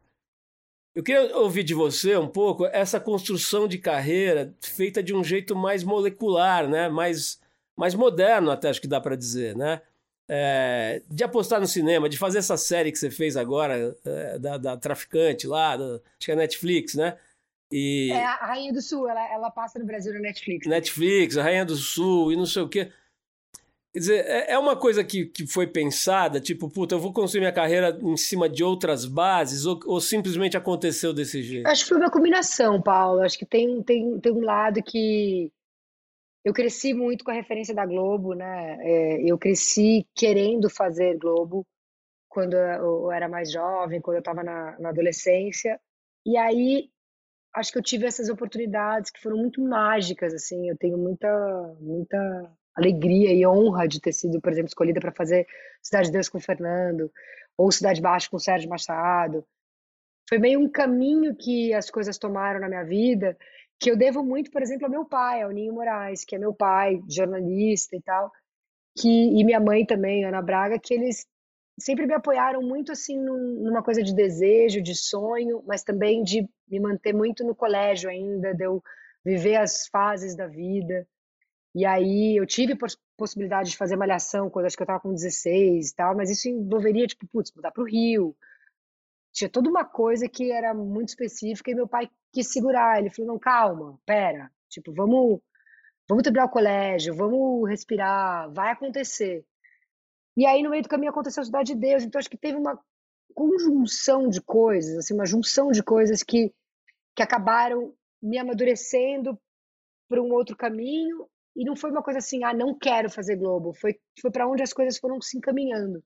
Eu 0.94 1.02
queria 1.02 1.34
ouvir 1.38 1.64
de 1.64 1.72
você 1.72 2.16
um 2.16 2.28
pouco 2.28 2.66
essa 2.66 3.00
construção 3.00 3.66
de 3.66 3.78
carreira 3.78 4.54
feita 4.60 5.02
de 5.02 5.14
um 5.14 5.24
jeito 5.24 5.56
mais 5.56 5.82
molecular, 5.82 6.68
né, 6.68 6.90
mais, 6.90 7.40
mais 7.74 7.94
moderno, 7.94 8.50
até 8.50 8.68
acho 8.68 8.82
que 8.82 8.86
dá 8.86 9.00
para 9.00 9.16
dizer, 9.16 9.56
né? 9.56 9.80
É, 10.28 11.02
de 11.10 11.22
apostar 11.22 11.60
no 11.60 11.66
cinema, 11.66 12.08
de 12.08 12.16
fazer 12.16 12.38
essa 12.38 12.56
série 12.56 12.90
que 12.90 12.98
você 12.98 13.10
fez 13.10 13.36
agora, 13.36 13.94
é, 14.04 14.38
da, 14.38 14.56
da, 14.56 14.76
Traficante 14.76 15.46
lá, 15.46 15.76
do, 15.76 15.96
acho 16.18 16.26
que 16.26 16.32
é 16.32 16.36
Netflix, 16.36 16.94
né? 16.94 17.18
E... 17.76 18.12
É 18.12 18.24
a 18.24 18.36
Rainha 18.36 18.72
do 18.72 18.80
Sul, 18.80 19.08
ela, 19.08 19.32
ela 19.32 19.50
passa 19.50 19.80
no 19.80 19.84
Brasil 19.84 20.12
na 20.12 20.20
Netflix. 20.20 20.64
Netflix, 20.64 21.36
a 21.36 21.42
Rainha 21.42 21.64
do 21.64 21.74
Sul 21.74 22.30
e 22.30 22.36
não 22.36 22.46
sei 22.46 22.62
o 22.62 22.68
quê. 22.68 22.92
Quer 23.92 23.98
dizer, 23.98 24.26
é, 24.26 24.52
é 24.52 24.58
uma 24.58 24.76
coisa 24.76 25.02
que, 25.02 25.26
que 25.26 25.44
foi 25.44 25.66
pensada, 25.66 26.40
tipo, 26.40 26.70
puta, 26.70 26.94
eu 26.94 27.00
vou 27.00 27.12
construir 27.12 27.40
minha 27.40 27.52
carreira 27.52 27.98
em 28.00 28.16
cima 28.16 28.48
de 28.48 28.62
outras 28.62 29.04
bases, 29.04 29.66
ou, 29.66 29.80
ou 29.86 30.00
simplesmente 30.00 30.56
aconteceu 30.56 31.12
desse 31.12 31.42
jeito? 31.42 31.66
Acho 31.66 31.82
que 31.82 31.88
foi 31.88 31.98
uma 31.98 32.12
combinação, 32.12 32.80
Paulo. 32.80 33.22
Acho 33.22 33.36
que 33.36 33.46
tem, 33.46 33.82
tem, 33.82 34.20
tem 34.20 34.32
um 34.32 34.44
lado 34.44 34.80
que. 34.80 35.50
Eu 36.44 36.52
cresci 36.52 36.94
muito 36.94 37.24
com 37.24 37.32
a 37.32 37.34
referência 37.34 37.74
da 37.74 37.84
Globo, 37.84 38.34
né? 38.34 38.78
É, 38.82 39.22
eu 39.28 39.36
cresci 39.36 40.06
querendo 40.14 40.70
fazer 40.70 41.18
Globo 41.18 41.66
quando 42.28 42.54
eu 42.54 43.10
era 43.10 43.28
mais 43.28 43.50
jovem, 43.50 44.00
quando 44.00 44.16
eu 44.16 44.20
estava 44.20 44.44
na, 44.44 44.78
na 44.78 44.90
adolescência. 44.90 45.80
E 46.24 46.36
aí 46.36 46.90
acho 47.54 47.72
que 47.72 47.78
eu 47.78 47.82
tive 47.82 48.06
essas 48.06 48.28
oportunidades 48.28 49.10
que 49.10 49.20
foram 49.20 49.36
muito 49.36 49.62
mágicas, 49.62 50.34
assim, 50.34 50.68
eu 50.68 50.76
tenho 50.76 50.98
muita, 50.98 51.28
muita 51.80 52.50
alegria 52.74 53.32
e 53.32 53.46
honra 53.46 53.86
de 53.86 54.00
ter 54.00 54.12
sido, 54.12 54.40
por 54.40 54.50
exemplo, 54.50 54.68
escolhida 54.68 55.00
para 55.00 55.12
fazer 55.12 55.46
Cidade 55.80 56.06
de 56.06 56.12
Deus 56.12 56.28
com 56.28 56.38
o 56.38 56.40
Fernando, 56.40 57.10
ou 57.56 57.70
Cidade 57.70 58.00
Baixa 58.00 58.28
com 58.28 58.36
o 58.36 58.40
Sérgio 58.40 58.68
Machado. 58.68 59.46
Foi 60.28 60.38
meio 60.38 60.58
um 60.58 60.68
caminho 60.68 61.36
que 61.36 61.72
as 61.72 61.90
coisas 61.90 62.18
tomaram 62.18 62.60
na 62.60 62.68
minha 62.68 62.84
vida, 62.84 63.36
que 63.78 63.90
eu 63.90 63.96
devo 63.96 64.24
muito, 64.24 64.50
por 64.50 64.62
exemplo, 64.62 64.86
ao 64.86 64.90
meu 64.90 65.04
pai, 65.04 65.42
ao 65.42 65.50
Ninho 65.50 65.74
Moraes, 65.74 66.24
que 66.24 66.34
é 66.34 66.38
meu 66.38 66.54
pai, 66.54 67.00
jornalista 67.08 67.94
e 67.94 68.02
tal, 68.02 68.32
que 68.98 69.08
e 69.08 69.44
minha 69.44 69.60
mãe 69.60 69.84
também, 69.84 70.24
Ana 70.24 70.42
Braga, 70.42 70.78
que 70.78 70.94
eles 70.94 71.26
sempre 71.78 72.06
me 72.06 72.14
apoiaram 72.14 72.62
muito 72.62 72.92
assim 72.92 73.18
numa 73.18 73.82
coisa 73.82 74.02
de 74.02 74.14
desejo, 74.14 74.82
de 74.82 74.94
sonho, 74.94 75.62
mas 75.66 75.82
também 75.82 76.22
de 76.22 76.48
me 76.68 76.80
manter 76.80 77.12
muito 77.12 77.44
no 77.44 77.54
colégio 77.54 78.08
ainda, 78.08 78.54
de 78.54 78.64
eu 78.64 78.82
viver 79.24 79.56
as 79.56 79.86
fases 79.88 80.36
da 80.36 80.46
vida. 80.46 81.06
E 81.74 81.84
aí 81.84 82.36
eu 82.36 82.46
tive 82.46 82.76
possibilidade 83.16 83.70
de 83.70 83.76
fazer 83.76 83.96
malhação 83.96 84.48
quando 84.48 84.66
acho 84.66 84.76
que 84.76 84.82
eu 84.82 84.86
estava 84.86 85.00
com 85.00 85.12
16 85.12 85.90
e 85.90 85.94
tal, 85.96 86.16
mas 86.16 86.30
isso 86.30 86.48
envolveria 86.48 87.06
tipo, 87.06 87.26
putz, 87.26 87.52
mudar 87.54 87.72
para 87.72 87.82
o 87.82 87.86
Rio. 87.86 88.36
Tinha 89.32 89.50
toda 89.50 89.68
uma 89.68 89.84
coisa 89.84 90.28
que 90.28 90.52
era 90.52 90.72
muito 90.72 91.08
específica 91.08 91.70
e 91.70 91.74
meu 91.74 91.88
pai 91.88 92.08
quis 92.32 92.52
segurar, 92.52 93.00
ele 93.00 93.10
falou: 93.10 93.32
"Não, 93.32 93.38
calma, 93.38 93.98
pera, 94.06 94.50
tipo, 94.68 94.92
vamos 94.92 95.40
vamos 96.08 96.22
terminar 96.24 96.46
o 96.46 96.50
colégio, 96.50 97.14
vamos 97.14 97.68
respirar, 97.68 98.50
vai 98.52 98.72
acontecer". 98.72 99.44
E 100.36 100.46
aí, 100.46 100.62
no 100.62 100.70
meio 100.70 100.82
do 100.82 100.88
caminho, 100.88 101.10
aconteceu 101.10 101.42
a 101.42 101.46
Cidade 101.46 101.74
de 101.74 101.78
Deus. 101.78 102.02
Então, 102.02 102.18
acho 102.18 102.30
que 102.30 102.36
teve 102.36 102.56
uma 102.56 102.78
conjunção 103.34 104.28
de 104.28 104.40
coisas, 104.40 104.98
assim, 104.98 105.14
uma 105.14 105.26
junção 105.26 105.70
de 105.70 105.82
coisas 105.82 106.22
que, 106.22 106.52
que 107.14 107.22
acabaram 107.22 107.94
me 108.22 108.38
amadurecendo 108.38 109.38
para 110.08 110.22
um 110.22 110.32
outro 110.32 110.56
caminho. 110.56 111.28
E 111.56 111.64
não 111.64 111.76
foi 111.76 111.90
uma 111.90 112.02
coisa 112.02 112.18
assim, 112.18 112.42
ah, 112.42 112.52
não 112.52 112.76
quero 112.76 113.08
fazer 113.08 113.36
Globo. 113.36 113.72
Foi, 113.72 113.98
foi 114.20 114.30
para 114.30 114.48
onde 114.48 114.62
as 114.62 114.72
coisas 114.72 114.98
foram 114.98 115.20
se 115.20 115.38
encaminhando. 115.38 116.02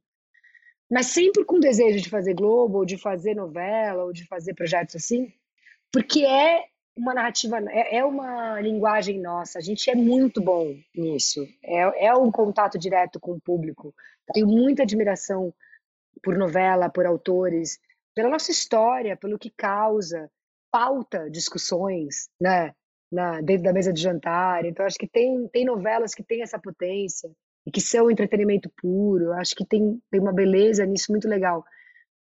Mas 0.90 1.06
sempre 1.06 1.44
com 1.44 1.60
desejo 1.60 2.00
de 2.00 2.08
fazer 2.08 2.34
Globo, 2.34 2.78
ou 2.78 2.84
de 2.84 2.98
fazer 2.98 3.34
novela, 3.34 4.04
ou 4.04 4.12
de 4.12 4.26
fazer 4.26 4.54
projetos 4.54 4.96
assim, 4.96 5.32
porque 5.92 6.24
é 6.24 6.64
uma 6.98 7.14
narrativa, 7.14 7.58
é, 7.70 7.98
é 7.98 8.04
uma 8.04 8.60
linguagem 8.60 9.20
nossa. 9.20 9.58
A 9.58 9.62
gente 9.62 9.88
é 9.88 9.94
muito 9.94 10.42
bom 10.42 10.74
nisso. 10.94 11.46
É, 11.62 12.06
é 12.06 12.14
um 12.14 12.30
contato 12.30 12.76
direto 12.76 13.20
com 13.20 13.32
o 13.32 13.40
público. 13.40 13.94
Tenho 14.34 14.46
muita 14.46 14.82
admiração 14.82 15.54
por 16.22 16.36
novela, 16.36 16.90
por 16.90 17.06
autores, 17.06 17.78
pela 18.14 18.28
nossa 18.28 18.50
história, 18.50 19.16
pelo 19.16 19.38
que 19.38 19.50
causa, 19.50 20.28
pauta 20.72 21.30
discussões, 21.30 22.28
né? 22.40 22.74
Na, 23.10 23.40
dentro 23.40 23.62
da 23.62 23.72
mesa 23.72 23.90
de 23.90 24.02
jantar. 24.02 24.66
Então, 24.66 24.84
acho 24.84 24.98
que 24.98 25.08
tem, 25.08 25.48
tem 25.48 25.64
novelas 25.64 26.14
que 26.14 26.22
têm 26.22 26.42
essa 26.42 26.58
potência 26.58 27.30
e 27.64 27.70
que 27.70 27.80
são 27.80 28.10
entretenimento 28.10 28.70
puro. 28.76 29.32
Acho 29.32 29.54
que 29.54 29.64
tem, 29.64 30.02
tem 30.10 30.20
uma 30.20 30.32
beleza 30.32 30.84
nisso 30.84 31.10
muito 31.10 31.26
legal. 31.26 31.64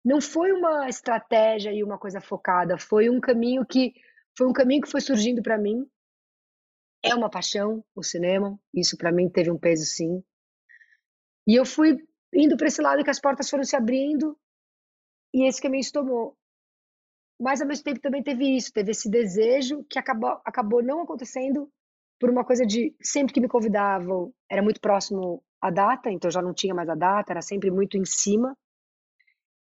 Não 0.03 0.19
foi 0.19 0.51
uma 0.51 0.89
estratégia 0.89 1.73
e 1.73 1.85
uma 1.85 1.99
coisa 1.99 2.23
focada, 2.23 2.79
foi 2.79 3.11
um 3.11 3.21
caminho 3.21 3.67
que 3.67 3.93
foi 4.37 4.47
um 4.47 4.53
caminho 4.53 4.83
que 4.83 4.91
foi 4.91 5.01
surgindo 5.01 5.43
para 5.43 5.59
mim. 5.59 5.87
É 7.05 7.15
uma 7.15 7.31
paixão 7.31 7.85
o 7.95 8.03
cinema, 8.03 8.59
isso 8.73 8.97
para 8.97 9.13
mim 9.13 9.29
teve 9.29 9.51
um 9.51 9.59
peso 9.59 9.85
sim. 9.85 10.23
E 11.47 11.55
eu 11.55 11.67
fui 11.67 11.97
indo 12.33 12.57
para 12.57 12.69
esse 12.69 12.81
lado 12.81 13.03
que 13.03 13.11
as 13.11 13.21
portas 13.21 13.51
foram 13.51 13.65
se 13.65 13.77
abrindo 13.77 14.39
e 15.35 15.47
esse 15.47 15.61
caminho 15.61 15.83
se 15.83 15.93
tomou. 15.93 16.37
Mas 17.41 17.61
ao 17.61 17.67
mesmo 17.67 17.85
tempo 17.85 18.01
também 18.01 18.23
teve 18.23 18.57
isso, 18.57 18.73
teve 18.73 18.93
esse 18.93 19.11
desejo 19.11 19.85
que 19.91 19.99
acabou, 19.99 20.41
acabou 20.45 20.83
não 20.83 21.03
acontecendo 21.03 21.71
por 22.21 22.31
uma 22.31 22.45
coisa 22.45 22.65
de 22.65 22.95
sempre 23.03 23.35
que 23.35 23.41
me 23.41 23.49
convidavam, 23.49 24.33
era 24.49 24.63
muito 24.63 24.81
próximo 24.81 25.43
à 25.61 25.71
data, 25.71 26.09
então 26.09 26.31
já 26.31 26.41
não 26.41 26.55
tinha 26.55 26.73
mais 26.73 26.89
a 26.89 26.95
data, 26.95 27.33
era 27.33 27.43
sempre 27.43 27.69
muito 27.69 27.97
em 27.97 28.05
cima. 28.05 28.57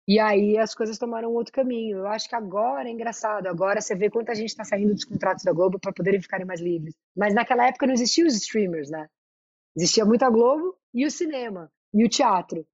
E 0.09 0.17
aí 0.19 0.57
as 0.57 0.73
coisas 0.73 0.97
tomaram 0.97 1.31
outro 1.31 1.53
caminho. 1.53 1.99
Eu 1.99 2.07
acho 2.07 2.27
que 2.27 2.33
agora 2.33 2.89
é 2.89 2.91
engraçado. 2.91 3.45
Agora 3.45 3.79
você 3.79 3.93
vê 3.93 4.09
quanta 4.09 4.33
gente 4.33 4.49
está 4.49 4.63
saindo 4.63 4.91
dos 4.91 5.05
contratos 5.05 5.43
da 5.43 5.53
Globo 5.53 5.77
para 5.79 5.93
poderem 5.93 6.19
ficarem 6.19 6.47
mais 6.47 6.59
livres. 6.59 6.95
Mas 7.15 7.31
naquela 7.31 7.67
época 7.67 7.85
não 7.85 7.93
existiam 7.93 8.25
os 8.25 8.33
streamers, 8.35 8.89
né? 8.89 9.07
Existia 9.77 10.03
muito 10.03 10.25
a 10.25 10.29
Globo 10.31 10.75
e 10.91 11.05
o 11.05 11.11
cinema 11.11 11.71
e 11.93 12.03
o 12.03 12.09
teatro. 12.09 12.65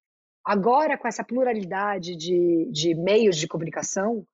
Agora, 0.45 0.97
com 0.97 1.09
essa 1.09 1.25
pluralidade 1.25 2.15
de, 2.15 2.69
de 2.71 2.95
meios 2.95 3.35
de 3.35 3.49
comunicação, 3.49 4.25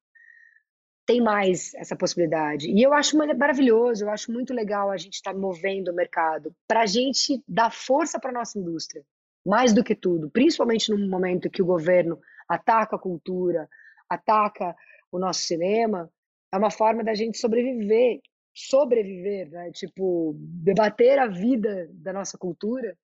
tem 1.03 1.19
mais 1.19 1.73
essa 1.73 1.95
possibilidade. 1.95 2.69
E 2.69 2.83
eu 2.83 2.93
acho 2.93 3.17
maravilhoso, 3.17 4.05
eu 4.05 4.11
acho 4.11 4.31
muito 4.31 4.53
legal 4.53 4.91
a 4.91 4.97
gente 4.97 5.15
estar 5.15 5.33
tá 5.33 5.39
movendo 5.39 5.89
o 5.89 5.95
mercado 5.95 6.53
para 6.67 6.81
a 6.81 6.85
gente 6.85 7.43
dar 7.47 7.71
força 7.71 8.19
para 8.19 8.29
a 8.29 8.33
nossa 8.33 8.59
indústria, 8.59 9.03
mais 9.43 9.73
do 9.73 9.83
que 9.83 9.95
tudo, 9.95 10.29
principalmente 10.29 10.91
no 10.91 11.09
momento 11.09 11.49
que 11.49 11.63
o 11.63 11.65
governo 11.65 12.19
ataca 12.53 12.95
a 12.95 12.99
cultura, 12.99 13.69
ataca 14.09 14.75
o 15.11 15.17
nosso 15.17 15.41
cinema, 15.41 16.09
é 16.51 16.57
uma 16.57 16.71
forma 16.71 17.03
da 17.03 17.13
gente 17.13 17.37
sobreviver, 17.37 18.19
sobreviver, 18.53 19.49
né? 19.49 19.71
Tipo, 19.71 20.35
debater 20.37 21.17
a 21.17 21.27
vida 21.27 21.87
da 21.93 22.11
nossa 22.11 22.37
cultura 22.37 22.97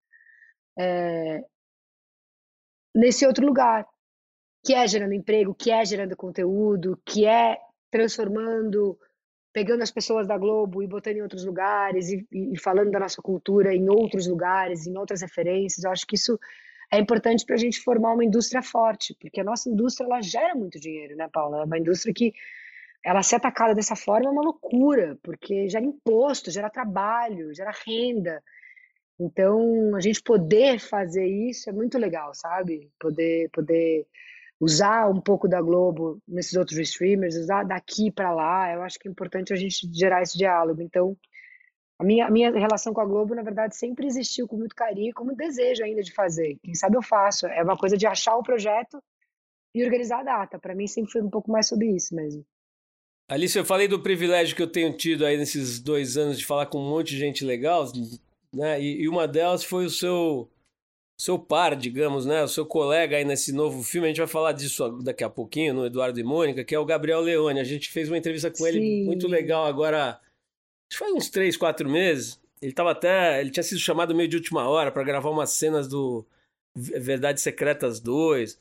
é, 0.78 1.44
nesse 2.94 3.26
outro 3.26 3.46
lugar, 3.46 3.88
que 4.66 4.74
é 4.74 4.86
gerando 4.88 5.14
emprego, 5.14 5.56
que 5.56 5.72
é 5.72 5.86
gerando 5.86 6.16
conteúdo, 6.16 7.00
que 7.06 7.26
é 7.26 7.58
transformando, 7.90 9.00
pegando 9.54 9.82
as 9.82 9.92
pessoas 9.92 10.28
da 10.28 10.38
Globo 10.38 10.84
e 10.84 10.88
botando 10.88 11.16
em 11.16 11.22
outros 11.22 11.46
lugares 11.46 12.10
e, 12.10 12.28
e 12.32 12.60
falando 12.60 12.92
da 12.92 13.00
nossa 13.00 13.22
cultura 13.22 13.74
em 13.74 13.90
outros 13.90 14.28
lugares, 14.28 14.86
em 14.86 14.98
outras 14.98 15.22
referências. 15.22 15.86
Eu 15.86 15.92
acho 15.92 16.06
que 16.06 16.16
isso 16.16 16.38
é 16.92 17.00
importante 17.00 17.46
para 17.46 17.56
a 17.56 17.60
gente 17.60 17.82
formar 17.82 18.14
uma 18.14 18.24
indústria 18.24 18.62
forte, 18.62 19.16
porque 19.20 19.42
a 19.42 19.44
nossa 19.44 19.70
indústria 19.70 20.06
ela 20.06 20.22
gera 20.22 20.56
muito 20.56 20.80
dinheiro, 20.80 21.16
né, 21.16 21.28
Paula? 21.32 21.62
É 21.62 21.66
uma 21.66 21.78
indústria 21.78 22.14
que 22.14 22.34
ela 23.04 23.24
ser 23.24 23.36
atacada 23.36 23.76
dessa 23.76 23.96
forma 23.96 24.28
é 24.28 24.32
uma 24.32 24.42
loucura, 24.42 25.18
porque 25.22 25.70
gera 25.70 25.86
imposto, 25.86 26.52
gera 26.52 26.70
trabalho, 26.70 27.54
gera 27.54 27.72
renda. 27.86 28.44
Então, 29.20 29.96
a 29.96 30.00
gente 30.00 30.22
poder 30.22 30.80
fazer 30.80 31.26
isso 31.26 31.70
é 31.70 31.74
muito 31.74 31.98
legal, 31.98 32.34
sabe? 32.34 32.92
Poder, 33.00 33.50
poder 33.52 34.06
usar 34.60 35.10
um 35.10 35.22
pouco 35.22 35.48
da 35.48 35.62
Globo 35.62 36.22
nesses 36.28 36.56
outros 36.56 36.78
streamers, 36.80 37.36
usar 37.36 37.64
daqui 37.64 38.12
para 38.12 38.34
lá, 38.34 38.74
eu 38.74 38.82
acho 38.82 39.00
que 39.00 39.08
é 39.08 39.12
importante 39.12 39.54
a 39.54 39.56
gente 39.56 39.88
gerar 39.94 40.22
esse 40.22 40.38
diálogo. 40.38 40.82
Então, 40.82 41.18
a 42.00 42.04
minha, 42.04 42.28
a 42.28 42.32
minha 42.32 42.52
relação 42.52 42.94
com 42.94 43.02
a 43.02 43.06
Globo, 43.06 43.34
na 43.34 43.42
verdade, 43.42 43.76
sempre 43.76 44.06
existiu 44.06 44.48
com 44.48 44.56
muito 44.56 44.76
carinho, 44.76 45.14
com 45.14 45.24
muito 45.24 45.38
desejo 45.38 45.84
ainda 45.84 46.04
de 46.04 46.14
fazer. 46.14 46.58
Quem 46.64 46.76
sabe 46.76 46.96
eu 46.96 47.02
faço. 47.02 47.48
É 47.48 47.64
uma 47.64 47.78
coisa 47.78 47.98
de 47.98 48.06
achar 48.06 48.36
o 48.36 48.44
projeto 48.44 49.02
e 49.74 49.84
organizar 49.84 50.20
a 50.20 50.24
data. 50.24 50.60
Para 50.60 50.76
mim, 50.76 50.86
sempre 50.86 51.12
foi 51.12 51.22
um 51.22 51.30
pouco 51.30 51.52
mais 51.52 51.68
sobre 51.68 51.88
isso 51.88 52.14
mesmo. 52.14 52.46
Alice, 53.30 53.58
eu 53.58 53.66
falei 53.66 53.88
do 53.88 54.00
privilégio 54.00 54.56
que 54.56 54.62
eu 54.62 54.72
tenho 54.72 54.96
tido 54.96 55.26
aí 55.26 55.38
nesses 55.38 55.80
dois 55.80 56.18
anos 56.18 56.38
de 56.38 56.46
falar 56.46 56.68
com 56.68 56.78
um 56.78 56.90
monte 56.90 57.10
de 57.10 57.18
gente 57.18 57.44
legal, 57.44 57.86
né? 58.54 58.80
E, 58.82 59.02
e 59.02 59.10
uma 59.10 59.28
delas 59.28 59.64
foi 59.64 59.86
o 59.86 59.90
seu 59.90 60.50
seu 61.20 61.40
par, 61.40 61.76
digamos, 61.76 62.28
né? 62.28 62.44
O 62.44 62.48
seu 62.48 62.66
colega 62.66 63.18
aí 63.18 63.26
nesse 63.26 63.52
novo 63.52 63.82
filme. 63.82 64.08
A 64.08 64.10
gente 64.10 64.20
vai 64.20 64.28
falar 64.28 64.52
disso 64.52 64.88
daqui 65.00 65.24
a 65.24 65.30
pouquinho 65.30 65.74
no 65.74 65.86
Eduardo 65.86 66.20
e 66.20 66.24
Mônica, 66.24 66.64
que 66.64 66.76
é 66.76 66.80
o 66.80 66.86
Gabriel 66.86 67.22
Leone. 67.22 67.60
A 67.60 67.64
gente 67.64 67.90
fez 67.90 68.08
uma 68.08 68.18
entrevista 68.18 68.52
com 68.52 68.58
Sim. 68.58 68.68
ele 68.68 69.06
muito 69.06 69.28
legal 69.28 69.66
agora. 69.66 70.22
Acho 70.90 71.00
que 71.00 71.06
faz 71.06 71.14
uns 71.14 71.30
três, 71.30 71.58
quatro 71.58 71.90
meses. 71.90 72.40
Ele 72.62 72.74
tava 72.74 72.92
até. 72.92 73.40
Ele 73.40 73.52
tinha 73.52 73.64
sido 73.64 73.80
chamado 73.80 74.16
meio 74.16 74.30
de 74.30 74.38
última 74.38 74.68
hora 74.68 74.92
para 74.92 75.04
gravar 75.04 75.30
umas 75.30 75.52
cenas 75.52 75.88
do 75.88 76.26
Verdades 76.76 77.44
Secretas 77.44 78.00
2. 78.00 78.60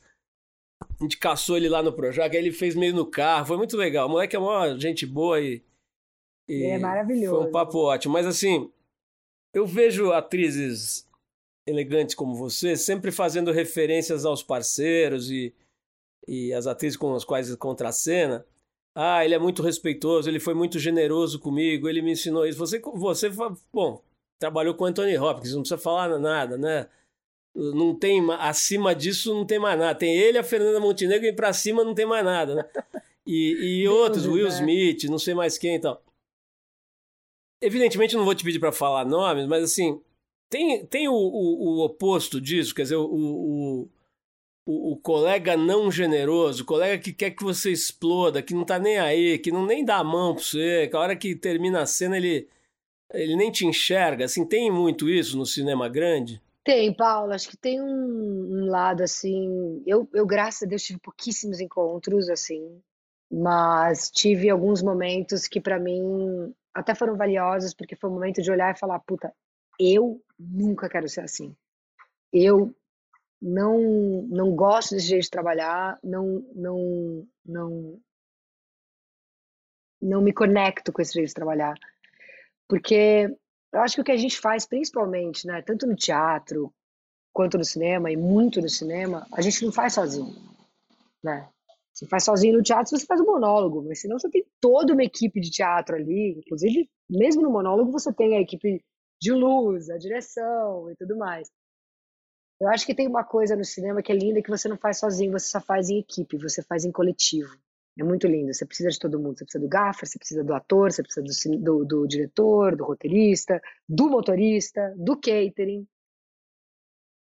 A 0.83 1.03
gente 1.03 1.19
caçou 1.19 1.57
ele 1.57 1.69
lá 1.69 1.83
no 1.83 1.93
Projac, 1.93 2.35
aí 2.37 2.43
ele 2.43 2.53
fez 2.53 2.75
meio 2.75 2.95
no 2.95 3.07
carro. 3.07 3.47
Foi 3.47 3.57
muito 3.57 3.77
legal. 3.77 4.07
O 4.07 4.11
moleque 4.11 4.37
é 4.37 4.39
uma 4.39 4.79
gente 4.79 5.07
boa 5.07 5.41
e. 5.41 5.63
e 6.49 6.65
é 6.65 6.79
maravilhoso. 6.79 7.37
Foi 7.37 7.49
um 7.49 7.53
papo 7.53 7.79
ótimo. 7.79 8.13
Mas 8.13 8.27
assim, 8.27 8.71
eu 9.55 9.67
vejo 9.67 10.13
atrizes 10.13 11.09
elegantes 11.67 12.15
como 12.15 12.35
você 12.35 12.77
sempre 12.77 13.11
fazendo 13.11 13.51
referências 13.51 14.25
aos 14.25 14.43
parceiros 14.43 15.31
e, 15.31 15.55
e 16.29 16.53
as 16.53 16.67
atrizes 16.67 16.97
com 16.97 17.15
as 17.15 17.25
quais 17.25 17.55
contracena. 17.57 18.45
Ah, 18.99 19.23
ele 19.23 19.35
é 19.35 19.39
muito 19.39 19.63
respeitoso, 19.63 20.27
ele 20.27 20.41
foi 20.41 20.55
muito 20.55 20.79
generoso 20.79 21.39
comigo, 21.39 21.87
ele 21.87 22.01
me 22.01 22.13
ensinou 22.13 22.47
isso. 22.47 22.59
Você, 22.59 22.79
você 22.79 23.29
bom, 23.71 24.03
trabalhou 24.39 24.75
com 24.75 24.87
Anthony 24.87 25.19
Hopkins, 25.19 25.53
não 25.53 25.61
precisa 25.61 25.77
falar 25.77 26.19
nada, 26.19 26.57
né? 26.57 26.89
Não 27.55 27.95
tem 27.95 28.23
acima 28.39 28.95
disso 28.95 29.35
não 29.35 29.45
tem 29.45 29.59
mais 29.59 29.79
nada. 29.79 29.99
Tem 29.99 30.17
ele, 30.17 30.39
a 30.39 30.43
Fernanda 30.43 30.81
Montenegro 30.81 31.27
e 31.27 31.33
para 31.35 31.53
cima 31.53 31.85
não 31.85 31.95
tem 31.95 32.07
mais 32.07 32.25
nada, 32.25 32.55
né? 32.55 32.65
E, 33.29 33.81
e 33.83 33.89
outros, 33.89 34.25
Will 34.25 34.47
Smith, 34.47 35.03
não 35.11 35.19
sei 35.19 35.35
mais 35.35 35.59
quem, 35.59 35.75
então. 35.75 35.99
Evidentemente, 37.61 38.15
não 38.15 38.25
vou 38.25 38.37
te 38.37 38.45
pedir 38.45 38.61
para 38.61 38.71
falar 38.71 39.05
nomes, 39.05 39.49
mas 39.49 39.65
assim, 39.65 40.01
tem, 40.49 40.87
tem 40.87 41.09
o, 41.09 41.13
o, 41.13 41.81
o 41.81 41.85
oposto 41.85 42.41
disso, 42.41 42.73
quer 42.73 42.83
dizer, 42.83 42.95
o, 42.95 43.05
o, 43.05 43.89
o, 44.67 44.93
o, 44.93 44.97
colega 44.97 45.57
não 45.57 45.91
generoso, 45.91 46.65
o 46.65 46.67
colega 46.67 47.01
que 47.01 47.13
quer 47.13 47.31
que 47.31 47.45
você 47.45 47.71
exploda, 47.71 48.43
que 48.43 48.53
não 48.53 48.65
tá 48.65 48.79
nem 48.81 48.99
aí, 48.99 49.39
que 49.39 49.53
não 49.53 49.65
nem 49.65 49.85
dá 49.85 49.99
a 49.99 50.05
mão 50.05 50.35
pra 50.35 50.43
você, 50.43 50.89
que 50.89 50.97
a 50.97 51.01
hora 51.01 51.17
que 51.17 51.37
termina 51.37 51.83
a 51.83 51.87
cena 51.87 52.17
ele, 52.17 52.49
ele 53.15 53.37
nem 53.37 53.51
te 53.51 53.65
enxerga. 53.65 54.25
Assim, 54.25 54.45
tem 54.45 54.71
muito 54.71 55.09
isso 55.09 55.39
no 55.39 55.47
cinema 55.47 55.89
grande? 55.89 56.43
Tem, 56.65 56.93
Paulo. 56.93 57.33
Acho 57.33 57.49
que 57.49 57.57
tem 57.57 57.81
um, 57.81 58.65
um 58.65 58.67
lado 58.67 59.05
assim. 59.05 59.81
Eu, 59.87 60.09
eu, 60.13 60.27
graças 60.27 60.65
a 60.65 60.67
Deus, 60.67 60.83
tive 60.83 60.99
pouquíssimos 60.99 61.61
encontros, 61.61 62.29
assim, 62.29 62.83
mas 63.31 64.11
tive 64.11 64.51
alguns 64.51 64.83
momentos 64.83 65.47
que 65.47 65.61
para 65.61 65.79
mim 65.79 66.53
até 66.75 66.93
foram 66.93 67.17
valiosos, 67.17 67.73
porque 67.73 67.95
foi 67.95 68.11
um 68.11 68.15
momento 68.15 68.43
de 68.43 68.51
olhar 68.51 68.75
e 68.75 68.79
falar, 68.79 68.99
puta, 68.99 69.33
eu 69.79 70.21
nunca 70.37 70.89
quero 70.89 71.09
ser 71.09 71.21
assim. 71.21 71.55
Eu 72.33 72.75
não 73.41 74.23
não 74.29 74.55
gosto 74.55 74.95
desse 74.95 75.09
jeito 75.09 75.25
de 75.25 75.31
trabalhar, 75.31 75.99
não 76.03 76.45
não 76.55 77.29
não 77.45 78.01
não 80.01 80.23
me 80.23 80.33
conecto 80.33 80.93
com 80.93 81.03
esse 81.03 81.15
jeito 81.15 81.29
de 81.29 81.35
trabalhar. 81.35 81.75
Porque 82.69 83.29
eu 83.73 83.81
acho 83.81 83.97
que 83.97 84.01
o 84.01 84.05
que 84.05 84.13
a 84.13 84.17
gente 84.17 84.39
faz 84.39 84.67
principalmente, 84.67 85.47
né, 85.47 85.63
tanto 85.63 85.87
no 85.87 85.97
teatro 85.97 86.73
quanto 87.33 87.59
no 87.59 87.65
cinema 87.65 88.11
e 88.11 88.17
muito 88.17 88.61
no 88.61 88.69
cinema, 88.69 89.27
a 89.33 89.43
gente 89.43 89.65
não 89.65 89.73
faz 89.73 89.95
sozinho, 89.95 90.35
né? 91.23 91.49
Você 91.93 92.07
faz 92.07 92.25
sozinho 92.25 92.59
no 92.59 92.63
teatro, 92.63 92.91
você 92.91 93.07
faz 93.07 93.21
um 93.21 93.27
monólogo, 93.27 93.83
mas 93.83 94.01
senão 94.01 94.19
você 94.19 94.29
tem 94.29 94.45
toda 94.61 94.93
uma 94.93 95.03
equipe 95.03 95.41
de 95.41 95.51
teatro 95.51 95.97
ali, 95.97 96.35
inclusive, 96.39 96.91
mesmo 97.09 97.43
no 97.43 97.51
monólogo, 97.51 97.91
você 97.91 98.13
tem 98.13 98.37
a 98.37 98.41
equipe 98.41 98.83
de 99.21 99.33
luz, 99.33 99.89
a 99.89 99.97
direção 99.97 100.91
e 100.91 100.97
tudo 100.97 101.17
mais. 101.17 101.51
Eu 102.61 102.69
acho 102.69 102.87
que 102.87 102.95
tem 102.95 103.07
uma 103.07 103.25
coisa 103.25 103.55
no 103.55 103.65
cinema 103.65 104.03
que 104.03 104.11
é 104.11 104.15
linda 104.15 104.43
que 104.43 104.51
você 104.51 104.69
não 104.69 104.79
faz 104.79 104.99
sozinho, 104.99 105.33
você 105.33 105.47
só 105.47 105.61
faz 105.61 105.91
em 105.91 105.99
equipe, 105.99 106.39
você 106.39 106.63
faz 106.63 106.85
em 106.85 106.93
coletivo. 106.93 107.55
É 107.99 108.05
muito 108.05 108.27
lindo. 108.27 108.53
Você 108.53 108.67
precisa 108.67 108.91
de 108.91 108.99
todo 108.99 109.19
mundo. 109.19 109.39
Você 109.39 109.45
precisa 109.45 109.65
do 109.65 109.69
gaffer, 109.69 110.07
você 110.09 110.19
precisa 110.19 110.45
do 110.45 110.55
ator, 110.55 110.93
você 110.93 111.03
precisa 111.03 111.23
do, 111.23 111.59
do, 111.59 111.85
do 111.85 112.07
diretor, 112.07 112.77
do 112.77 112.85
roteirista, 112.85 113.61
do 113.89 114.09
motorista, 114.09 114.95
do 114.97 115.17
catering. 115.17 115.87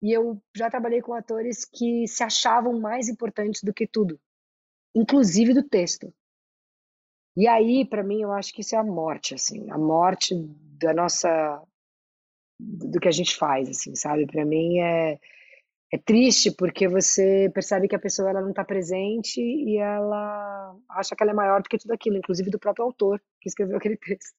E 0.02 0.12
eu 0.12 0.40
já 0.54 0.70
trabalhei 0.70 1.00
com 1.00 1.14
atores 1.14 1.64
que 1.64 2.06
se 2.06 2.22
achavam 2.22 2.78
mais 2.78 3.08
importantes 3.08 3.62
do 3.62 3.72
que 3.72 3.86
tudo 3.86 4.20
inclusive 4.96 5.52
do 5.52 5.62
texto. 5.62 6.12
E 7.36 7.46
aí, 7.46 7.84
para 7.84 8.02
mim, 8.02 8.22
eu 8.22 8.32
acho 8.32 8.52
que 8.54 8.62
isso 8.62 8.74
é 8.74 8.78
a 8.78 8.82
morte, 8.82 9.34
assim, 9.34 9.70
a 9.70 9.76
morte 9.76 10.34
da 10.80 10.94
nossa 10.94 11.62
do 12.58 13.00
que 13.00 13.08
a 13.08 13.12
gente 13.12 13.36
faz, 13.36 13.68
assim, 13.68 13.94
sabe? 13.94 14.26
Para 14.26 14.44
mim 14.44 14.78
é 14.80 15.18
é 15.92 15.98
triste 15.98 16.50
porque 16.50 16.88
você 16.88 17.48
percebe 17.54 17.88
que 17.88 17.94
a 17.94 17.98
pessoa 17.98 18.30
ela 18.30 18.40
não 18.42 18.50
está 18.50 18.64
presente 18.64 19.40
e 19.40 19.78
ela 19.78 20.76
acha 20.90 21.14
que 21.14 21.22
ela 21.22 21.30
é 21.32 21.34
maior 21.34 21.62
do 21.62 21.68
que 21.68 21.78
tudo 21.78 21.92
aquilo, 21.92 22.16
inclusive 22.16 22.50
do 22.50 22.58
próprio 22.58 22.84
autor 22.86 23.22
que 23.40 23.48
escreveu 23.48 23.76
aquele 23.78 23.96
texto. 23.96 24.34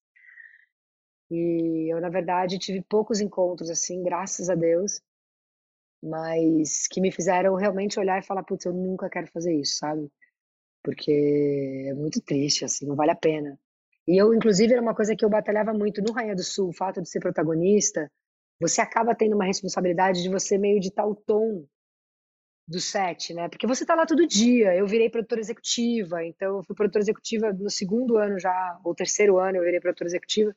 E 1.31 1.91
eu, 1.91 2.01
na 2.01 2.09
verdade, 2.09 2.59
tive 2.59 2.81
poucos 2.81 3.21
encontros 3.21 3.69
assim, 3.69 4.03
graças 4.03 4.49
a 4.49 4.55
Deus, 4.55 5.01
mas 6.03 6.87
que 6.87 7.01
me 7.01 7.11
fizeram 7.11 7.55
realmente 7.55 7.99
olhar 7.99 8.19
e 8.19 8.25
falar, 8.25 8.43
putz, 8.43 8.65
eu 8.65 8.73
nunca 8.73 9.09
quero 9.09 9.27
fazer 9.27 9.53
isso, 9.53 9.77
sabe? 9.77 10.11
porque 10.87 11.85
é 11.89 11.93
muito 11.93 12.21
triste, 12.21 12.63
assim, 12.63 12.85
não 12.85 12.95
vale 12.95 13.11
a 13.11 13.15
pena. 13.15 13.59
E 14.07 14.21
eu, 14.21 14.33
inclusive, 14.33 14.73
era 14.73 14.81
uma 14.81 14.95
coisa 14.95 15.15
que 15.15 15.25
eu 15.25 15.29
batalhava 15.29 15.73
muito 15.73 16.01
no 16.01 16.13
Rainha 16.13 16.35
do 16.35 16.43
Sul, 16.43 16.69
o 16.69 16.73
fato 16.73 17.01
de 17.01 17.09
ser 17.09 17.19
protagonista, 17.19 18.09
você 18.59 18.81
acaba 18.81 19.13
tendo 19.13 19.35
uma 19.35 19.45
responsabilidade 19.45 20.23
de 20.23 20.29
você 20.29 20.57
meio 20.57 20.79
ditar 20.79 21.05
o 21.05 21.15
tom 21.15 21.65
do 22.67 22.81
set, 22.81 23.33
né? 23.33 23.47
Porque 23.47 23.67
você 23.67 23.85
tá 23.85 23.95
lá 23.95 24.05
todo 24.05 24.27
dia. 24.27 24.75
Eu 24.75 24.87
virei 24.87 25.09
produtora 25.09 25.39
executiva, 25.39 26.23
então 26.25 26.57
eu 26.57 26.63
fui 26.63 26.75
produtora 26.75 27.03
executiva 27.03 27.53
no 27.53 27.69
segundo 27.69 28.17
ano 28.17 28.39
já, 28.39 28.79
ou 28.83 28.93
terceiro 28.93 29.37
ano 29.37 29.57
eu 29.57 29.63
virei 29.63 29.79
produtora 29.79 30.09
executiva. 30.09 30.55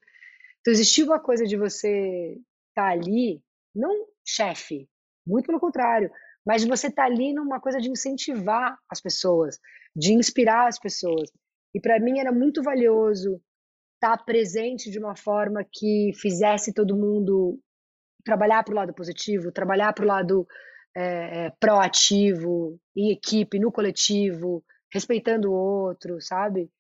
Então 0.61 0.73
existia 0.73 1.05
uma 1.05 1.21
coisa 1.21 1.45
de 1.45 1.57
você 1.57 2.39
estar 2.71 2.87
tá 2.87 2.89
ali, 2.89 3.43
não 3.75 4.07
chefe, 4.25 4.89
muito 5.27 5.47
pelo 5.47 5.61
contrário, 5.61 6.11
mas 6.45 6.63
de 6.63 6.69
você 6.69 6.89
estar 6.89 7.03
tá 7.03 7.09
ali 7.09 7.33
numa 7.33 7.61
coisa 7.61 7.79
de 7.81 7.91
incentivar 7.91 8.77
as 8.89 9.01
pessoas, 9.01 9.59
de 9.95 10.13
inspirar 10.13 10.69
as 10.69 10.79
pessoas. 10.79 11.31
E 11.75 11.81
para 11.81 11.99
mim 12.01 12.19
era 12.19 12.33
muito 12.33 12.63
valioso 12.63 13.41
estar 13.95 14.17
tá 14.17 14.25
presente 14.25 14.91
de 14.91 14.99
uma 14.99 15.17
forma 15.17 15.65
que 15.71 16.13
fizesse 16.15 16.73
todo 16.73 16.97
mundo 16.97 17.59
trabalhar 18.25 18.63
para 18.65 18.73
o 18.73 18.77
lado 18.77 18.95
positivo, 18.95 19.53
trabalhar 19.53 19.93
para 19.93 20.05
o 20.05 20.09
lado 20.09 20.47
é, 20.97 21.51
proativo, 21.61 22.79
em 22.97 23.11
equipe, 23.11 23.59
no 23.59 23.71
coletivo, 23.71 24.65
respeitando 24.93 25.51
o 25.51 25.55
outro, 25.55 26.21
sabe? 26.21 26.71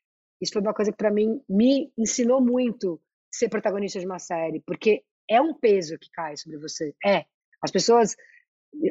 Isso 0.40 0.52
foi 0.52 0.62
uma 0.62 0.74
coisa 0.74 0.90
que 0.90 0.96
para 0.96 1.12
mim 1.12 1.40
me 1.48 1.92
ensinou 1.96 2.40
muito 2.40 3.00
ser 3.30 3.48
protagonista 3.48 4.00
de 4.00 4.06
uma 4.06 4.18
série, 4.18 4.62
porque 4.66 5.02
é 5.28 5.40
um 5.40 5.54
peso 5.54 5.98
que 5.98 6.10
cai 6.10 6.36
sobre 6.36 6.58
você. 6.58 6.94
É. 7.04 7.24
As 7.62 7.70
pessoas 7.70 8.16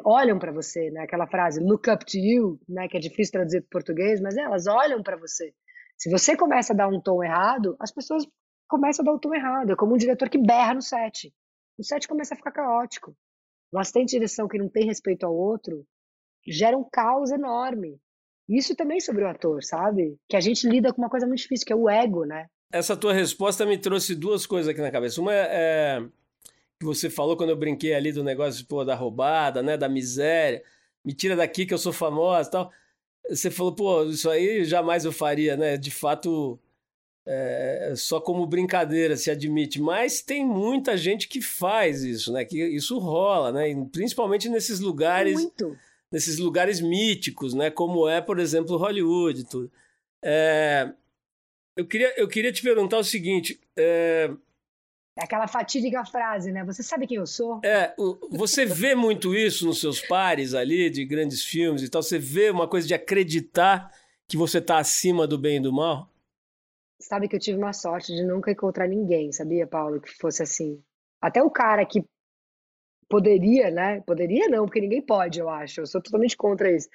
olham 0.05 0.37
para 0.37 0.51
você, 0.51 0.89
né? 0.91 1.01
Aquela 1.01 1.27
frase 1.27 1.59
look 1.59 1.89
up 1.89 2.05
to 2.05 2.17
you, 2.17 2.59
né, 2.67 2.87
que 2.87 2.97
é 2.97 2.99
difícil 2.99 3.33
traduzir 3.33 3.61
para 3.61 3.69
português, 3.71 4.21
mas 4.21 4.37
é, 4.37 4.41
elas 4.41 4.67
olham 4.67 5.01
para 5.01 5.17
você. 5.17 5.53
Se 5.99 6.09
você 6.09 6.37
começa 6.37 6.71
a 6.71 6.75
dar 6.75 6.87
um 6.87 7.01
tom 7.01 7.21
errado, 7.21 7.75
as 7.77 7.91
pessoas 7.91 8.25
começam 8.69 9.03
a 9.03 9.05
dar 9.05 9.11
o 9.11 9.15
um 9.15 9.19
tom 9.19 9.35
errado. 9.35 9.73
É 9.73 9.75
como 9.75 9.95
um 9.95 9.97
diretor 9.97 10.29
que 10.29 10.37
berra 10.37 10.73
no 10.73 10.81
set. 10.81 11.33
O 11.77 11.83
set 11.83 12.07
começa 12.07 12.33
a 12.33 12.37
ficar 12.37 12.51
caótico. 12.51 13.13
Um 13.73 13.79
assistente 13.79 14.07
de 14.07 14.11
direção 14.13 14.47
que 14.47 14.57
não 14.57 14.69
tem 14.69 14.85
respeito 14.85 15.25
ao 15.25 15.35
outro 15.35 15.85
gera 16.47 16.77
um 16.77 16.87
caos 16.89 17.31
enorme. 17.31 17.99
Isso 18.47 18.75
também 18.75 18.99
sobre 19.01 19.25
o 19.25 19.27
ator, 19.27 19.61
sabe? 19.61 20.17
Que 20.27 20.37
a 20.37 20.39
gente 20.39 20.67
lida 20.67 20.93
com 20.93 21.01
uma 21.01 21.09
coisa 21.09 21.27
muito 21.27 21.41
difícil, 21.41 21.67
que 21.67 21.73
é 21.73 21.75
o 21.75 21.89
ego, 21.89 22.23
né? 22.25 22.47
Essa 22.71 22.95
tua 22.95 23.13
resposta 23.13 23.65
me 23.65 23.77
trouxe 23.77 24.15
duas 24.15 24.45
coisas 24.45 24.69
aqui 24.69 24.79
na 24.79 24.91
cabeça. 24.91 25.19
Uma 25.19 25.33
é, 25.33 26.01
que 26.79 26.85
você 26.85 27.09
falou 27.09 27.35
quando 27.35 27.49
eu 27.49 27.57
brinquei 27.57 27.93
ali 27.93 28.13
do 28.13 28.23
negócio 28.23 28.65
pô, 28.65 28.85
da 28.85 28.95
roubada, 28.95 29.61
né, 29.61 29.75
da 29.75 29.89
miséria. 29.89 30.63
Me 31.03 31.13
tira 31.13 31.35
daqui 31.35 31.65
que 31.65 31.73
eu 31.73 31.77
sou 31.77 31.91
famosa, 31.91 32.49
tal. 32.49 32.71
Você 33.29 33.51
falou, 33.51 33.73
pô, 33.73 34.03
isso 34.05 34.29
aí 34.29 34.65
jamais 34.65 35.05
eu 35.05 35.11
faria, 35.11 35.55
né? 35.55 35.77
De 35.77 35.91
fato, 35.91 36.59
é, 37.25 37.93
só 37.95 38.19
como 38.19 38.47
brincadeira 38.47 39.15
se 39.15 39.29
admite, 39.29 39.79
mas 39.79 40.21
tem 40.21 40.43
muita 40.43 40.97
gente 40.97 41.27
que 41.27 41.41
faz 41.41 42.03
isso, 42.03 42.33
né? 42.33 42.43
Que 42.43 42.57
isso 42.65 42.97
rola, 42.97 43.51
né? 43.51 43.69
E 43.69 43.85
principalmente 43.85 44.49
nesses 44.49 44.79
lugares, 44.79 45.35
Muito. 45.35 45.77
nesses 46.11 46.39
lugares 46.39 46.81
míticos, 46.81 47.53
né? 47.53 47.69
Como 47.69 48.09
é, 48.09 48.19
por 48.19 48.39
exemplo, 48.39 48.77
Hollywood, 48.77 49.43
tudo. 49.45 49.71
É, 50.23 50.91
eu 51.75 51.85
queria, 51.85 52.13
eu 52.17 52.27
queria 52.27 52.51
te 52.51 52.61
perguntar 52.61 52.97
o 52.97 53.03
seguinte. 53.03 53.59
É, 53.77 54.31
é 54.31 54.31
aquela 55.21 55.47
fatídica 55.47 56.05
frase, 56.05 56.51
né? 56.51 56.63
Você 56.63 56.81
sabe 56.81 57.07
quem 57.07 57.17
eu 57.17 57.25
sou? 57.25 57.61
É, 57.63 57.93
você 58.31 58.65
vê 58.65 58.95
muito 58.95 59.35
isso 59.35 59.65
nos 59.65 59.79
seus 59.79 60.01
pares 60.01 60.53
ali, 60.53 60.89
de 60.89 61.05
grandes 61.05 61.43
filmes 61.43 61.81
e 61.81 61.89
tal. 61.89 62.01
Você 62.01 62.17
vê 62.17 62.49
uma 62.49 62.67
coisa 62.67 62.87
de 62.87 62.93
acreditar 62.93 63.91
que 64.27 64.37
você 64.37 64.59
está 64.59 64.77
acima 64.77 65.27
do 65.27 65.37
bem 65.37 65.57
e 65.57 65.61
do 65.61 65.73
mal? 65.73 66.09
Sabe 67.01 67.27
que 67.27 67.35
eu 67.35 67.39
tive 67.39 67.57
uma 67.57 67.73
sorte 67.73 68.13
de 68.13 68.23
nunca 68.23 68.51
encontrar 68.51 68.87
ninguém, 68.87 69.31
sabia, 69.31 69.65
Paulo, 69.65 70.01
que 70.01 70.11
fosse 70.17 70.43
assim. 70.43 70.81
Até 71.21 71.41
o 71.41 71.49
cara 71.49 71.85
que 71.85 72.03
poderia, 73.09 73.71
né? 73.71 74.01
Poderia 74.01 74.47
não, 74.47 74.65
porque 74.65 74.81
ninguém 74.81 75.01
pode, 75.01 75.39
eu 75.39 75.49
acho. 75.49 75.81
Eu 75.81 75.87
sou 75.87 76.01
totalmente 76.01 76.37
contra 76.37 76.71
isso. 76.71 76.87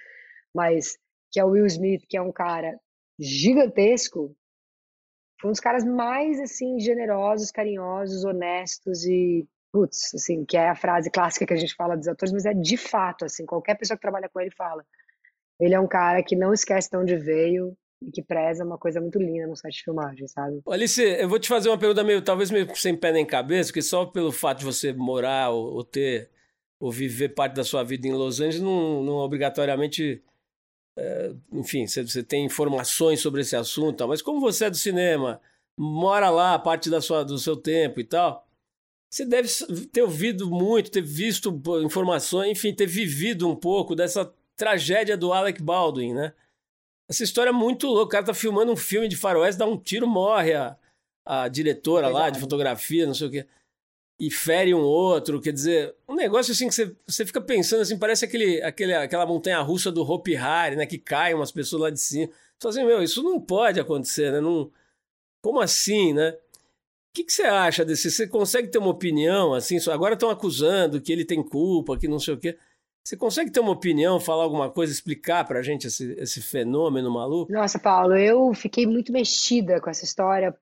Mas 0.54 0.96
que 1.30 1.40
é 1.40 1.44
o 1.44 1.48
Will 1.48 1.66
Smith, 1.66 2.04
que 2.08 2.16
é 2.16 2.22
um 2.22 2.30
cara 2.30 2.78
gigantesco, 3.18 4.34
foi 5.44 5.50
um 5.50 5.52
dos 5.52 5.60
caras 5.60 5.84
mais 5.84 6.40
assim 6.40 6.80
generosos, 6.80 7.50
carinhosos, 7.50 8.24
honestos 8.24 9.04
e 9.04 9.46
putz, 9.70 10.14
assim, 10.14 10.42
que 10.42 10.56
é 10.56 10.70
a 10.70 10.74
frase 10.74 11.10
clássica 11.10 11.44
que 11.44 11.52
a 11.52 11.56
gente 11.56 11.74
fala 11.74 11.98
dos 11.98 12.08
atores, 12.08 12.32
mas 12.32 12.46
é 12.46 12.54
de 12.54 12.78
fato 12.78 13.26
assim, 13.26 13.44
qualquer 13.44 13.74
pessoa 13.76 13.94
que 13.94 14.00
trabalha 14.00 14.26
com 14.32 14.40
ele 14.40 14.50
fala. 14.50 14.82
Ele 15.60 15.74
é 15.74 15.80
um 15.80 15.86
cara 15.86 16.22
que 16.22 16.34
não 16.34 16.54
esquece 16.54 16.90
de 16.90 16.96
onde 16.96 17.16
veio, 17.16 17.76
e 18.00 18.10
que 18.10 18.22
preza 18.22 18.64
uma 18.64 18.78
coisa 18.78 19.02
muito 19.02 19.18
linda 19.18 19.46
no 19.46 19.54
set 19.54 19.74
de 19.74 19.82
filmagem, 19.82 20.26
sabe? 20.28 20.62
Alice, 20.66 21.02
eu 21.02 21.28
vou 21.28 21.38
te 21.38 21.48
fazer 21.48 21.68
uma 21.68 21.78
pergunta 21.78 22.02
meio, 22.02 22.22
talvez 22.22 22.50
meio 22.50 22.66
sem 22.74 22.96
pé 22.96 23.12
nem 23.12 23.26
cabeça, 23.26 23.68
porque 23.68 23.82
só 23.82 24.06
pelo 24.06 24.32
fato 24.32 24.60
de 24.60 24.64
você 24.64 24.94
morar 24.94 25.50
ou, 25.50 25.74
ou 25.74 25.84
ter, 25.84 26.30
ou 26.80 26.90
viver 26.90 27.30
parte 27.30 27.54
da 27.54 27.64
sua 27.64 27.82
vida 27.82 28.08
em 28.08 28.12
Los 28.12 28.40
Angeles, 28.40 28.62
não, 28.62 29.02
não 29.02 29.16
obrigatoriamente, 29.16 30.22
é, 30.96 31.32
enfim, 31.52 31.86
você, 31.86 32.02
você, 32.02 32.22
tem 32.22 32.44
informações 32.44 33.20
sobre 33.20 33.40
esse 33.40 33.56
assunto, 33.56 33.98
tal, 33.98 34.08
mas 34.08 34.22
como 34.22 34.40
você 34.40 34.66
é 34.66 34.70
do 34.70 34.76
cinema, 34.76 35.40
mora 35.78 36.30
lá 36.30 36.58
parte 36.58 36.88
da 36.88 37.00
sua, 37.00 37.24
do 37.24 37.38
seu 37.38 37.56
tempo 37.56 38.00
e 38.00 38.04
tal, 38.04 38.46
você 39.10 39.24
deve 39.24 39.48
ter 39.92 40.02
ouvido 40.02 40.50
muito, 40.50 40.90
ter 40.90 41.02
visto 41.02 41.60
informações, 41.84 42.50
enfim, 42.50 42.74
ter 42.74 42.86
vivido 42.86 43.48
um 43.48 43.54
pouco 43.54 43.94
dessa 43.94 44.32
tragédia 44.56 45.16
do 45.16 45.32
Alec 45.32 45.62
Baldwin, 45.62 46.14
né? 46.14 46.32
Essa 47.08 47.22
história 47.22 47.50
é 47.50 47.52
muito 47.52 47.86
louca. 47.86 48.04
O 48.04 48.08
cara 48.08 48.24
tá 48.24 48.34
filmando 48.34 48.72
um 48.72 48.76
filme 48.76 49.08
de 49.08 49.16
faroeste, 49.16 49.58
dá 49.58 49.66
um 49.66 49.78
tiro, 49.78 50.06
morre 50.06 50.54
a, 50.54 50.76
a 51.24 51.48
diretora 51.48 52.08
lá 52.08 52.30
de 52.30 52.40
fotografia, 52.40 53.06
não 53.06 53.14
sei 53.14 53.28
o 53.28 53.30
quê. 53.30 53.46
E 54.18 54.30
fere 54.30 54.72
um 54.72 54.80
outro. 54.80 55.40
Quer 55.40 55.52
dizer, 55.52 55.94
um 56.08 56.14
negócio 56.14 56.52
assim 56.52 56.68
que 56.68 56.74
você, 56.74 56.94
você 57.06 57.26
fica 57.26 57.40
pensando 57.40 57.82
assim, 57.82 57.98
parece 57.98 58.24
aquele, 58.24 58.62
aquele, 58.62 58.94
aquela 58.94 59.26
montanha 59.26 59.60
russa 59.60 59.90
do 59.90 60.02
Hopi 60.02 60.36
Hari, 60.36 60.76
né? 60.76 60.86
Que 60.86 60.98
cai 60.98 61.34
umas 61.34 61.50
pessoas 61.50 61.82
lá 61.82 61.90
de 61.90 62.00
cima. 62.00 62.30
Só 62.62 62.68
assim, 62.68 62.84
meu, 62.84 63.02
isso 63.02 63.22
não 63.22 63.40
pode 63.40 63.80
acontecer, 63.80 64.32
né? 64.32 64.40
Não, 64.40 64.70
como 65.42 65.60
assim, 65.60 66.12
né? 66.12 66.30
O 66.30 66.38
que, 67.14 67.24
que 67.24 67.32
você 67.32 67.42
acha 67.42 67.84
desse? 67.84 68.10
Você 68.10 68.26
consegue 68.26 68.68
ter 68.68 68.78
uma 68.78 68.90
opinião 68.90 69.54
assim? 69.54 69.78
Agora 69.90 70.14
estão 70.14 70.30
acusando 70.30 71.00
que 71.00 71.12
ele 71.12 71.24
tem 71.24 71.42
culpa, 71.42 71.98
que 71.98 72.08
não 72.08 72.18
sei 72.18 72.34
o 72.34 72.38
quê. 72.38 72.56
Você 73.06 73.18
consegue 73.18 73.50
ter 73.50 73.60
uma 73.60 73.72
opinião, 73.72 74.18
falar 74.18 74.44
alguma 74.44 74.70
coisa, 74.70 74.90
explicar 74.90 75.44
para 75.46 75.58
a 75.58 75.62
gente 75.62 75.86
esse, 75.86 76.12
esse 76.18 76.40
fenômeno 76.40 77.10
maluco? 77.12 77.52
Nossa, 77.52 77.78
Paulo, 77.78 78.16
eu 78.16 78.54
fiquei 78.54 78.86
muito 78.86 79.12
mexida 79.12 79.78
com 79.78 79.90
essa 79.90 80.04
história, 80.04 80.56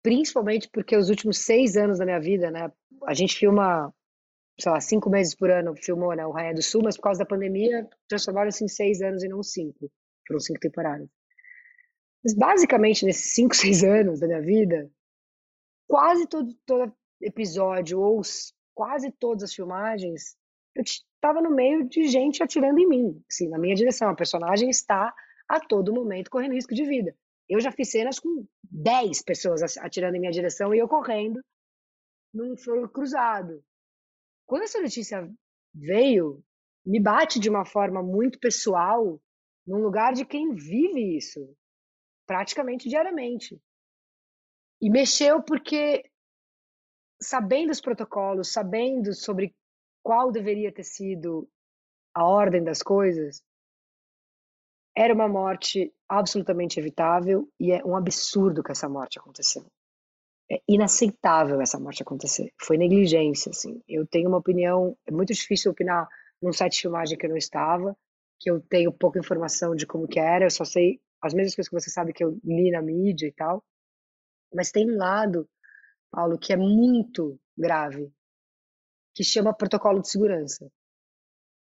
principalmente 0.00 0.68
porque 0.72 0.96
os 0.96 1.10
últimos 1.10 1.38
seis 1.38 1.76
anos 1.76 1.98
da 1.98 2.04
minha 2.04 2.20
vida, 2.20 2.48
né? 2.48 2.70
A 3.06 3.14
gente 3.14 3.36
filma, 3.36 3.92
sei 4.58 4.72
lá, 4.72 4.80
cinco 4.80 5.10
meses 5.10 5.34
por 5.34 5.50
ano, 5.50 5.74
filmou 5.76 6.14
né, 6.14 6.26
o 6.26 6.30
Rainha 6.30 6.54
do 6.54 6.62
Sul, 6.62 6.82
mas 6.84 6.96
por 6.96 7.04
causa 7.04 7.20
da 7.20 7.26
pandemia 7.26 7.88
transformaram-se 8.08 8.64
em 8.64 8.68
seis 8.68 9.00
anos 9.00 9.22
e 9.22 9.28
não 9.28 9.42
cinco. 9.42 9.90
Foram 10.26 10.40
cinco 10.40 10.60
temporadas. 10.60 11.08
Mas 12.22 12.34
basicamente, 12.34 13.04
nesses 13.04 13.32
cinco, 13.34 13.54
seis 13.54 13.82
anos 13.82 14.20
da 14.20 14.26
minha 14.26 14.42
vida, 14.42 14.90
quase 15.88 16.26
todo, 16.26 16.54
todo 16.66 16.92
episódio, 17.20 18.00
ou 18.00 18.22
quase 18.74 19.10
todas 19.12 19.44
as 19.44 19.54
filmagens, 19.54 20.36
eu 20.74 20.82
estava 20.82 21.40
no 21.40 21.50
meio 21.50 21.88
de 21.88 22.06
gente 22.06 22.42
atirando 22.42 22.78
em 22.78 22.88
mim, 22.88 23.24
assim, 23.28 23.48
na 23.48 23.58
minha 23.58 23.74
direção. 23.74 24.08
A 24.08 24.14
personagem 24.14 24.70
está 24.70 25.12
a 25.48 25.60
todo 25.60 25.92
momento 25.92 26.30
correndo 26.30 26.54
risco 26.54 26.74
de 26.74 26.84
vida. 26.84 27.14
Eu 27.48 27.60
já 27.60 27.72
fiz 27.72 27.90
cenas 27.90 28.20
com 28.20 28.46
10 28.70 29.22
pessoas 29.22 29.76
atirando 29.78 30.14
em 30.14 30.20
minha 30.20 30.32
direção 30.32 30.72
e 30.72 30.78
eu 30.78 30.86
correndo 30.86 31.42
num 32.32 32.56
fogo 32.56 32.88
cruzado. 32.88 33.62
Quando 34.46 34.62
essa 34.62 34.80
notícia 34.80 35.30
veio, 35.74 36.42
me 36.84 37.00
bate 37.00 37.38
de 37.38 37.48
uma 37.48 37.64
forma 37.64 38.02
muito 38.02 38.38
pessoal, 38.38 39.20
num 39.66 39.82
lugar 39.82 40.12
de 40.12 40.24
quem 40.24 40.54
vive 40.54 41.16
isso, 41.16 41.54
praticamente 42.26 42.88
diariamente. 42.88 43.60
E 44.80 44.90
mexeu 44.90 45.42
porque, 45.42 46.02
sabendo 47.20 47.70
os 47.70 47.80
protocolos, 47.80 48.52
sabendo 48.52 49.12
sobre 49.12 49.54
qual 50.02 50.32
deveria 50.32 50.72
ter 50.72 50.84
sido 50.84 51.48
a 52.14 52.24
ordem 52.24 52.64
das 52.64 52.82
coisas, 52.82 53.42
era 54.96 55.14
uma 55.14 55.28
morte 55.28 55.94
absolutamente 56.08 56.80
evitável 56.80 57.48
e 57.58 57.72
é 57.72 57.84
um 57.84 57.96
absurdo 57.96 58.62
que 58.62 58.72
essa 58.72 58.88
morte 58.88 59.18
aconteceu. 59.18 59.70
É 60.50 60.60
inaceitável 60.68 61.60
essa 61.60 61.78
morte 61.78 62.02
acontecer. 62.02 62.52
Foi 62.60 62.76
negligência, 62.76 63.50
assim. 63.50 63.80
Eu 63.88 64.06
tenho 64.06 64.28
uma 64.28 64.38
opinião, 64.38 64.96
é 65.06 65.12
muito 65.12 65.32
difícil 65.32 65.70
opinar 65.70 66.08
num 66.42 66.52
site 66.52 66.72
de 66.72 66.80
filmagem 66.82 67.16
que 67.16 67.26
eu 67.26 67.30
não 67.30 67.36
estava, 67.36 67.96
que 68.40 68.50
eu 68.50 68.60
tenho 68.60 68.92
pouca 68.92 69.18
informação 69.18 69.76
de 69.76 69.86
como 69.86 70.08
que 70.08 70.18
era, 70.18 70.46
eu 70.46 70.50
só 70.50 70.64
sei 70.64 71.00
as 71.22 71.34
mesmas 71.34 71.54
coisas 71.54 71.68
que 71.68 71.80
você 71.80 71.90
sabe 71.90 72.12
que 72.12 72.24
eu 72.24 72.40
li 72.42 72.70
na 72.70 72.82
mídia 72.82 73.26
e 73.26 73.32
tal. 73.32 73.62
Mas 74.52 74.72
tem 74.72 74.90
um 74.90 74.96
lado, 74.96 75.48
Paulo, 76.10 76.38
que 76.38 76.52
é 76.52 76.56
muito 76.56 77.38
grave, 77.56 78.10
que 79.14 79.22
chama 79.22 79.54
protocolo 79.54 80.00
de 80.00 80.08
segurança. 80.08 80.68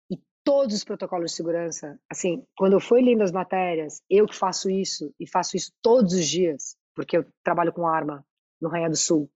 E 0.10 0.18
todos 0.44 0.76
os 0.76 0.84
protocolos 0.84 1.32
de 1.32 1.38
segurança, 1.38 2.00
assim, 2.10 2.44
quando 2.58 2.74
eu 2.74 2.80
fui 2.80 3.02
lendo 3.02 3.22
as 3.22 3.32
matérias, 3.32 4.02
eu 4.10 4.26
que 4.26 4.36
faço 4.36 4.70
isso 4.70 5.14
e 5.20 5.28
faço 5.28 5.58
isso 5.58 5.72
todos 5.82 6.14
os 6.14 6.28
dias, 6.28 6.78
porque 6.96 7.18
eu 7.18 7.26
trabalho 7.44 7.74
com 7.74 7.86
arma 7.86 8.26
no 8.62 8.70
Rainha 8.70 8.90
do 8.90 8.98
Sul. 8.98 9.30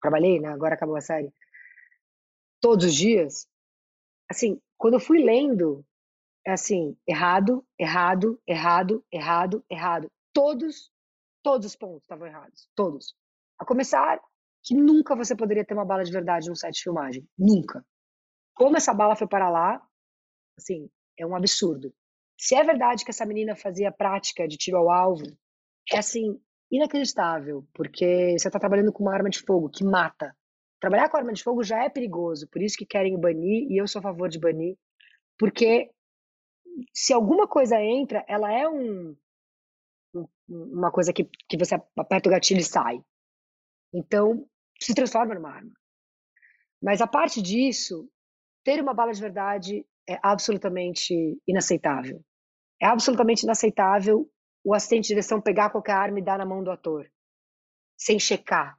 Trabalhei, 0.00 0.40
né? 0.40 0.48
Agora 0.48 0.74
acabou 0.74 0.96
a 0.96 1.00
série. 1.00 1.32
Todos 2.60 2.86
os 2.86 2.94
dias. 2.94 3.48
Assim, 4.30 4.60
quando 4.78 4.94
eu 4.94 5.00
fui 5.00 5.22
lendo, 5.22 5.84
é 6.46 6.52
assim, 6.52 6.96
errado, 7.06 7.66
errado, 7.78 8.40
errado, 8.46 9.04
errado, 9.12 9.64
errado. 9.70 10.10
Todos, 10.32 10.90
todos 11.42 11.66
os 11.66 11.76
pontos 11.76 12.02
estavam 12.02 12.26
errados. 12.26 12.68
Todos. 12.74 13.14
A 13.58 13.64
começar 13.64 14.20
que 14.62 14.74
nunca 14.74 15.16
você 15.16 15.34
poderia 15.34 15.64
ter 15.64 15.74
uma 15.74 15.84
bala 15.84 16.04
de 16.04 16.12
verdade 16.12 16.48
num 16.48 16.54
set 16.54 16.74
de 16.74 16.82
filmagem. 16.82 17.26
Nunca. 17.38 17.84
Como 18.54 18.76
essa 18.76 18.92
bala 18.92 19.16
foi 19.16 19.26
para 19.26 19.50
lá, 19.50 19.82
assim, 20.58 20.90
é 21.18 21.26
um 21.26 21.34
absurdo. 21.34 21.92
Se 22.38 22.54
é 22.54 22.64
verdade 22.64 23.04
que 23.04 23.10
essa 23.10 23.26
menina 23.26 23.54
fazia 23.54 23.92
prática 23.92 24.46
de 24.46 24.56
tiro 24.56 24.78
ao 24.78 24.90
alvo, 24.90 25.24
é 25.92 25.98
assim, 25.98 26.40
inacreditável, 26.70 27.66
porque 27.74 28.36
você 28.38 28.48
está 28.48 28.58
trabalhando 28.58 28.92
com 28.92 29.02
uma 29.02 29.14
arma 29.14 29.30
de 29.30 29.40
fogo 29.40 29.68
que 29.68 29.84
mata. 29.84 30.34
Trabalhar 30.80 31.08
com 31.08 31.16
arma 31.16 31.32
de 31.32 31.42
fogo 31.42 31.62
já 31.62 31.84
é 31.84 31.88
perigoso, 31.88 32.48
por 32.48 32.62
isso 32.62 32.76
que 32.76 32.86
querem 32.86 33.18
banir, 33.18 33.70
e 33.70 33.80
eu 33.80 33.86
sou 33.86 33.98
a 33.98 34.02
favor 34.02 34.28
de 34.28 34.38
banir, 34.38 34.76
porque 35.38 35.90
se 36.94 37.12
alguma 37.12 37.46
coisa 37.46 37.80
entra, 37.80 38.24
ela 38.28 38.52
é 38.52 38.68
um, 38.68 39.16
um 40.14 40.26
uma 40.48 40.90
coisa 40.90 41.12
que, 41.12 41.28
que 41.48 41.56
você 41.56 41.74
aperta 41.96 42.28
o 42.28 42.32
gatilho 42.32 42.60
e 42.60 42.64
sai. 42.64 43.00
Então, 43.92 44.46
se 44.80 44.94
transforma 44.94 45.34
numa 45.34 45.50
arma. 45.50 45.72
Mas 46.82 47.00
a 47.00 47.06
parte 47.06 47.42
disso, 47.42 48.08
ter 48.64 48.80
uma 48.80 48.94
bala 48.94 49.12
de 49.12 49.20
verdade 49.20 49.86
é 50.08 50.18
absolutamente 50.22 51.14
inaceitável. 51.46 52.24
É 52.80 52.86
absolutamente 52.86 53.44
inaceitável 53.44 54.30
o 54.64 54.74
assistente 54.74 55.04
de 55.04 55.08
direção 55.08 55.40
pegar 55.40 55.70
qualquer 55.70 55.92
arma 55.92 56.18
e 56.18 56.22
dar 56.22 56.38
na 56.38 56.46
mão 56.46 56.62
do 56.62 56.70
ator, 56.70 57.10
sem 57.96 58.18
checar. 58.18 58.78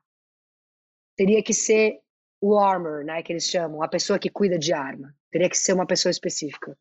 Teria 1.16 1.44
que 1.44 1.54
ser 1.54 2.00
o 2.40 2.58
armor, 2.58 3.04
né, 3.04 3.22
que 3.22 3.32
eles 3.32 3.46
chamam, 3.46 3.84
a 3.84 3.88
pessoa 3.88 4.18
que 4.18 4.30
cuida 4.30 4.58
de 4.58 4.74
arma. 4.74 5.16
Teria 5.32 5.50
que 5.50 5.58
ser 5.58 5.74
uma 5.74 5.86
pessoa 5.86 6.10
específica. 6.10 6.78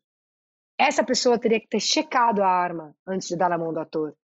Essa 0.77 1.03
pessoa 1.03 1.39
teria 1.39 1.59
que 1.59 1.67
ter 1.67 1.79
checado 1.79 2.41
a 2.41 2.47
arma 2.47 2.95
antes 3.05 3.27
de 3.27 3.35
dar 3.35 3.49
na 3.49 3.57
mão 3.57 3.71
do 3.71 3.79
ator 3.79 4.15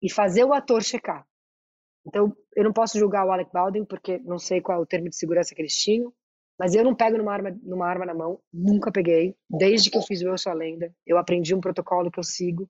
e 0.00 0.10
fazer 0.10 0.44
o 0.44 0.54
ator 0.54 0.82
checar. 0.82 1.26
Então, 2.06 2.34
eu 2.56 2.64
não 2.64 2.72
posso 2.72 2.98
julgar 2.98 3.26
o 3.26 3.30
Alec 3.30 3.52
Baldwin 3.52 3.84
porque 3.84 4.18
não 4.20 4.38
sei 4.38 4.62
qual 4.62 4.78
é 4.78 4.82
o 4.82 4.86
termo 4.86 5.10
de 5.10 5.16
segurança 5.16 5.54
que 5.54 5.60
eles 5.60 5.74
tinham, 5.74 6.12
mas 6.58 6.74
eu 6.74 6.82
não 6.82 6.94
pego 6.94 7.18
numa 7.18 7.32
arma, 7.32 7.56
numa 7.62 7.86
arma 7.86 8.06
na 8.06 8.14
mão, 8.14 8.40
nunca 8.52 8.90
peguei. 8.90 9.36
Desde 9.48 9.90
que 9.90 9.98
eu 9.98 10.02
fiz 10.02 10.22
o 10.22 10.28
Eu 10.28 10.38
Sou 10.38 10.50
a 10.50 10.54
Lenda, 10.54 10.92
eu 11.06 11.18
aprendi 11.18 11.54
um 11.54 11.60
protocolo 11.60 12.10
que 12.10 12.18
eu 12.18 12.24
sigo. 12.24 12.68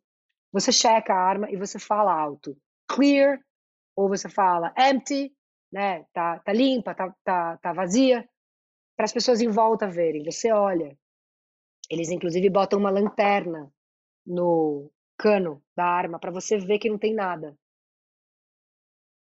Você 0.53 0.73
checa 0.73 1.13
a 1.13 1.21
arma 1.21 1.51
e 1.51 1.57
você 1.57 1.79
fala 1.79 2.13
alto, 2.13 2.57
clear, 2.87 3.39
ou 3.95 4.09
você 4.09 4.29
fala 4.29 4.73
empty, 4.79 5.33
né? 5.73 6.05
Tá, 6.13 6.39
tá 6.39 6.53
limpa, 6.53 6.95
tá, 6.95 7.15
tá, 7.25 7.57
tá 7.59 7.73
vazia, 7.73 8.29
para 8.97 9.05
as 9.05 9.13
pessoas 9.13 9.41
em 9.41 9.49
volta 9.49 9.87
verem. 9.87 10.25
Você 10.25 10.53
olha. 10.53 10.97
Eles 11.91 12.11
inclusive 12.11 12.51
botam 12.51 12.79
uma 12.79 12.91
lanterna 12.91 13.73
no 14.27 14.91
cano 15.17 15.63
da 15.77 15.85
arma 15.85 16.19
para 16.19 16.31
você 16.31 16.59
ver 16.59 16.79
que 16.79 16.91
não 16.91 16.99
tem 16.99 17.15
nada. 17.15 17.57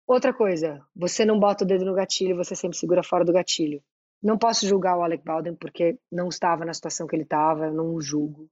Outra 0.07 0.35
coisa, 0.35 0.85
você 0.95 1.25
não 1.25 1.39
bota 1.39 1.65
o 1.65 1.67
dedo 1.67 1.85
no 1.85 1.95
gatilho, 1.95 2.37
você 2.37 2.55
sempre 2.57 2.77
segura 2.77 3.03
fora 3.03 3.25
do 3.25 3.33
gatilho. 3.33 3.83
Não 4.23 4.37
posso 4.37 4.67
julgar 4.67 4.99
o 4.99 5.03
Alec 5.03 5.25
Baldwin 5.25 5.55
porque 5.55 5.99
não 6.11 6.29
estava 6.29 6.65
na 6.65 6.75
situação 6.75 7.07
que 7.07 7.17
ele 7.17 7.23
estava, 7.23 7.67
eu 7.67 7.73
não 7.73 7.95
o 7.95 8.01
julgo. 8.01 8.51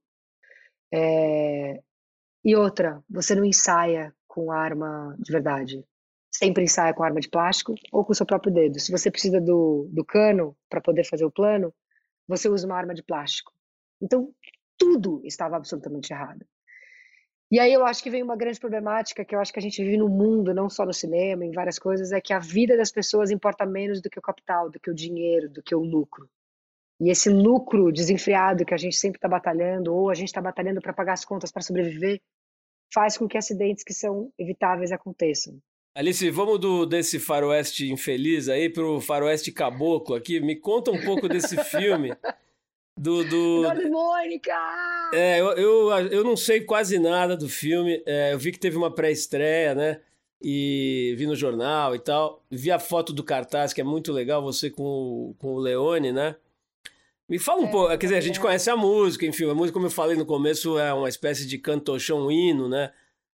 É... 0.91 1.81
E 2.43 2.55
outra, 2.55 3.03
você 3.09 3.35
não 3.35 3.43
ensaia 3.43 4.13
com 4.27 4.51
arma 4.51 5.15
de 5.19 5.31
verdade. 5.31 5.85
Sempre 6.31 6.63
ensaia 6.63 6.93
com 6.93 7.03
arma 7.03 7.19
de 7.19 7.29
plástico 7.29 7.75
ou 7.91 8.05
com 8.05 8.11
o 8.13 8.15
seu 8.15 8.25
próprio 8.25 8.53
dedo. 8.53 8.79
Se 8.79 8.91
você 8.91 9.11
precisa 9.11 9.41
do, 9.41 9.89
do 9.91 10.05
cano 10.05 10.55
para 10.69 10.79
poder 10.79 11.03
fazer 11.03 11.25
o 11.25 11.31
plano, 11.31 11.73
você 12.27 12.47
usa 12.47 12.65
uma 12.65 12.77
arma 12.77 12.93
de 12.93 13.03
plástico. 13.03 13.51
Então, 14.01 14.33
tudo 14.77 15.21
estava 15.25 15.57
absolutamente 15.57 16.13
errado. 16.13 16.45
E 17.51 17.59
aí 17.59 17.73
eu 17.73 17.83
acho 17.83 18.03
que 18.03 18.11
vem 18.11 18.21
uma 18.21 18.37
grande 18.37 18.59
problemática 18.59 19.25
que 19.25 19.33
eu 19.33 19.39
acho 19.39 19.51
que 19.51 19.57
a 19.57 19.61
gente 19.61 19.83
vive 19.83 19.97
no 19.97 20.07
mundo, 20.07 20.53
não 20.53 20.69
só 20.69 20.85
no 20.85 20.93
cinema, 20.93 21.43
em 21.43 21.51
várias 21.51 21.79
coisas, 21.79 22.11
é 22.11 22.21
que 22.21 22.31
a 22.31 22.37
vida 22.37 22.77
das 22.77 22.91
pessoas 22.91 23.31
importa 23.31 23.65
menos 23.65 24.01
do 24.01 24.09
que 24.09 24.19
o 24.19 24.21
capital, 24.21 24.69
do 24.69 24.79
que 24.79 24.91
o 24.91 24.93
dinheiro, 24.93 25.49
do 25.49 25.63
que 25.63 25.73
o 25.73 25.79
lucro. 25.79 26.29
E 26.99 27.09
esse 27.09 27.29
lucro 27.29 27.91
desenfreado 27.91 28.65
que 28.65 28.73
a 28.73 28.77
gente 28.77 28.97
sempre 28.97 29.17
está 29.17 29.27
batalhando, 29.27 29.93
ou 29.93 30.09
a 30.09 30.13
gente 30.13 30.27
está 30.27 30.41
batalhando 30.41 30.81
para 30.81 30.93
pagar 30.93 31.13
as 31.13 31.23
contas 31.23 31.51
para 31.51 31.61
sobreviver, 31.61 32.19
faz 32.93 33.17
com 33.17 33.27
que 33.27 33.37
acidentes 33.37 33.83
que 33.83 33.93
são 33.93 34.31
evitáveis 34.37 34.91
aconteçam. 34.91 35.57
Alice, 35.95 36.29
vamos 36.29 36.59
do, 36.59 36.85
desse 36.85 37.19
faroeste 37.19 37.91
infeliz 37.91 38.47
aí 38.47 38.69
para 38.69 38.85
o 38.85 39.01
faroeste 39.01 39.51
caboclo 39.51 40.15
aqui. 40.15 40.39
Me 40.39 40.55
conta 40.55 40.91
um 40.91 41.01
pouco 41.01 41.27
desse 41.27 41.57
filme. 41.65 42.15
do. 42.97 43.23
do... 43.23 43.89
Mônica! 43.89 44.55
É, 45.13 45.39
eu, 45.39 45.51
eu, 45.53 45.89
eu 46.09 46.23
não 46.23 46.37
sei 46.37 46.61
quase 46.61 46.99
nada 46.99 47.35
do 47.35 47.49
filme. 47.49 48.03
É, 48.05 48.33
eu 48.33 48.39
vi 48.39 48.51
que 48.51 48.59
teve 48.59 48.77
uma 48.77 48.93
pré-estreia, 48.93 49.73
né? 49.73 50.01
E 50.41 51.15
vi 51.17 51.25
no 51.25 51.35
jornal 51.35 51.95
e 51.95 51.99
tal. 51.99 52.43
Vi 52.51 52.71
a 52.71 52.79
foto 52.79 53.11
do 53.11 53.23
cartaz, 53.23 53.73
que 53.73 53.81
é 53.81 53.83
muito 53.83 54.13
legal, 54.13 54.41
você 54.41 54.69
com 54.69 54.83
o, 54.83 55.35
com 55.37 55.53
o 55.53 55.59
Leone, 55.59 56.11
né? 56.11 56.35
Me 57.29 57.37
fala 57.37 57.61
um 57.61 57.67
é, 57.67 57.71
pouco, 57.71 57.89
quer 57.89 58.07
dizer, 58.07 58.15
a 58.15 58.21
gente 58.21 58.39
é. 58.39 58.41
conhece 58.41 58.69
a 58.71 58.75
música, 58.75 59.25
enfim, 59.25 59.49
a 59.49 59.53
música, 59.53 59.73
como 59.73 59.85
eu 59.85 59.91
falei 59.91 60.17
no 60.17 60.25
começo, 60.25 60.79
é 60.79 60.91
uma 60.91 61.07
espécie 61.07 61.45
de 61.45 61.59
cantochão 61.59 62.31
hino, 62.31 62.67
né? 62.67 62.91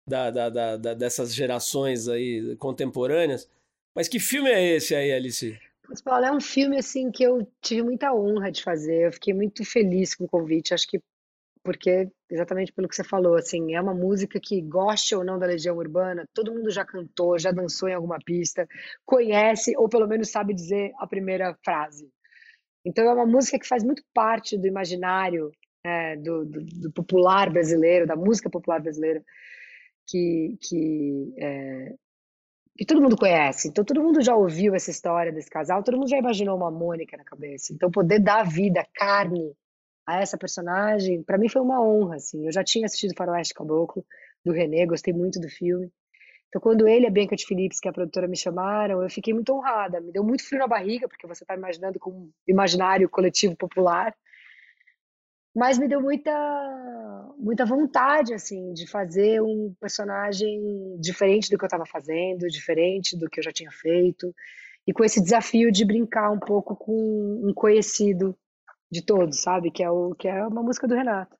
Da, 0.07 0.31
da, 0.31 0.49
da, 0.49 0.77
da, 0.77 0.95
dessas 0.95 1.35
gerações 1.35 2.09
aí 2.09 2.57
contemporâneas. 2.57 3.51
Mas 3.95 4.09
que 4.09 4.21
filme 4.21 4.49
é 4.49 4.77
esse 4.77 4.95
aí, 4.95 5.13
Alice? 5.13 5.59
Mas, 5.89 6.01
Paulo, 6.01 6.25
é 6.25 6.33
um 6.33 6.41
filme 6.41 6.79
assim 6.79 7.11
que 7.11 7.25
eu 7.25 7.47
tive 7.61 7.83
muita 7.83 8.15
honra 8.15 8.51
de 8.51 8.63
fazer. 8.63 9.07
Eu 9.07 9.13
fiquei 9.13 9.35
muito 9.35 9.65
feliz 9.65 10.15
com 10.15 10.25
o 10.25 10.29
convite. 10.29 10.73
Acho 10.73 10.87
que 10.89 11.01
porque 11.63 12.09
exatamente 12.31 12.73
pelo 12.73 12.89
que 12.89 12.97
você 12.97 13.05
falou, 13.05 13.35
assim, 13.35 13.75
é 13.75 13.81
uma 13.81 13.93
música 13.93 14.41
que 14.41 14.63
goste 14.63 15.15
ou 15.15 15.25
não 15.25 15.39
da 15.39 15.47
Legião 15.47 15.77
Urbana, 15.77 16.25
todo 16.33 16.55
mundo 16.55 16.71
já 16.71 16.85
cantou, 16.85 17.39
já 17.39 17.51
dançou 17.51 17.89
em 17.89 17.95
alguma 17.95 18.19
pista, 18.25 18.67
conhece 19.05 19.75
ou 19.77 19.89
pelo 19.89 20.07
menos 20.07 20.31
sabe 20.31 20.55
dizer 20.55 20.93
a 20.99 21.07
primeira 21.07 21.55
frase. 21.63 22.09
Então 22.85 23.05
é 23.05 23.13
uma 23.13 23.27
música 23.27 23.59
que 23.59 23.67
faz 23.67 23.85
muito 23.85 24.03
parte 24.15 24.57
do 24.57 24.67
imaginário 24.67 25.53
é, 25.85 26.17
do, 26.17 26.45
do, 26.45 26.61
do, 26.65 26.93
popular 26.93 27.51
brasileiro, 27.51 28.07
da 28.07 28.17
música 28.17 28.51
popular 28.51 28.81
brasileira, 28.81 29.23
que, 30.07 30.59
que 30.61 31.35
é, 31.39 31.95
que 32.77 32.87
todo 32.87 33.03
mundo 33.03 33.17
conhece. 33.17 33.69
Então 33.69 33.85
todo 33.85 34.03
mundo 34.03 34.23
já 34.23 34.35
ouviu 34.35 34.75
essa 34.75 34.91
história 34.91 35.33
desse 35.33 35.51
casal, 35.51 35.83
todo 35.83 35.99
mundo 35.99 36.09
já 36.09 36.19
imaginou 36.19 36.57
uma 36.57 36.71
Mônica 36.71 37.17
na 37.17 37.25
cabeça. 37.25 37.73
Então 37.73 37.91
poder 37.91 38.19
dar 38.21 38.43
vida, 38.45 38.87
carne 38.95 39.55
a 40.07 40.21
essa 40.21 40.39
personagem, 40.39 41.23
para 41.23 41.39
mim 41.39 41.49
foi 41.49 41.63
uma 41.63 41.83
honra, 41.83 42.17
assim. 42.17 42.47
Eu 42.47 42.53
já 42.53 42.65
tinha 42.65 42.87
assistido 42.87 43.15
Faroeste 43.17 43.55
Caboclo 43.55 44.05
do 44.45 44.53
René, 44.53 44.87
gostei 44.87 45.13
muito 45.13 45.39
do 45.39 45.49
filme. 45.49 45.91
Então 46.51 46.61
quando 46.61 46.87
ele 46.87 47.07
e 47.07 47.09
a 47.09 47.11
Bianca 47.11 47.37
de 47.37 47.47
Phillips, 47.47 47.81
que 47.81 47.89
é 47.89 47.91
a 47.91 47.95
produtora, 47.95 48.29
me 48.29 48.37
chamaram, 48.37 49.03
eu 49.03 49.09
fiquei 49.09 49.33
muito 49.33 49.55
honrada. 49.55 50.01
Me 50.01 50.13
deu 50.13 50.23
muito 50.23 50.45
frio 50.45 50.61
na 50.61 50.67
barriga, 50.67 51.09
porque 51.09 51.27
você 51.27 51.43
está 51.45 51.55
imaginando 51.55 51.99
com 51.99 52.11
um 52.11 52.31
imaginário 52.47 53.09
coletivo 53.09 53.57
popular 53.57 54.15
mas 55.55 55.79
me 55.79 55.89
deu 55.89 56.01
muita 56.01 56.31
muita 57.39 57.65
vontade 57.65 58.33
assim 58.35 58.73
de 58.73 58.87
fazer 58.87 59.41
um 59.43 59.75
personagem 59.81 60.97
diferente 61.01 61.51
do 61.51 61.59
que 61.59 61.65
eu 61.65 61.67
estava 61.67 61.87
fazendo, 61.87 62.47
diferente 62.49 63.17
do 63.17 63.29
que 63.29 63.41
eu 63.41 63.45
já 63.45 63.53
tinha 63.53 63.71
feito 63.71 64.35
e 64.87 64.93
com 64.93 65.05
esse 65.05 65.21
desafio 65.23 65.71
de 65.73 65.85
brincar 65.85 66.31
um 66.31 66.39
pouco 66.39 66.77
com 66.77 67.41
um 67.45 67.53
conhecido 67.55 68.37
de 68.91 69.03
todos, 69.05 69.41
sabe, 69.41 69.71
que 69.71 69.83
é 69.83 69.91
o 69.91 70.15
que 70.15 70.29
é 70.29 70.47
uma 70.47 70.63
música 70.63 70.87
do 70.89 70.95
Renato. 70.95 71.37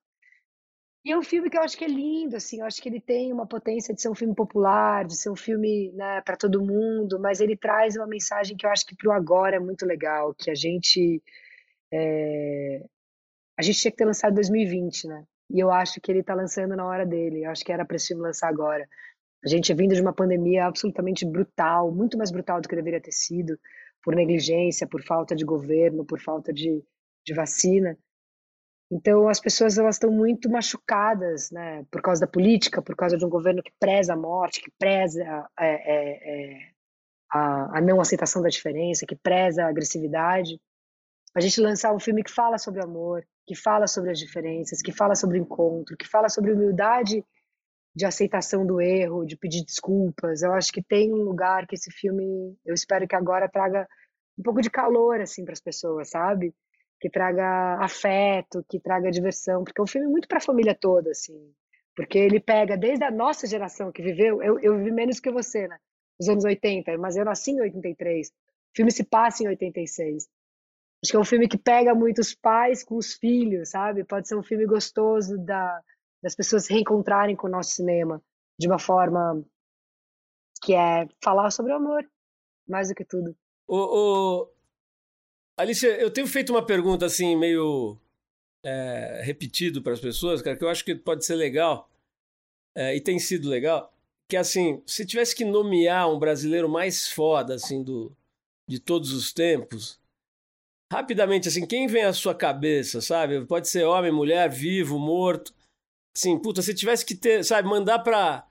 E 1.05 1.13
é 1.13 1.17
um 1.19 1.23
filme 1.23 1.49
que 1.49 1.57
eu 1.57 1.63
acho 1.63 1.79
que 1.79 1.85
é 1.85 1.89
lindo, 1.89 2.37
assim, 2.37 2.61
eu 2.61 2.67
acho 2.67 2.81
que 2.83 2.89
ele 2.89 3.01
tem 3.01 3.33
uma 3.33 3.47
potência 3.47 3.95
de 3.95 4.03
ser 4.03 4.11
um 4.11 4.15
filme 4.15 4.35
popular, 4.35 5.07
de 5.07 5.17
ser 5.17 5.31
um 5.31 5.37
filme, 5.37 5.91
né, 5.93 6.21
para 6.21 6.37
todo 6.37 6.63
mundo, 6.63 7.19
mas 7.19 7.41
ele 7.41 7.57
traz 7.57 7.97
uma 7.97 8.07
mensagem 8.07 8.55
que 8.55 8.67
eu 8.67 8.71
acho 8.71 8.85
que 8.85 8.95
pro 8.95 9.11
agora 9.11 9.57
é 9.57 9.61
muito 9.61 9.87
legal, 9.87 10.35
que 10.35 10.51
a 10.51 10.55
gente 10.55 11.23
é, 11.93 12.85
a 13.59 13.63
gente 13.63 13.79
tinha 13.81 13.91
que 13.91 13.99
ter 13.99 14.05
lançado 14.07 14.33
em 14.33 14.37
2020, 14.37 15.07
né? 15.09 15.25
E 15.51 15.61
eu 15.61 15.71
acho 15.71 16.01
que 16.01 16.11
ele 16.11 16.21
está 16.21 16.35
lançando 16.35 16.77
na 16.77 16.87
hora 16.87 17.05
dele. 17.05 17.45
Eu 17.45 17.51
acho 17.51 17.65
que 17.65 17.73
era 17.73 17.85
para 17.85 17.97
esse 17.97 18.09
filme 18.09 18.23
lançar 18.23 18.49
agora. 18.49 18.89
A 19.45 19.49
gente 19.49 19.73
é 19.73 19.75
vindo 19.75 19.95
de 19.95 20.01
uma 20.01 20.13
pandemia 20.13 20.67
absolutamente 20.67 21.27
brutal, 21.27 21.93
muito 21.93 22.17
mais 22.17 22.31
brutal 22.31 22.61
do 22.61 22.69
que 22.69 22.77
deveria 22.77 23.01
ter 23.01 23.13
sido, 23.13 23.59
por 24.03 24.15
negligência, 24.15 24.87
por 24.87 25.03
falta 25.03 25.35
de 25.37 25.45
governo, 25.45 26.07
por 26.07 26.21
falta 26.21 26.53
de, 26.53 26.83
de 27.25 27.35
vacina. 27.35 27.99
Então 28.91 29.29
as 29.29 29.41
pessoas 29.41 29.79
elas 29.79 29.97
estão 29.97 30.11
muito 30.11 30.51
machucadas, 30.51 31.51
né? 31.51 31.85
Por 31.91 32.03
causa 32.03 32.23
da 32.23 32.27
política, 32.27 32.83
por 32.83 32.97
causa 32.97 33.17
de 33.17 33.25
um 33.25 33.29
governo 33.29 33.63
que 33.63 33.73
preza 33.79 34.15
a 34.15 34.17
morte, 34.17 34.61
que 34.61 34.71
preza 34.79 35.23
é, 35.59 35.67
é, 35.69 36.55
é, 36.55 36.71
a, 37.31 37.79
a 37.79 37.81
não 37.81 38.01
aceitação 38.01 38.43
da 38.43 38.49
diferença, 38.49 39.07
que 39.07 39.17
preza 39.17 39.65
a 39.65 39.69
agressividade 39.69 40.61
a 41.35 41.41
gente 41.41 41.61
lançar 41.61 41.95
um 41.95 42.01
filme 42.01 42.23
que 42.23 42.31
fala 42.31 42.59
sobre 42.59 42.83
amor, 42.83 43.25
que 43.47 43.55
fala 43.55 43.87
sobre 43.87 44.11
as 44.11 44.19
diferenças, 44.19 44.83
que 44.83 44.93
fala 44.93 45.15
sobre 45.15 45.39
encontro, 45.39 45.97
que 45.97 46.07
fala 46.07 46.29
sobre 46.29 46.53
humildade 46.53 47.25
de 47.95 48.05
aceitação 48.05 48.67
do 48.67 48.81
erro, 48.81 49.25
de 49.25 49.37
pedir 49.37 49.65
desculpas. 49.65 50.43
Eu 50.43 50.53
acho 50.53 50.73
que 50.73 50.83
tem 50.83 51.13
um 51.13 51.23
lugar 51.23 51.67
que 51.67 51.75
esse 51.75 51.91
filme, 51.91 52.57
eu 52.65 52.75
espero 52.75 53.07
que 53.07 53.15
agora 53.15 53.49
traga 53.49 53.87
um 54.39 54.43
pouco 54.43 54.61
de 54.61 54.71
calor 54.71 55.21
assim 55.21 55.45
para 55.45 55.53
as 55.53 55.61
pessoas, 55.61 56.11
sabe? 56.11 56.55
Que 57.01 57.09
traga 57.09 57.79
afeto, 57.83 58.65
que 58.69 58.79
traga 58.79 59.11
diversão, 59.11 59.65
porque 59.65 59.81
é 59.81 59.85
um 59.85 59.87
filme 59.87 60.07
muito 60.07 60.29
para 60.29 60.39
a 60.39 60.43
família 60.43 60.75
toda 60.75 61.11
assim. 61.11 61.53
Porque 61.97 62.19
ele 62.19 62.41
pega 62.41 62.77
desde 62.77 63.05
a 63.05 63.11
nossa 63.11 63.47
geração 63.47 63.91
que 63.91 64.03
viveu, 64.03 64.43
eu, 64.43 64.59
eu 64.61 64.77
vivi 64.77 64.91
menos 64.91 65.19
que 65.19 65.31
você, 65.31 65.67
né? 65.67 65.79
Nos 66.19 66.29
anos 66.29 66.45
80, 66.45 66.97
mas 66.99 67.17
eu 67.17 67.25
nasci 67.25 67.53
em 67.53 67.61
83. 67.61 68.29
O 68.29 68.33
filme 68.77 68.91
se 68.91 69.05
passa 69.05 69.43
em 69.43 69.49
86. 69.49 70.29
Acho 71.03 71.13
que 71.13 71.17
é 71.17 71.21
um 71.21 71.25
filme 71.25 71.49
que 71.49 71.57
pega 71.57 71.95
muitos 71.95 72.35
pais 72.35 72.85
com 72.85 72.97
os 72.97 73.15
filhos, 73.15 73.71
sabe? 73.71 74.05
Pode 74.05 74.29
ser 74.29 74.37
um 74.37 74.43
filme 74.43 74.67
gostoso 74.67 75.39
da, 75.39 75.83
das 76.23 76.35
pessoas 76.35 76.67
se 76.67 76.73
reencontrarem 76.73 77.35
com 77.35 77.47
o 77.47 77.51
nosso 77.51 77.71
cinema 77.71 78.23
de 78.59 78.67
uma 78.69 78.79
forma 78.79 79.43
que 80.63 80.75
é 80.75 81.09
falar 81.25 81.51
sobre 81.51 81.73
o 81.73 81.77
amor, 81.77 82.07
mais 82.69 82.89
do 82.89 82.95
que 82.95 83.05
tudo. 83.05 83.35
O, 83.67 83.77
o... 83.77 84.49
Alicia, 85.61 86.01
eu 86.01 86.11
tenho 86.11 86.27
feito 86.27 86.51
uma 86.51 86.65
pergunta 86.65 87.05
assim, 87.05 87.37
meio 87.37 87.99
é, 88.65 89.21
repetido 89.23 89.83
para 89.83 89.93
as 89.93 90.01
pessoas, 90.01 90.41
cara, 90.41 90.57
que 90.57 90.65
eu 90.65 90.69
acho 90.71 90.83
que 90.83 90.95
pode 90.95 91.25
ser 91.25 91.35
legal, 91.35 91.91
é, 92.75 92.97
e 92.97 93.01
tem 93.01 93.19
sido 93.19 93.49
legal, 93.49 93.93
que 94.27 94.39
assim, 94.39 94.83
se 94.87 95.05
tivesse 95.05 95.35
que 95.37 95.45
nomear 95.45 96.11
um 96.11 96.19
brasileiro 96.19 96.67
mais 96.67 97.11
foda, 97.11 97.57
assim, 97.57 97.83
do, 97.83 98.11
de 98.67 98.79
todos 98.79 99.13
os 99.13 99.35
tempos, 99.35 100.01
rapidamente, 100.91 101.49
assim, 101.49 101.67
quem 101.67 101.87
vem 101.87 102.05
à 102.05 102.13
sua 102.15 102.35
cabeça, 102.35 103.03
sabe? 103.03 103.45
Pode 103.45 103.69
ser 103.69 103.85
homem, 103.85 104.11
mulher, 104.11 104.49
vivo, 104.49 104.99
morto. 104.99 105.55
Assim, 106.17 106.39
puta, 106.39 106.63
se 106.63 106.73
tivesse 106.75 107.05
que 107.05 107.15
ter, 107.15 107.45
sabe, 107.45 107.69
mandar 107.69 107.99
para 107.99 108.49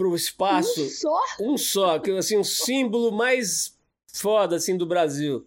o 0.00 0.16
espaço. 0.16 0.84
Um 0.84 0.88
só? 0.88 1.20
Um 1.38 1.58
só, 1.58 1.98
que 1.98 2.10
assim, 2.12 2.38
um 2.38 2.44
símbolo 2.44 3.12
mais 3.12 3.78
foda, 4.12 4.56
assim, 4.56 4.76
do 4.76 4.86
Brasil. 4.86 5.46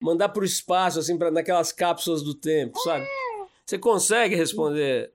Mandar 0.00 0.30
para 0.30 0.42
o 0.42 0.46
espaço, 0.46 0.98
assim, 0.98 1.18
pra, 1.18 1.30
naquelas 1.30 1.72
cápsulas 1.72 2.22
do 2.22 2.34
tempo, 2.34 2.78
sabe? 2.80 3.06
Você 3.66 3.78
consegue 3.78 4.34
responder? 4.34 5.12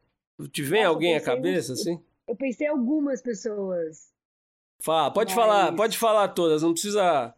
Te 0.51 0.61
vem 0.61 0.83
alguém 0.83 1.15
à 1.15 1.21
cabeça, 1.21 1.71
nisso. 1.73 1.89
assim? 1.89 2.03
Eu 2.27 2.35
pensei 2.35 2.67
em 2.67 2.69
algumas 2.69 3.21
pessoas. 3.21 4.11
Fala, 4.79 5.11
pode 5.11 5.33
Mas- 5.33 5.43
falar, 5.45 5.73
pode 5.75 5.97
falar 5.97 6.27
todas, 6.29 6.61
não 6.61 6.73
precisa 6.73 7.33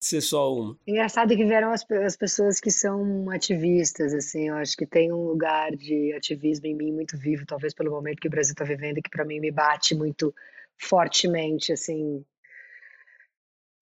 ser 0.00 0.20
só 0.20 0.54
uma. 0.54 0.78
Engraçado 0.86 1.34
que 1.36 1.44
vieram 1.44 1.70
as, 1.72 1.84
as 1.90 2.16
pessoas 2.16 2.60
que 2.60 2.70
são 2.70 3.28
ativistas, 3.30 4.12
assim, 4.14 4.48
eu 4.48 4.54
acho 4.56 4.76
que 4.76 4.86
tem 4.86 5.12
um 5.12 5.26
lugar 5.26 5.70
de 5.72 6.12
ativismo 6.12 6.66
em 6.66 6.74
mim 6.74 6.92
muito 6.92 7.16
vivo, 7.18 7.44
talvez 7.46 7.74
pelo 7.74 7.90
momento 7.90 8.20
que 8.20 8.28
o 8.28 8.30
Brasil 8.30 8.52
está 8.52 8.64
vivendo, 8.64 9.02
que 9.02 9.10
para 9.10 9.24
mim 9.24 9.40
me 9.40 9.50
bate 9.50 9.94
muito 9.94 10.34
fortemente, 10.78 11.72
assim, 11.72 12.24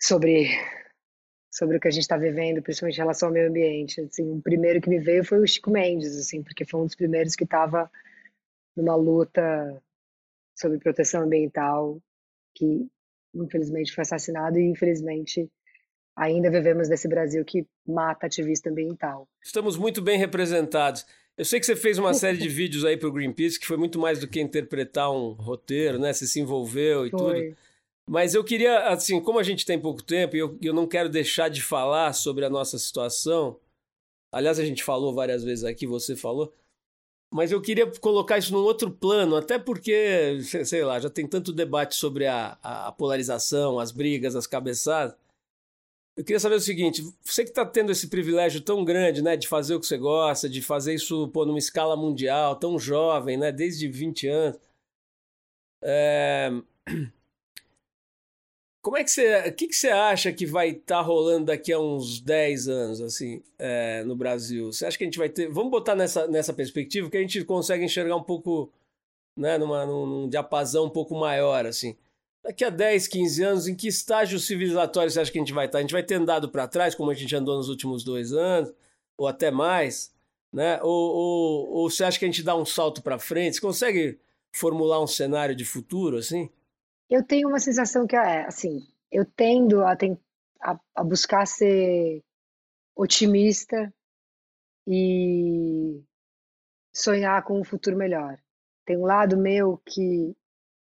sobre 0.01 0.49
sobre 1.53 1.77
o 1.77 1.81
que 1.81 1.87
a 1.87 1.91
gente 1.91 2.03
está 2.03 2.17
vivendo, 2.17 2.63
principalmente 2.63 2.97
em 2.97 3.03
relação 3.03 3.29
ao 3.29 3.33
meio 3.35 3.49
ambiente. 3.49 4.01
Assim, 4.01 4.39
o 4.39 4.41
primeiro 4.41 4.81
que 4.81 4.89
me 4.89 4.99
veio 4.99 5.23
foi 5.23 5.39
o 5.39 5.47
Chico 5.47 5.71
Mendes, 5.71 6.17
assim, 6.17 6.43
porque 6.43 6.65
foi 6.65 6.81
um 6.81 6.87
dos 6.87 6.95
primeiros 6.95 7.37
que 7.37 7.45
estava 7.45 7.91
numa 8.75 8.97
luta 8.97 9.83
sobre 10.59 10.79
proteção 10.79 11.25
ambiental, 11.25 12.01
que 12.55 12.89
infelizmente 13.35 13.93
foi 13.93 14.03
assassinado 14.03 14.59
e 14.59 14.63
infelizmente 14.63 15.51
ainda 16.17 16.51
vivemos 16.51 16.89
nesse 16.89 17.07
Brasil 17.07 17.45
que 17.45 17.67
mata 17.87 18.27
ativista 18.27 18.71
ambiental. 18.71 19.29
Estamos 19.43 19.77
muito 19.77 20.01
bem 20.01 20.19
representados. 20.19 21.05
Eu 21.37 21.45
sei 21.45 21.61
que 21.61 21.67
você 21.67 21.77
fez 21.77 21.99
uma 21.99 22.13
série 22.15 22.39
de 22.39 22.49
vídeos 22.49 22.85
aí 22.85 22.97
para 22.97 23.09
o 23.09 23.13
Greenpeace, 23.13 23.61
que 23.61 23.67
foi 23.67 23.77
muito 23.77 23.99
mais 23.99 24.19
do 24.19 24.27
que 24.27 24.41
interpretar 24.41 25.11
um 25.11 25.33
roteiro, 25.33 25.99
né? 25.99 26.15
Você 26.15 26.27
se 26.27 26.41
envolveu 26.41 27.07
e 27.07 27.11
tudo. 27.11 27.57
Mas 28.09 28.35
eu 28.35 28.45
queria, 28.45 28.89
assim, 28.89 29.21
como 29.21 29.39
a 29.39 29.43
gente 29.43 29.65
tem 29.65 29.81
pouco 29.81 30.03
tempo 30.03 30.37
e 30.37 30.39
eu, 30.39 30.59
eu 30.61 30.75
não 30.75 30.87
quero 30.87 31.09
deixar 31.09 31.49
de 31.49 31.63
falar 31.63 32.13
sobre 32.13 32.45
a 32.45 32.51
nossa 32.51 32.79
situação. 32.79 33.59
Aliás, 34.33 34.59
a 34.59 34.65
gente 34.65 34.83
falou 34.83 35.15
várias 35.15 35.45
vezes 35.45 35.65
aqui, 35.65 35.87
você 35.87 36.17
falou. 36.17 36.53
Mas 37.33 37.51
eu 37.51 37.63
queria 37.63 37.91
colocar 38.01 38.37
isso 38.39 38.53
num 38.53 38.63
outro 38.63 38.91
plano, 38.91 39.37
até 39.37 39.59
porque, 39.59 40.39
sei 40.43 40.65
sei 40.67 40.85
lá, 40.85 41.01
já 41.01 41.09
tem 41.09 41.27
tanto 41.27 41.53
debate 41.53 41.95
sobre 41.95 42.27
a, 42.27 42.59
a 42.63 42.93
polarização, 42.93 43.79
as 43.79 43.91
brigas, 43.91 44.37
as 44.37 44.47
cabeçadas. 44.47 45.17
Eu 46.17 46.25
queria 46.25 46.41
saber 46.41 46.57
o 46.57 46.61
seguinte: 46.61 47.03
você 47.23 47.43
que 47.43 47.51
está 47.51 47.65
tendo 47.65 47.91
esse 47.91 48.09
privilégio 48.09 48.61
tão 48.61 48.85
grande, 48.85 49.23
né, 49.23 49.37
de 49.37 49.49
fazer 49.49 49.75
o 49.75 49.81
que 49.81 49.87
você 49.87 49.97
gosta, 49.97 50.49
de 50.49 50.61
fazer 50.61 50.95
isso 50.95 51.29
pô, 51.29 51.47
numa 51.47 51.59
escala 51.59 51.97
mundial, 51.97 52.57
tão 52.57 52.79
jovem, 52.79 53.39
né, 53.39 53.51
desde 53.51 53.89
20 53.89 54.29
anos. 54.29 54.61
É... 55.83 56.51
Como 58.83 58.97
é 58.97 59.05
que 59.05 59.11
você. 59.13 59.49
O 59.49 59.55
que, 59.55 59.69
que 59.69 59.77
você 59.77 59.91
acha 59.91 60.33
que 60.33 60.45
vai 60.45 60.71
estar 60.71 61.01
rolando 61.03 61.47
daqui 61.47 61.73
a 61.73 61.79
uns 61.79 62.21
10 62.21 62.69
anos, 62.69 63.01
assim, 63.01 63.41
é, 63.57 64.03
no 64.03 64.17
Brasil? 64.17 64.73
Você 64.73 64.85
acha 64.85 64.99
que 64.99 65.05
a 65.05 65.07
gente 65.07 65.19
vai 65.19 65.29
ter. 65.29 65.49
Vamos 65.49 65.71
botar 65.71 65.95
nessa, 65.95 66.27
nessa 66.27 66.53
perspectiva 66.53 67.09
que 67.09 67.17
a 67.17 67.21
gente 67.21 67.45
consegue 67.45 67.85
enxergar 67.85 68.17
um 68.17 68.23
pouco, 68.23 68.73
né, 69.37 69.57
numa, 69.57 69.87
num, 69.87 70.05
num 70.05 70.29
diapasão 70.29 70.87
um 70.87 70.91
pouco 70.91 71.15
maior, 71.15 71.65
assim. 71.65 71.97
Daqui 72.43 72.65
a 72.65 72.71
10, 72.71 73.07
15 73.07 73.43
anos, 73.45 73.69
em 73.69 73.77
que 73.77 73.87
estágio 73.87 74.39
civilizatório 74.41 75.11
você 75.13 75.21
acha 75.21 75.31
que 75.31 75.39
a 75.39 75.43
gente 75.43 75.53
vai 75.53 75.67
estar? 75.67 75.79
A 75.79 75.81
gente 75.83 75.93
vai 75.93 76.03
ter 76.03 76.17
andado 76.17 76.49
para 76.49 76.67
trás, 76.67 76.93
como 76.93 77.11
a 77.13 77.15
gente 77.15 77.35
andou 77.37 77.57
nos 77.57 77.69
últimos 77.69 78.03
dois 78.03 78.33
anos, 78.33 78.75
ou 79.17 79.29
até 79.29 79.53
mais, 79.53 80.13
né? 80.53 80.81
Ou, 80.83 80.91
ou, 80.91 81.71
ou 81.71 81.91
você 81.91 82.03
acha 82.03 82.19
que 82.19 82.25
a 82.25 82.29
gente 82.29 82.43
dá 82.43 82.57
um 82.57 82.65
salto 82.65 83.01
para 83.01 83.17
frente? 83.19 83.55
Você 83.55 83.61
consegue 83.61 84.19
formular 84.51 85.01
um 85.01 85.07
cenário 85.07 85.55
de 85.55 85.65
futuro, 85.65 86.17
assim? 86.17 86.51
Eu 87.15 87.23
tenho 87.23 87.47
uma 87.47 87.61
sensação 87.61 88.07
que 88.07 88.17
é 88.17 88.47
assim, 88.47 88.89
eu 89.11 89.27
tendo 89.27 89.85
a, 89.85 89.93
a, 90.63 90.81
a 90.95 91.05
buscar 91.05 91.47
ser 91.47 92.25
otimista 92.97 93.93
e 94.87 96.03
sonhar 96.91 97.45
com 97.45 97.61
um 97.61 97.65
futuro 97.65 97.99
melhor. 97.99 98.43
Tem 98.87 98.97
um 98.97 99.05
lado 99.05 99.37
meu 99.37 99.77
que 99.85 100.35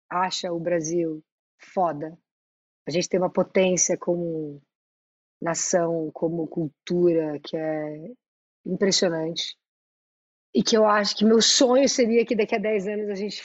acha 0.07 0.53
o 0.53 0.61
Brasil 0.61 1.25
foda. 1.57 2.15
A 2.87 2.91
gente 2.91 3.09
tem 3.09 3.19
uma 3.19 3.33
potência 3.33 3.97
como 3.97 4.61
nação, 5.41 6.11
como 6.13 6.47
cultura 6.47 7.41
que 7.41 7.57
é 7.57 8.13
impressionante. 8.67 9.57
E 10.59 10.63
que 10.65 10.77
eu 10.77 10.85
acho 10.85 11.17
que 11.17 11.25
meu 11.25 11.41
sonho 11.41 11.89
seria 11.89 12.27
que 12.27 12.35
daqui 12.35 12.57
a 12.57 12.59
10 12.59 12.89
anos 12.89 13.11
a 13.11 13.15
gente 13.15 13.41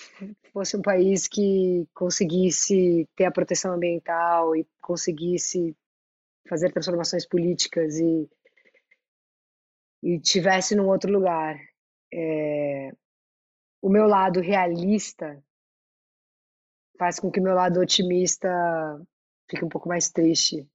fosse 0.51 0.75
um 0.75 0.81
país 0.81 1.27
que 1.27 1.87
conseguisse 1.93 3.07
ter 3.15 3.25
a 3.25 3.31
proteção 3.31 3.71
ambiental 3.71 4.55
e 4.55 4.67
conseguisse 4.81 5.77
fazer 6.49 6.71
transformações 6.71 7.23
políticas 7.23 7.99
e, 7.99 8.27
e 10.01 10.19
tivesse 10.21 10.75
num 10.75 10.87
outro 10.87 11.11
lugar. 11.11 11.55
É, 12.11 12.91
o 13.79 13.89
meu 13.89 14.07
lado 14.07 14.41
realista 14.41 15.39
faz 16.97 17.19
com 17.19 17.29
que 17.29 17.39
o 17.39 17.43
meu 17.43 17.53
lado 17.53 17.79
otimista 17.79 18.49
fique 19.47 19.63
um 19.63 19.69
pouco 19.69 19.87
mais 19.87 20.09
triste, 20.09 20.67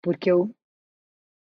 porque 0.00 0.30
eu, 0.30 0.54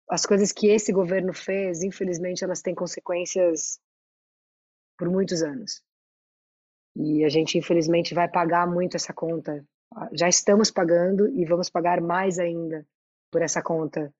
as 0.08 0.26
coisas 0.26 0.52
que 0.52 0.68
esse 0.68 0.92
governo 0.92 1.32
fez, 1.32 1.82
infelizmente, 1.82 2.44
elas 2.44 2.62
têm 2.62 2.74
consequências 2.74 3.80
por 4.98 5.08
muitos 5.08 5.42
anos. 5.42 5.82
E 6.96 7.24
a 7.24 7.28
gente, 7.28 7.58
infelizmente, 7.58 8.14
vai 8.14 8.28
pagar 8.28 8.66
muito 8.66 8.96
essa 8.96 9.12
conta. 9.12 9.64
Já 10.12 10.28
estamos 10.28 10.70
pagando 10.70 11.28
e 11.28 11.44
vamos 11.44 11.70
pagar 11.70 12.00
mais 12.00 12.38
ainda 12.38 12.86
por 13.30 13.42
essa 13.42 13.62
conta 13.62 14.14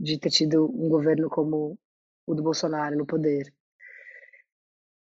de 0.00 0.18
ter 0.18 0.30
tido 0.30 0.64
um 0.66 0.88
governo 0.88 1.28
como 1.28 1.78
o 2.26 2.34
do 2.34 2.42
Bolsonaro 2.42 2.96
no 2.96 3.06
poder. 3.06 3.52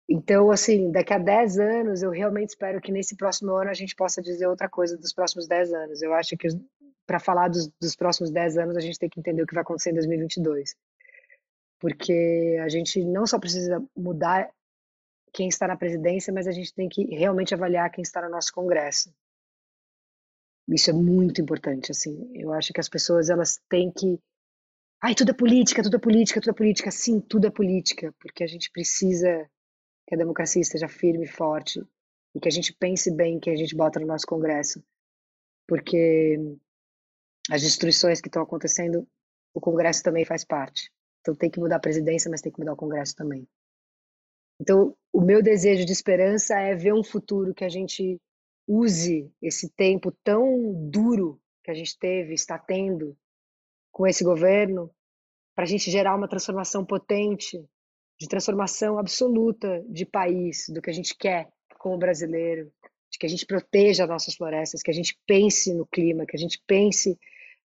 Então, 0.09 0.51
assim, 0.51 0.91
daqui 0.91 1.13
a 1.13 1.19
10 1.19 1.59
anos, 1.59 2.03
eu 2.03 2.11
realmente 2.11 2.51
espero 2.51 2.81
que 2.81 2.91
nesse 2.91 3.15
próximo 3.15 3.53
ano 3.53 3.71
a 3.71 3.75
gente 3.75 3.95
possa 3.95 4.23
dizer 4.23 4.47
outra 4.47 4.69
coisa 4.69 4.97
dos 4.97 5.13
próximos 5.13 5.47
10 5.47 5.73
anos. 5.73 6.03
Eu 6.03 6.15
acho 6.15 6.37
que 6.37 6.49
para 7.09 7.19
falar 7.19 7.49
dos, 7.49 7.69
dos 7.81 7.97
próximos 7.97 8.31
10 8.31 8.59
anos, 8.59 8.77
a 8.77 8.81
gente 8.81 8.99
tem 8.99 9.09
que 9.09 9.19
entender 9.19 9.43
o 9.43 9.47
que 9.47 9.55
vai 9.55 9.63
acontecer 9.63 9.91
em 9.91 9.95
2022. 9.95 10.77
Porque 11.81 12.59
a 12.63 12.69
gente 12.69 13.03
não 13.03 13.27
só 13.27 13.39
precisa 13.39 13.83
mudar 13.97 14.51
quem 15.33 15.49
está 15.49 15.67
na 15.67 15.77
presidência, 15.77 16.33
mas 16.33 16.47
a 16.47 16.53
gente 16.53 16.75
tem 16.75 16.87
que 16.87 17.05
realmente 17.07 17.55
avaliar 17.55 17.91
quem 17.91 18.03
está 18.03 18.21
no 18.21 18.29
nosso 18.29 18.53
Congresso. 18.53 19.11
Isso 20.69 20.91
é 20.91 20.93
muito 20.93 21.41
importante, 21.41 21.91
assim. 21.93 22.31
Eu 22.35 22.53
acho 22.53 22.75
que 22.75 22.81
as 22.81 22.91
pessoas 22.91 23.31
elas 23.31 23.59
têm 23.71 23.91
que 23.91 24.21
Ai, 25.01 25.15
tudo 25.15 25.31
é 25.31 25.35
política, 25.35 25.83
tudo 25.83 25.97
é 25.97 26.01
política, 26.01 26.41
tudo 26.41 26.51
é 26.51 26.55
política. 26.55 26.91
Sim, 26.91 27.21
tudo 27.21 27.47
é 27.47 27.51
política, 27.51 28.13
porque 28.19 28.43
a 28.45 28.47
gente 28.47 28.71
precisa 28.71 29.49
que 30.07 30.15
a 30.15 30.19
democracia 30.19 30.61
esteja 30.61 30.89
firme 30.89 31.25
e 31.25 31.29
forte 31.29 31.81
e 32.35 32.41
que 32.41 32.49
a 32.49 32.51
gente 32.51 32.75
pense 32.75 33.11
bem 33.15 33.39
que 33.39 33.49
a 33.49 33.57
gente 33.57 33.75
bota 33.77 34.01
no 34.01 34.07
nosso 34.07 34.27
Congresso, 34.27 34.83
porque 35.69 36.37
as 37.51 37.63
destruições 37.63 38.21
que 38.21 38.29
estão 38.29 38.43
acontecendo, 38.43 39.07
o 39.55 39.61
Congresso 39.61 40.03
também 40.03 40.25
faz 40.25 40.45
parte. 40.45 40.91
Então 41.21 41.35
tem 41.35 41.51
que 41.51 41.61
mudar 41.61 41.77
a 41.77 41.81
presidência, 41.81 42.31
mas 42.31 42.41
tem 42.41 42.53
que 42.53 42.59
mudar 42.59 42.73
o 42.73 42.77
Congresso 42.77 43.15
também. 43.15 43.47
Então, 44.61 44.97
o 45.13 45.21
meu 45.21 45.43
desejo 45.43 45.85
de 45.85 45.93
esperança 45.93 46.59
é 46.59 46.75
ver 46.75 46.93
um 46.93 47.05
futuro 47.05 47.55
que 47.55 47.65
a 47.65 47.69
gente 47.69 48.21
use 48.67 49.33
esse 49.41 49.71
tempo 49.71 50.13
tão 50.25 50.75
duro 50.91 51.41
que 51.65 51.71
a 51.71 51.75
gente 51.75 51.97
teve, 51.99 52.35
está 52.35 52.59
tendo 52.59 53.17
com 53.93 54.07
esse 54.07 54.25
governo, 54.25 54.91
para 55.55 55.65
a 55.65 55.69
gente 55.69 55.91
gerar 55.91 56.15
uma 56.17 56.29
transformação 56.29 56.85
potente, 56.85 57.65
de 58.19 58.29
transformação 58.29 58.99
absoluta 58.99 59.85
de 59.89 60.05
país, 60.05 60.67
do 60.69 60.83
que 60.83 60.91
a 60.91 60.93
gente 60.93 61.17
quer 61.17 61.49
como 61.79 61.99
brasileiro, 61.99 62.73
de 63.11 63.19
que 63.19 63.27
a 63.27 63.29
gente 63.29 63.47
proteja 63.47 64.05
as 64.05 64.09
nossas 64.09 64.35
florestas, 64.35 64.83
que 64.83 64.91
a 64.91 64.95
gente 64.95 65.17
pense 65.27 65.73
no 65.73 65.87
clima, 65.87 66.27
que 66.27 66.37
a 66.37 66.39
gente 66.39 66.61
pense 66.67 67.19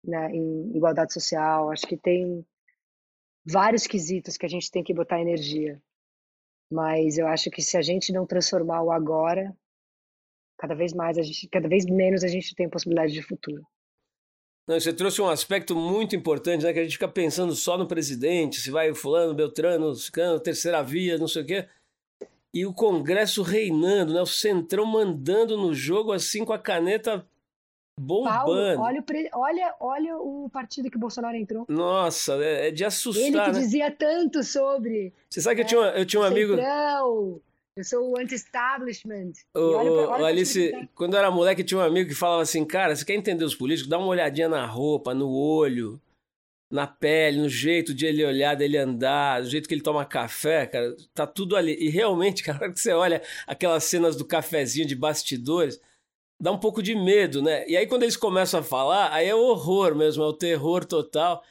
né, 0.05 0.31
em 0.31 0.77
igualdade 0.77 1.13
social. 1.13 1.71
Acho 1.71 1.87
que 1.87 1.97
tem 1.97 2.45
vários 3.45 3.87
quesitos 3.87 4.37
que 4.37 4.47
a 4.47 4.49
gente 4.49 4.71
tem 4.71 4.83
que 4.83 4.95
botar 4.95 5.21
energia. 5.21 5.81
Mas 6.71 7.19
eu 7.19 7.27
acho 7.27 7.51
que 7.51 7.63
se 7.63 7.77
a 7.77 7.83
gente 7.83 8.13
não 8.13 8.27
transformar 8.27 8.83
o 8.83 8.93
agora, 8.93 9.57
cada 10.57 10.75
vez 10.75 10.93
mais 10.93 11.19
a 11.19 11.23
gente, 11.23 11.49
cada 11.49 11.69
vez 11.69 11.85
menos 11.85 12.23
a 12.23 12.29
gente 12.29 12.55
tem 12.55 12.69
possibilidade 12.69 13.13
de 13.13 13.23
futuro. 13.23 13.67
Não, 14.69 14.79
você 14.79 14.93
trouxe 14.93 15.21
um 15.21 15.29
aspecto 15.29 15.75
muito 15.75 16.15
importante, 16.15 16.65
né? 16.65 16.73
Que 16.73 16.79
a 16.79 16.83
gente 16.85 16.93
fica 16.93 17.09
pensando 17.09 17.55
só 17.57 17.77
no 17.77 17.89
presidente, 17.89 18.61
se 18.61 18.71
vai 18.71 18.95
fulano, 18.95 19.35
Beltrano, 19.35 19.95
Cicano, 19.97 20.39
terceira 20.39 20.81
via, 20.81 21.19
não 21.19 21.27
sei 21.27 21.43
o 21.43 21.47
quê. 21.47 21.69
E 22.55 22.65
o 22.65 22.73
Congresso 22.73 23.43
reinando, 23.43 24.13
né? 24.15 24.21
O 24.21 24.27
Centrão 24.27 24.87
mandando 24.87 25.57
no 25.57 25.75
jogo 25.75 26.13
assim 26.13 26.45
com 26.45 26.53
a 26.53 26.59
caneta 26.59 27.27
bombando. 28.01 28.35
Paulo, 28.35 28.81
olha, 28.81 29.01
o 29.01 29.03
pre... 29.03 29.29
olha, 29.33 29.75
olha 29.79 30.17
o 30.17 30.49
partido 30.51 30.91
que 30.91 30.97
o 30.97 31.01
Bolsonaro 31.01 31.37
entrou. 31.37 31.67
Nossa, 31.69 32.35
é, 32.43 32.69
é 32.69 32.71
de 32.71 32.85
assustar. 32.85 33.23
Ele 33.23 33.41
que 33.41 33.53
né? 33.53 33.61
dizia 33.61 33.91
tanto 33.91 34.43
sobre. 34.43 35.13
Você 35.29 35.41
sabe 35.41 35.57
que 35.57 35.63
é, 35.63 35.65
eu, 35.65 35.69
tinha, 35.69 35.81
eu 36.01 36.07
tinha 36.07 36.23
um 36.23 36.25
amigo. 36.25 36.57
Centrão. 36.57 37.41
Eu 37.77 37.85
sou 37.85 38.11
o 38.11 38.19
anti-establishment. 38.19 39.33
O, 39.55 40.25
Alice, 40.25 40.73
quando 40.95 41.15
eu 41.15 41.21
era 41.21 41.31
moleque, 41.31 41.63
tinha 41.63 41.79
um 41.79 41.83
amigo 41.85 42.09
que 42.09 42.15
falava 42.15 42.43
assim: 42.43 42.65
Cara, 42.65 42.97
você 42.97 43.05
quer 43.05 43.15
entender 43.15 43.45
os 43.45 43.55
políticos? 43.55 43.89
Dá 43.89 43.99
uma 43.99 44.09
olhadinha 44.09 44.49
na 44.49 44.67
roupa, 44.67 45.15
no 45.15 45.31
olho, 45.31 46.01
na 46.71 46.87
pele, 46.87 47.39
no 47.39 47.49
jeito 47.49 47.95
de 47.95 48.07
ele 48.07 48.25
olhar, 48.25 48.57
dele 48.57 48.77
andar, 48.77 49.43
do 49.43 49.49
jeito 49.49 49.69
que 49.69 49.75
ele 49.75 49.83
toma 49.83 50.05
café, 50.05 50.67
cara. 50.67 50.97
Tá 51.15 51.27
tudo 51.27 51.57
ali. 51.57 51.77
E 51.81 51.89
realmente, 51.89 52.43
cara, 52.45 52.71
que 52.71 52.81
você 52.81 52.93
olha 52.93 53.23
aquelas 53.47 53.85
cenas 53.85 54.17
do 54.17 54.25
cafezinho 54.25 54.87
de 54.87 54.97
bastidores, 54.97 55.81
dá 56.41 56.51
um 56.51 56.59
pouco 56.59 56.83
de 56.83 56.95
medo, 56.95 57.43
né? 57.43 57.69
E 57.69 57.77
aí, 57.77 57.87
quando 57.87 58.05
eles 58.05 58.17
começam 58.17 58.61
a 58.61 58.63
falar, 58.63 59.13
aí 59.13 59.29
é 59.29 59.35
o 59.35 59.41
horror 59.41 59.95
mesmo, 59.95 60.23
é 60.23 60.27
o 60.27 60.33
terror 60.33 60.85
total. 60.85 61.43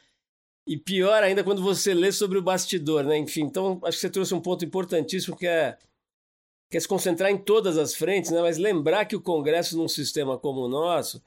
E 0.68 0.78
pior 0.78 1.24
ainda 1.24 1.44
quando 1.44 1.62
você 1.62 1.94
lê 1.94 2.12
sobre 2.12 2.38
o 2.38 2.42
bastidor, 2.42 3.04
né? 3.04 3.18
Enfim, 3.18 3.42
então 3.44 3.80
acho 3.84 3.98
que 3.98 4.02
você 4.02 4.10
trouxe 4.10 4.34
um 4.34 4.42
ponto 4.42 4.66
importantíssimo 4.66 5.36
que 5.38 5.48
é 5.48 5.78
quer 6.70 6.80
se 6.80 6.88
concentrar 6.88 7.32
em 7.32 7.38
todas 7.38 7.78
as 7.78 7.96
frentes, 7.96 8.32
né? 8.32 8.42
mas 8.42 8.58
lembrar 8.58 9.06
que 9.06 9.16
o 9.16 9.22
Congresso, 9.22 9.76
num 9.76 9.88
sistema 9.88 10.38
como 10.38 10.62
o 10.62 10.68
nosso, 10.68 11.20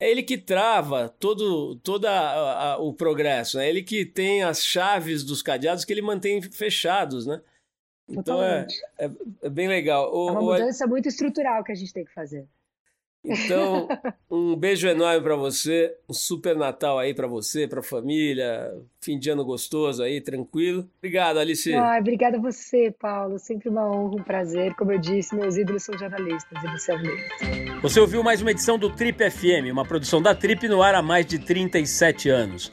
é 0.00 0.10
ele 0.10 0.22
que 0.22 0.36
trava 0.36 1.08
todo, 1.08 1.76
todo 1.76 2.06
a, 2.06 2.72
a, 2.72 2.78
o 2.78 2.92
progresso, 2.92 3.60
é 3.60 3.68
ele 3.68 3.82
que 3.82 4.04
tem 4.04 4.42
as 4.42 4.64
chaves 4.64 5.22
dos 5.22 5.40
cadeados 5.40 5.84
que 5.84 5.92
ele 5.92 6.02
mantém 6.02 6.42
fechados, 6.42 7.24
né? 7.24 7.40
Então 8.08 8.42
é, 8.42 8.66
é, 8.98 9.10
é, 9.42 9.48
bem 9.48 9.68
legal. 9.68 10.12
O, 10.12 10.28
é 10.28 10.32
uma 10.32 10.40
mudança 10.42 10.84
o... 10.84 10.88
muito 10.88 11.06
estrutural 11.06 11.62
que 11.62 11.70
a 11.70 11.74
gente 11.76 11.92
tem 11.92 12.04
que 12.04 12.12
fazer. 12.12 12.48
Então, 13.24 13.88
um 14.30 14.56
beijo 14.56 14.88
enorme 14.88 15.22
para 15.22 15.36
você, 15.36 15.94
um 16.08 16.12
super 16.12 16.56
Natal 16.56 16.98
aí 16.98 17.14
para 17.14 17.26
você, 17.26 17.68
para 17.68 17.80
a 17.80 17.82
família, 17.82 18.72
fim 19.00 19.18
de 19.18 19.30
ano 19.30 19.44
gostoso 19.44 20.02
aí, 20.02 20.20
tranquilo. 20.20 20.88
Obrigado, 20.98 21.38
Alice. 21.38 21.72
Ah, 21.74 21.98
obrigada 22.00 22.36
a 22.36 22.40
você, 22.40 22.90
Paulo. 22.90 23.38
Sempre 23.38 23.68
uma 23.68 23.88
honra, 23.88 24.16
um 24.16 24.22
prazer. 24.22 24.74
Como 24.74 24.92
eu 24.92 24.98
disse, 24.98 25.34
meus 25.34 25.56
ídolos 25.56 25.84
são 25.84 25.96
jornalistas 25.96 26.62
e 26.62 26.66
você 26.68 26.92
é 26.92 26.96
um 26.96 27.02
deles. 27.02 27.82
Você 27.82 28.00
ouviu 28.00 28.22
mais 28.22 28.42
uma 28.42 28.50
edição 28.50 28.78
do 28.78 28.90
Trip 28.90 29.30
FM, 29.30 29.70
uma 29.70 29.84
produção 29.84 30.20
da 30.20 30.34
Trip 30.34 30.66
no 30.68 30.82
ar 30.82 30.94
há 30.94 31.02
mais 31.02 31.26
de 31.26 31.38
37 31.38 32.28
anos. 32.28 32.72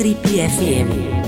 Trip 0.00 0.16
FM. 0.24 1.19